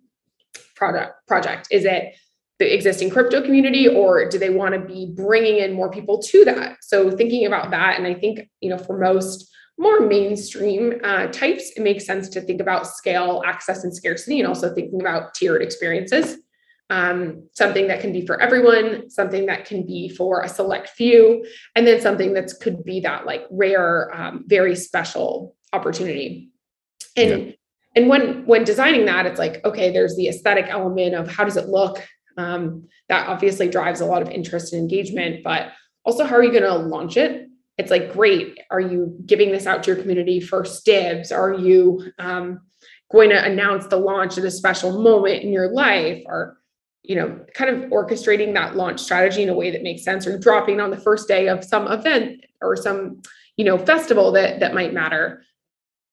product 0.76 1.26
project? 1.28 1.68
Is 1.72 1.86
it 1.86 2.16
the 2.60 2.74
existing 2.74 3.10
crypto 3.10 3.42
community 3.42 3.88
or 3.88 4.28
do 4.30 4.38
they 4.38 4.50
want 4.50 4.74
to 4.74 4.80
be 4.80 5.14
bringing 5.16 5.58
in 5.58 5.74
more 5.74 5.90
people 5.90 6.22
to 6.22 6.46
that? 6.46 6.78
So 6.82 7.10
thinking 7.12 7.46
about 7.46 7.72
that, 7.72 7.98
and 7.98 8.06
I 8.06 8.14
think 8.14 8.50
you 8.60 8.70
know 8.70 8.78
for 8.78 8.98
most 8.98 9.50
more 9.82 10.00
mainstream 10.00 11.02
uh, 11.04 11.26
types, 11.28 11.72
it 11.76 11.82
makes 11.82 12.06
sense 12.06 12.30
to 12.30 12.40
think 12.40 12.62
about 12.62 12.86
scale, 12.86 13.42
access, 13.48 13.84
and 13.84 13.94
scarcity, 13.94 14.40
and 14.40 14.48
also 14.48 14.74
thinking 14.76 15.02
about 15.02 15.34
tiered 15.34 15.64
experiences. 15.64 16.38
Um, 16.92 17.48
something 17.54 17.88
that 17.88 18.00
can 18.00 18.14
be 18.14 18.24
for 18.26 18.40
everyone, 18.40 19.10
something 19.10 19.48
that 19.48 19.66
can 19.66 19.84
be 19.86 20.10
for 20.10 20.42
a 20.42 20.50
select 20.50 20.90
few, 20.90 21.44
and 21.76 21.88
then 21.88 22.00
something 22.00 22.34
that 22.34 22.52
could 22.62 22.84
be 22.84 23.00
that 23.00 23.26
like 23.26 23.48
rare, 23.50 24.14
um, 24.14 24.44
very 24.46 24.76
special 24.76 25.56
opportunity. 25.74 26.52
And 27.18 27.48
yeah. 27.48 27.52
and 27.96 28.08
when 28.08 28.46
when 28.46 28.64
designing 28.64 29.06
that, 29.06 29.26
it's 29.26 29.40
like 29.40 29.66
okay, 29.66 29.92
there's 29.92 30.16
the 30.16 30.28
aesthetic 30.28 30.68
element 30.68 31.16
of 31.16 31.28
how 31.28 31.44
does 31.44 31.58
it 31.58 31.70
look. 31.70 32.08
Um, 32.38 32.88
that 33.10 33.28
obviously 33.28 33.68
drives 33.68 34.00
a 34.00 34.06
lot 34.06 34.22
of 34.22 34.30
interest 34.30 34.74
and 34.74 34.82
engagement, 34.82 35.44
but 35.44 35.72
also 36.06 36.26
how 36.26 36.36
are 36.36 36.44
you 36.44 36.52
going 36.52 36.64
to 36.64 36.76
launch 36.76 37.18
it? 37.18 37.48
It's 37.82 37.92
like 37.92 38.14
great 38.14 38.60
are 38.70 38.80
you 38.80 39.18
giving 39.26 39.52
this 39.52 39.66
out 39.68 39.84
to 39.84 39.92
your 39.92 40.00
community 40.02 40.40
first 40.40 40.86
dibs 40.86 41.32
are 41.32 41.54
you 41.54 42.12
um, 42.20 42.62
going 43.12 43.30
to 43.30 43.44
announce 43.44 43.88
the 43.88 43.98
launch 43.98 44.38
at 44.38 44.46
a 44.46 44.52
special 44.52 45.02
moment 45.02 45.44
in 45.44 45.52
your 45.52 45.72
life? 45.72 46.24
Or 46.26 46.58
you 47.04 47.16
know 47.16 47.40
kind 47.56 47.70
of 47.70 47.90
orchestrating 47.90 48.54
that 48.54 48.76
launch 48.76 49.00
strategy 49.00 49.42
in 49.42 49.50
a 49.50 49.56
way 49.56 49.72
that 49.72 49.82
makes 49.82 50.04
sense 50.04 50.28
or 50.28 50.38
dropping 50.38 50.80
on 50.80 50.92
the 50.92 50.98
first 50.98 51.28
day 51.28 51.48
of 51.48 51.64
some 51.64 51.92
event 51.92 52.46
or 52.62 52.76
some 52.76 53.24
you 53.58 53.66
know 53.66 53.78
festival 53.78 54.32
that 54.32 54.60
that 54.60 54.74
might 54.74 54.94
matter. 54.94 55.44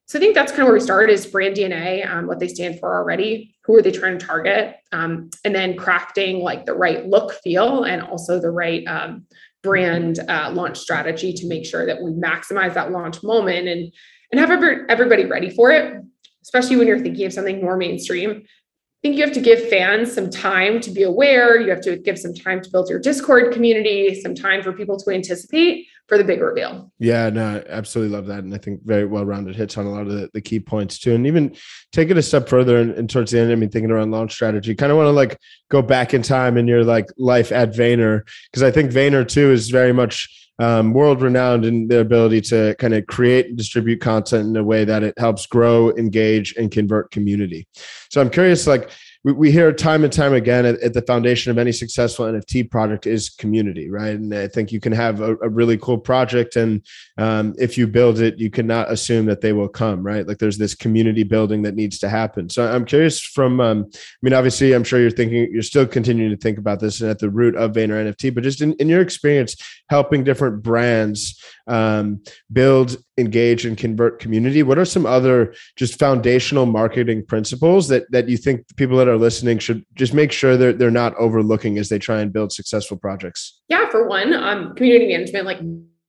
So 0.06 0.18
i 0.18 0.20
think 0.22 0.34
that's 0.34 0.50
kind 0.50 0.62
of 0.62 0.68
where 0.68 0.74
we 0.74 0.80
started 0.80 1.12
is 1.12 1.26
brand 1.26 1.54
dna 1.54 2.08
um, 2.10 2.26
what 2.26 2.40
they 2.40 2.48
stand 2.48 2.80
for 2.80 2.96
already. 2.96 3.54
Who 3.64 3.76
are 3.76 3.82
they 3.82 3.90
trying 3.90 4.18
to 4.18 4.26
target? 4.26 4.76
Um, 4.92 5.28
and 5.44 5.54
then 5.54 5.76
crafting 5.76 6.40
like 6.42 6.64
the 6.64 6.72
right 6.72 7.06
look 7.06 7.32
feel 7.32 7.84
and 7.84 8.00
also 8.02 8.40
the 8.40 8.50
right 8.50 8.82
um, 8.86 9.26
brand 9.68 10.18
uh, 10.28 10.50
launch 10.54 10.78
strategy 10.78 11.32
to 11.32 11.46
make 11.46 11.64
sure 11.64 11.84
that 11.86 12.02
we 12.02 12.10
maximize 12.12 12.74
that 12.74 12.90
launch 12.90 13.22
moment 13.22 13.68
and 13.68 13.92
and 14.30 14.38
have 14.38 14.50
every, 14.50 14.84
everybody 14.90 15.24
ready 15.24 15.48
for 15.48 15.70
it 15.70 16.02
especially 16.48 16.76
when 16.76 16.88
you're 16.88 16.98
thinking 16.98 17.26
of 17.26 17.32
something 17.32 17.60
more 17.60 17.76
mainstream. 17.76 18.30
I 18.30 19.00
think 19.02 19.16
you 19.16 19.22
have 19.22 19.34
to 19.34 19.40
give 19.40 19.68
fans 19.68 20.12
some 20.12 20.30
time 20.30 20.80
to 20.80 20.90
be 20.90 21.02
aware. 21.02 21.60
You 21.60 21.68
have 21.70 21.82
to 21.82 21.98
give 21.98 22.18
some 22.18 22.34
time 22.34 22.62
to 22.62 22.70
build 22.70 22.88
your 22.88 22.98
discord 22.98 23.52
community 23.52 24.20
some 24.20 24.34
time 24.34 24.62
for 24.62 24.72
people 24.72 24.98
to 24.98 25.10
anticipate 25.10 25.86
for 26.08 26.18
the 26.18 26.24
big 26.24 26.40
reveal. 26.40 26.90
Yeah, 26.98 27.28
no, 27.28 27.56
I 27.56 27.70
absolutely 27.70 28.16
love 28.16 28.26
that. 28.26 28.40
And 28.40 28.54
I 28.54 28.58
think 28.58 28.80
very 28.84 29.04
well 29.04 29.26
rounded 29.26 29.54
hits 29.54 29.76
on 29.76 29.86
a 29.86 29.90
lot 29.90 30.06
of 30.06 30.12
the, 30.12 30.30
the 30.32 30.40
key 30.40 30.58
points 30.58 30.98
too. 30.98 31.14
And 31.14 31.26
even 31.26 31.54
take 31.92 32.10
it 32.10 32.16
a 32.16 32.22
step 32.22 32.48
further 32.48 32.78
and, 32.78 32.92
and 32.92 33.10
towards 33.10 33.30
the 33.30 33.40
end, 33.40 33.52
I 33.52 33.54
mean, 33.56 33.68
thinking 33.68 33.90
around 33.90 34.10
launch 34.10 34.32
strategy, 34.32 34.74
kind 34.74 34.90
of 34.90 34.96
want 34.96 35.08
to 35.08 35.12
like 35.12 35.38
go 35.70 35.82
back 35.82 36.14
in 36.14 36.22
time 36.22 36.56
in 36.56 36.66
your 36.66 36.82
like 36.82 37.06
life 37.18 37.52
at 37.52 37.72
Vayner, 37.72 38.26
because 38.50 38.62
I 38.62 38.70
think 38.70 38.90
Vayner 38.90 39.28
too 39.28 39.52
is 39.52 39.68
very 39.68 39.92
much 39.92 40.34
um, 40.60 40.92
world 40.92 41.22
renowned 41.22 41.64
in 41.64 41.86
their 41.86 42.00
ability 42.00 42.40
to 42.40 42.74
kind 42.78 42.94
of 42.94 43.06
create 43.06 43.46
and 43.46 43.56
distribute 43.56 44.00
content 44.00 44.48
in 44.48 44.56
a 44.56 44.64
way 44.64 44.84
that 44.84 45.04
it 45.04 45.14
helps 45.16 45.46
grow, 45.46 45.90
engage, 45.96 46.54
and 46.56 46.70
convert 46.72 47.12
community. 47.12 47.68
So 48.10 48.20
I'm 48.20 48.30
curious, 48.30 48.66
like, 48.66 48.90
we, 49.24 49.32
we 49.32 49.50
hear 49.50 49.72
time 49.72 50.04
and 50.04 50.12
time 50.12 50.32
again 50.32 50.64
at, 50.64 50.80
at, 50.80 50.94
the 50.94 51.02
foundation 51.02 51.50
of 51.50 51.58
any 51.58 51.72
successful 51.72 52.26
NFT 52.26 52.70
project 52.70 53.06
is 53.06 53.28
community, 53.28 53.90
right? 53.90 54.14
And 54.14 54.32
I 54.34 54.48
think 54.48 54.72
you 54.72 54.80
can 54.80 54.92
have 54.92 55.20
a, 55.20 55.36
a 55.36 55.48
really 55.48 55.76
cool 55.78 55.98
project, 55.98 56.56
and 56.56 56.84
um, 57.18 57.54
if 57.58 57.76
you 57.76 57.86
build 57.86 58.20
it, 58.20 58.38
you 58.38 58.50
cannot 58.50 58.90
assume 58.90 59.26
that 59.26 59.40
they 59.40 59.52
will 59.52 59.68
come, 59.68 60.02
right? 60.02 60.26
Like 60.26 60.38
there's 60.38 60.58
this 60.58 60.74
community 60.74 61.24
building 61.24 61.62
that 61.62 61.74
needs 61.74 61.98
to 61.98 62.08
happen. 62.08 62.48
So 62.48 62.66
I'm 62.66 62.84
curious 62.84 63.20
from, 63.20 63.60
um, 63.60 63.90
I 63.94 63.98
mean, 64.22 64.34
obviously, 64.34 64.72
I'm 64.72 64.84
sure 64.84 65.00
you're 65.00 65.10
thinking, 65.10 65.48
you're 65.52 65.62
still 65.62 65.86
continuing 65.86 66.30
to 66.30 66.36
think 66.36 66.58
about 66.58 66.80
this 66.80 67.00
and 67.00 67.10
at 67.10 67.18
the 67.18 67.30
root 67.30 67.56
of 67.56 67.72
Vayner 67.72 68.12
NFT, 68.12 68.34
but 68.34 68.44
just 68.44 68.60
in, 68.60 68.74
in 68.74 68.88
your 68.88 69.00
experience 69.00 69.56
helping 69.88 70.24
different 70.24 70.62
brands 70.62 71.42
um, 71.66 72.22
build, 72.52 72.96
engage, 73.16 73.66
and 73.66 73.76
convert 73.76 74.20
community. 74.20 74.62
What 74.62 74.78
are 74.78 74.84
some 74.84 75.06
other 75.06 75.54
just 75.76 75.98
foundational 75.98 76.66
marketing 76.66 77.26
principles 77.26 77.88
that 77.88 78.10
that 78.10 78.28
you 78.28 78.36
think 78.36 78.64
people 78.76 78.96
that 78.96 79.07
are 79.08 79.16
listening 79.16 79.58
should 79.58 79.84
just 79.94 80.14
make 80.14 80.32
sure 80.32 80.56
that 80.56 80.78
they're 80.78 80.90
not 80.90 81.14
overlooking 81.16 81.78
as 81.78 81.88
they 81.88 81.98
try 81.98 82.20
and 82.20 82.32
build 82.32 82.52
successful 82.52 82.96
projects? 82.96 83.60
Yeah, 83.68 83.88
for 83.90 84.08
one, 84.08 84.34
um, 84.34 84.74
community 84.74 85.08
management, 85.08 85.46
like 85.46 85.60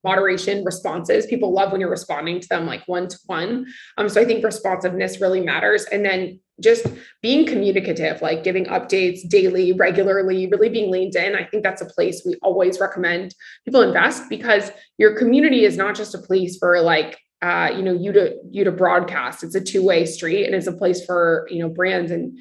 moderation 0.04 0.64
responses. 0.64 1.26
People 1.26 1.52
love 1.52 1.72
when 1.72 1.82
you're 1.82 1.90
responding 1.90 2.40
to 2.40 2.48
them 2.48 2.66
like 2.66 2.88
one 2.88 3.08
to 3.08 3.18
one. 3.26 3.66
Um, 3.98 4.10
so 4.10 4.22
I 4.22 4.26
think 4.26 4.44
responsiveness 4.44 5.20
really 5.20 5.42
matters. 5.42 5.86
And 5.86 6.06
then 6.06 6.40
just 6.62 6.86
being 7.22 7.46
communicative, 7.46 8.22
like 8.22 8.44
giving 8.44 8.66
updates 8.66 9.28
daily, 9.28 9.74
regularly, 9.74 10.48
really 10.48 10.70
being 10.70 10.92
leaned 10.92 11.16
in. 11.16 11.36
I 11.36 11.46
think 11.46 11.64
that's 11.64 11.82
a 11.82 11.86
place 11.86 12.22
we 12.26 12.36
always 12.42 12.80
recommend 12.80 13.34
people 13.66 13.82
invest 13.82 14.30
because 14.30 14.72
your 14.98 15.18
community 15.18 15.64
is 15.64 15.78
not 15.78 15.96
just 15.96 16.16
a 16.16 16.20
place 16.20 16.58
for 16.58 16.82
like 16.82 17.18
uh, 17.42 17.72
you 17.74 17.82
know 17.82 17.94
you 17.94 18.12
to 18.12 18.36
you 18.52 18.66
to 18.66 18.72
broadcast. 18.72 19.44
It's 19.44 19.56
a 19.56 19.62
two 19.62 19.84
way 19.84 20.06
street, 20.06 20.46
and 20.46 20.54
it's 20.54 20.68
a 20.68 20.74
place 20.74 21.06
for 21.06 21.48
you 21.50 21.60
know 21.60 21.70
brands 21.70 22.12
and 22.12 22.38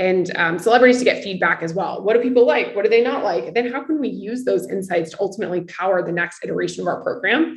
and 0.00 0.34
um, 0.36 0.58
celebrities 0.58 0.98
to 0.98 1.04
get 1.04 1.22
feedback 1.22 1.62
as 1.62 1.74
well. 1.74 2.02
What 2.02 2.14
do 2.14 2.22
people 2.22 2.46
like? 2.46 2.74
What 2.74 2.84
do 2.84 2.88
they 2.88 3.02
not 3.02 3.22
like? 3.22 3.52
Then 3.52 3.70
how 3.70 3.84
can 3.84 4.00
we 4.00 4.08
use 4.08 4.44
those 4.44 4.66
insights 4.68 5.10
to 5.10 5.20
ultimately 5.20 5.60
power 5.60 6.02
the 6.02 6.10
next 6.10 6.42
iteration 6.42 6.80
of 6.80 6.88
our 6.88 7.02
program? 7.02 7.54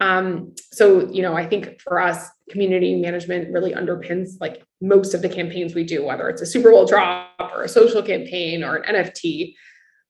Um, 0.00 0.54
so, 0.72 1.06
you 1.10 1.20
know, 1.20 1.36
I 1.36 1.46
think 1.46 1.80
for 1.82 2.00
us, 2.00 2.28
community 2.48 2.96
management 2.96 3.52
really 3.52 3.74
underpins 3.74 4.30
like 4.40 4.64
most 4.80 5.12
of 5.12 5.20
the 5.20 5.28
campaigns 5.28 5.74
we 5.74 5.84
do, 5.84 6.02
whether 6.02 6.30
it's 6.30 6.40
a 6.40 6.46
Super 6.46 6.70
Bowl 6.70 6.86
drop 6.86 7.30
or 7.38 7.62
a 7.62 7.68
social 7.68 8.02
campaign 8.02 8.64
or 8.64 8.76
an 8.76 8.94
NFT. 8.94 9.54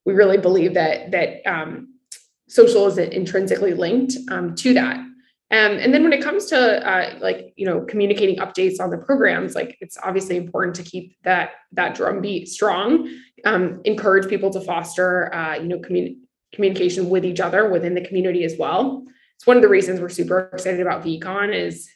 We 0.07 0.13
really 0.15 0.39
believe 0.39 0.75
that 0.75 1.11
that 1.11 1.45
um, 1.47 1.99
social 2.49 2.87
is 2.87 2.97
intrinsically 2.97 3.75
linked 3.75 4.15
um, 4.31 4.55
to 4.55 4.73
that. 4.75 5.05
Um, 5.53 5.73
and 5.73 5.93
then 5.93 6.03
when 6.03 6.13
it 6.13 6.23
comes 6.23 6.47
to 6.47 6.89
uh, 6.89 7.19
like 7.21 7.53
you 7.57 7.67
know 7.67 7.83
communicating 7.83 8.37
updates 8.37 8.81
on 8.81 8.91
the 8.91 8.99
programs, 8.99 9.55
like 9.55 9.77
it's 9.81 9.99
obviously 10.03 10.37
important 10.37 10.75
to 10.77 10.83
keep 10.83 11.15
that 11.25 11.53
that 11.73 11.95
drumbeat 11.95 12.49
strong. 12.49 13.09
Um, 13.45 13.81
encourage 13.85 14.29
people 14.29 14.51
to 14.51 14.61
foster 14.61 15.33
uh, 15.35 15.57
you 15.57 15.69
know 15.69 15.79
commun- 15.79 16.23
communication 16.55 17.11
with 17.11 17.25
each 17.25 17.41
other 17.41 17.69
within 17.69 17.95
the 17.95 18.01
community 18.01 18.45
as 18.45 18.57
well 18.57 19.05
it's 19.43 19.47
one 19.49 19.57
of 19.57 19.63
the 19.65 19.69
reasons 19.69 20.01
we're 20.01 20.09
super 20.09 20.51
excited 20.53 20.79
about 20.79 21.03
VeeCon 21.03 21.53
is 21.53 21.91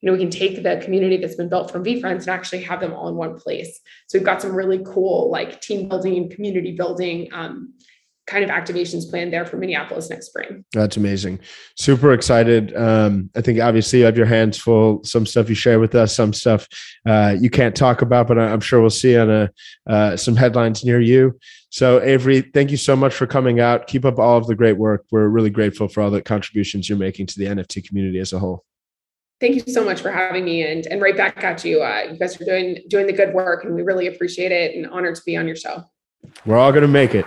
you 0.00 0.06
know 0.06 0.12
we 0.12 0.18
can 0.20 0.30
take 0.30 0.62
the 0.62 0.80
community 0.84 1.16
that's 1.16 1.34
been 1.34 1.48
built 1.48 1.68
from 1.68 1.82
VeeFriends 1.82 2.20
and 2.20 2.28
actually 2.28 2.62
have 2.62 2.78
them 2.78 2.92
all 2.92 3.08
in 3.08 3.16
one 3.16 3.36
place 3.36 3.80
so 4.06 4.16
we've 4.16 4.24
got 4.24 4.40
some 4.40 4.54
really 4.54 4.80
cool 4.86 5.28
like 5.28 5.60
team 5.60 5.88
building 5.88 6.16
and 6.16 6.30
community 6.30 6.70
building 6.70 7.28
um, 7.32 7.74
kind 8.26 8.42
of 8.42 8.50
activations 8.50 9.08
planned 9.08 9.32
there 9.32 9.44
for 9.44 9.56
Minneapolis 9.58 10.08
next 10.08 10.26
spring. 10.26 10.64
That's 10.72 10.96
amazing. 10.96 11.40
Super 11.76 12.12
excited. 12.12 12.74
Um, 12.74 13.30
I 13.36 13.42
think 13.42 13.60
obviously 13.60 13.98
you 13.98 14.04
have 14.06 14.16
your 14.16 14.26
hands 14.26 14.56
full. 14.56 15.04
Some 15.04 15.26
stuff 15.26 15.48
you 15.48 15.54
share 15.54 15.78
with 15.78 15.94
us, 15.94 16.14
some 16.14 16.32
stuff 16.32 16.66
uh, 17.06 17.36
you 17.38 17.50
can't 17.50 17.76
talk 17.76 18.02
about, 18.02 18.26
but 18.26 18.38
I'm 18.38 18.60
sure 18.60 18.80
we'll 18.80 18.90
see 18.90 19.16
on 19.16 19.30
a, 19.30 19.50
uh, 19.86 20.16
some 20.16 20.36
headlines 20.36 20.84
near 20.84 21.00
you. 21.00 21.38
So, 21.68 22.00
Avery, 22.02 22.40
thank 22.40 22.70
you 22.70 22.76
so 22.76 22.96
much 22.96 23.14
for 23.14 23.26
coming 23.26 23.60
out. 23.60 23.88
Keep 23.88 24.04
up 24.04 24.18
all 24.18 24.38
of 24.38 24.46
the 24.46 24.54
great 24.54 24.78
work. 24.78 25.04
We're 25.10 25.28
really 25.28 25.50
grateful 25.50 25.88
for 25.88 26.02
all 26.02 26.10
the 26.10 26.22
contributions 26.22 26.88
you're 26.88 26.98
making 26.98 27.26
to 27.26 27.38
the 27.38 27.46
NFT 27.46 27.86
community 27.86 28.20
as 28.20 28.32
a 28.32 28.38
whole. 28.38 28.64
Thank 29.40 29.56
you 29.56 29.72
so 29.72 29.84
much 29.84 30.00
for 30.00 30.12
having 30.12 30.44
me, 30.44 30.62
and 30.62 30.86
and 30.86 31.02
right 31.02 31.16
back 31.16 31.42
at 31.42 31.64
you. 31.64 31.82
Uh, 31.82 32.12
you 32.12 32.18
guys 32.18 32.40
are 32.40 32.44
doing 32.44 32.78
doing 32.88 33.08
the 33.08 33.12
good 33.12 33.34
work, 33.34 33.64
and 33.64 33.74
we 33.74 33.82
really 33.82 34.06
appreciate 34.06 34.52
it. 34.52 34.76
And 34.76 34.86
honored 34.86 35.16
to 35.16 35.22
be 35.26 35.36
on 35.36 35.48
your 35.48 35.56
show. 35.56 35.82
We're 36.46 36.56
all 36.56 36.70
going 36.70 36.82
to 36.82 36.88
make 36.88 37.14
it 37.14 37.26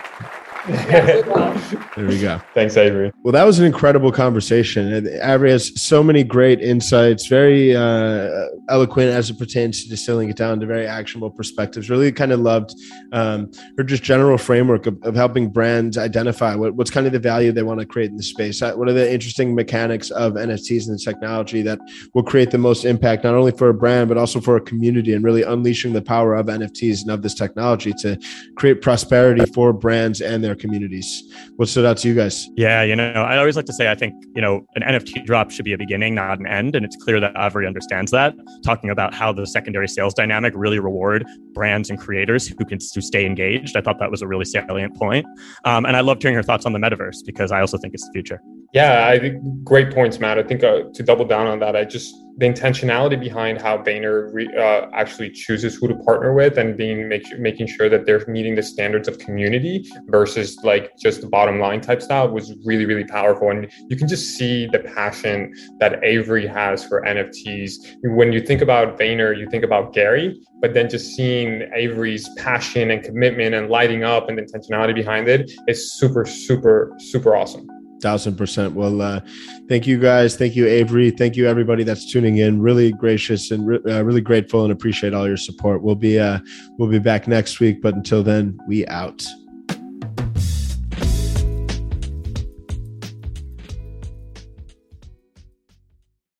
there 0.67 1.63
we 1.97 2.19
go. 2.19 2.41
Thanks, 2.53 2.75
Avery. 2.75 3.13
Well, 3.23 3.31
that 3.31 3.45
was 3.45 3.57
an 3.57 3.65
incredible 3.65 4.11
conversation. 4.11 5.07
Avery 5.21 5.51
has 5.51 5.81
so 5.81 6.03
many 6.03 6.25
great 6.25 6.59
insights, 6.59 7.27
very 7.27 7.73
uh, 7.73 8.47
eloquent 8.67 9.09
as 9.09 9.29
it 9.29 9.39
pertains 9.39 9.83
to 9.83 9.89
distilling 9.89 10.29
it 10.29 10.35
down 10.35 10.59
to 10.59 10.65
very 10.65 10.85
actionable 10.85 11.29
perspectives. 11.29 11.89
Really 11.89 12.11
kind 12.11 12.33
of 12.33 12.41
loved 12.41 12.75
um, 13.13 13.49
her 13.77 13.83
just 13.85 14.03
general 14.03 14.37
framework 14.37 14.87
of, 14.87 15.01
of 15.03 15.15
helping 15.15 15.49
brands 15.49 15.97
identify 15.97 16.53
what, 16.53 16.75
what's 16.75 16.91
kind 16.91 17.07
of 17.07 17.13
the 17.13 17.19
value 17.19 17.53
they 17.53 17.63
want 17.63 17.79
to 17.79 17.85
create 17.85 18.11
in 18.11 18.17
the 18.17 18.23
space. 18.23 18.61
Uh, 18.61 18.73
what 18.73 18.89
are 18.89 18.93
the 18.93 19.09
interesting 19.09 19.55
mechanics 19.55 20.11
of 20.11 20.33
NFTs 20.33 20.89
and 20.89 20.99
the 20.99 21.01
technology 21.01 21.61
that 21.61 21.79
will 22.13 22.23
create 22.23 22.51
the 22.51 22.57
most 22.57 22.83
impact, 22.83 23.23
not 23.23 23.35
only 23.35 23.53
for 23.53 23.69
a 23.69 23.73
brand, 23.73 24.09
but 24.09 24.17
also 24.17 24.41
for 24.41 24.57
a 24.57 24.61
community 24.61 25.13
and 25.13 25.23
really 25.23 25.43
unleashing 25.43 25.93
the 25.93 26.01
power 26.01 26.35
of 26.35 26.47
NFTs 26.47 27.03
and 27.03 27.11
of 27.11 27.21
this 27.21 27.35
technology 27.35 27.93
to 27.99 28.19
create 28.57 28.81
prosperity 28.81 29.45
for 29.53 29.71
brands 29.71 30.19
and 30.19 30.43
their 30.43 30.56
communities. 30.59 31.23
What 31.57 31.69
stood 31.69 31.85
out 31.85 31.97
to 31.97 32.07
you 32.07 32.15
guys? 32.15 32.47
Yeah, 32.55 32.83
you 32.83 32.95
know, 32.95 33.11
I 33.11 33.37
always 33.37 33.55
like 33.55 33.65
to 33.65 33.73
say 33.73 33.91
I 33.91 33.95
think, 33.95 34.13
you 34.35 34.41
know, 34.41 34.65
an 34.75 34.83
NFT 34.83 35.25
drop 35.25 35.51
should 35.51 35.65
be 35.65 35.73
a 35.73 35.77
beginning, 35.77 36.15
not 36.15 36.39
an 36.39 36.47
end. 36.47 36.75
And 36.75 36.85
it's 36.85 36.95
clear 36.95 37.19
that 37.19 37.33
Avery 37.37 37.67
understands 37.67 38.11
that, 38.11 38.33
talking 38.63 38.89
about 38.89 39.13
how 39.13 39.31
the 39.31 39.45
secondary 39.45 39.87
sales 39.87 40.13
dynamic 40.13 40.53
really 40.55 40.79
reward 40.79 41.25
brands 41.53 41.89
and 41.89 41.99
creators 41.99 42.47
who 42.47 42.65
can 42.65 42.77
to 42.79 43.01
stay 43.01 43.25
engaged. 43.25 43.75
I 43.75 43.81
thought 43.81 43.99
that 43.99 44.11
was 44.11 44.21
a 44.21 44.27
really 44.27 44.45
salient 44.45 44.95
point. 44.95 45.25
Um, 45.65 45.85
and 45.85 45.97
I 45.97 46.01
loved 46.01 46.21
hearing 46.21 46.35
her 46.35 46.43
thoughts 46.43 46.65
on 46.65 46.73
the 46.73 46.79
metaverse 46.79 47.25
because 47.25 47.51
I 47.51 47.61
also 47.61 47.77
think 47.77 47.93
it's 47.93 48.05
the 48.05 48.13
future. 48.13 48.39
Yeah, 48.73 49.07
I 49.07 49.17
think 49.17 49.63
great 49.63 49.93
points, 49.93 50.19
Matt. 50.19 50.37
I 50.37 50.43
think 50.43 50.63
uh, 50.63 50.83
to 50.93 51.03
double 51.03 51.25
down 51.25 51.47
on 51.47 51.59
that, 51.59 51.75
I 51.75 51.85
just 51.85 52.13
the 52.39 52.45
intentionality 52.45 53.19
behind 53.19 53.59
how 53.59 53.79
Vayner 53.79 54.31
re, 54.31 54.47
uh, 54.55 54.87
actually 54.93 55.31
chooses 55.31 55.75
who 55.75 55.87
to 55.87 55.95
partner 55.95 56.33
with 56.33 56.57
and 56.57 56.77
being 56.77 57.07
make, 57.07 57.25
making 57.39 57.65
sure 57.65 57.89
that 57.89 58.05
they're 58.05 58.23
meeting 58.27 58.55
the 58.55 58.61
standards 58.61 59.07
of 59.07 59.17
community 59.17 59.89
versus 60.09 60.55
like 60.63 60.91
just 60.97 61.21
the 61.21 61.27
bottom 61.27 61.59
line 61.59 61.81
type 61.81 62.01
style 62.01 62.29
was 62.29 62.53
really 62.65 62.85
really 62.85 63.05
powerful. 63.05 63.49
And 63.49 63.71
you 63.89 63.95
can 63.95 64.07
just 64.07 64.37
see 64.37 64.67
the 64.67 64.79
passion 64.79 65.53
that 65.79 66.03
Avery 66.03 66.45
has 66.45 66.85
for 66.85 67.01
NFTs 67.03 67.73
when 68.03 68.33
you 68.33 68.41
think 68.41 68.61
about 68.61 68.99
Vayner 68.99 69.37
you 69.37 69.49
think 69.49 69.63
about 69.63 69.93
Gary 69.93 70.39
but 70.61 70.73
then 70.73 70.89
just 70.89 71.15
seeing 71.15 71.67
Avery's 71.73 72.29
passion 72.37 72.91
and 72.91 73.03
commitment 73.03 73.55
and 73.55 73.69
lighting 73.69 74.03
up 74.03 74.29
and 74.29 74.37
intentionality 74.37 74.93
behind 74.93 75.27
it 75.27 75.51
is 75.67 75.93
super 75.93 76.25
super 76.25 76.93
super 76.99 77.35
awesome 77.35 77.67
Thousand 78.01 78.35
percent. 78.35 78.73
Well, 78.73 79.01
uh, 79.01 79.21
thank 79.67 79.87
you 79.87 79.99
guys. 79.99 80.35
Thank 80.35 80.55
you, 80.55 80.67
Avery. 80.67 81.09
Thank 81.09 81.35
you, 81.35 81.47
everybody 81.47 81.83
that's 81.83 82.11
tuning 82.11 82.37
in. 82.37 82.61
Really 82.61 82.91
gracious 82.91 83.49
and 83.51 83.65
re- 83.65 83.79
uh, 83.85 84.03
really 84.03 84.21
grateful 84.21 84.63
and 84.63 84.71
appreciate 84.71 85.13
all 85.13 85.27
your 85.27 85.37
support. 85.37 85.81
We'll 85.81 85.95
be 85.95 86.19
uh, 86.19 86.39
we'll 86.77 86.89
be 86.89 86.99
back 86.99 87.27
next 87.27 87.59
week, 87.59 87.81
but 87.81 87.95
until 87.95 88.21
then, 88.21 88.59
we 88.67 88.85
out. 88.87 89.25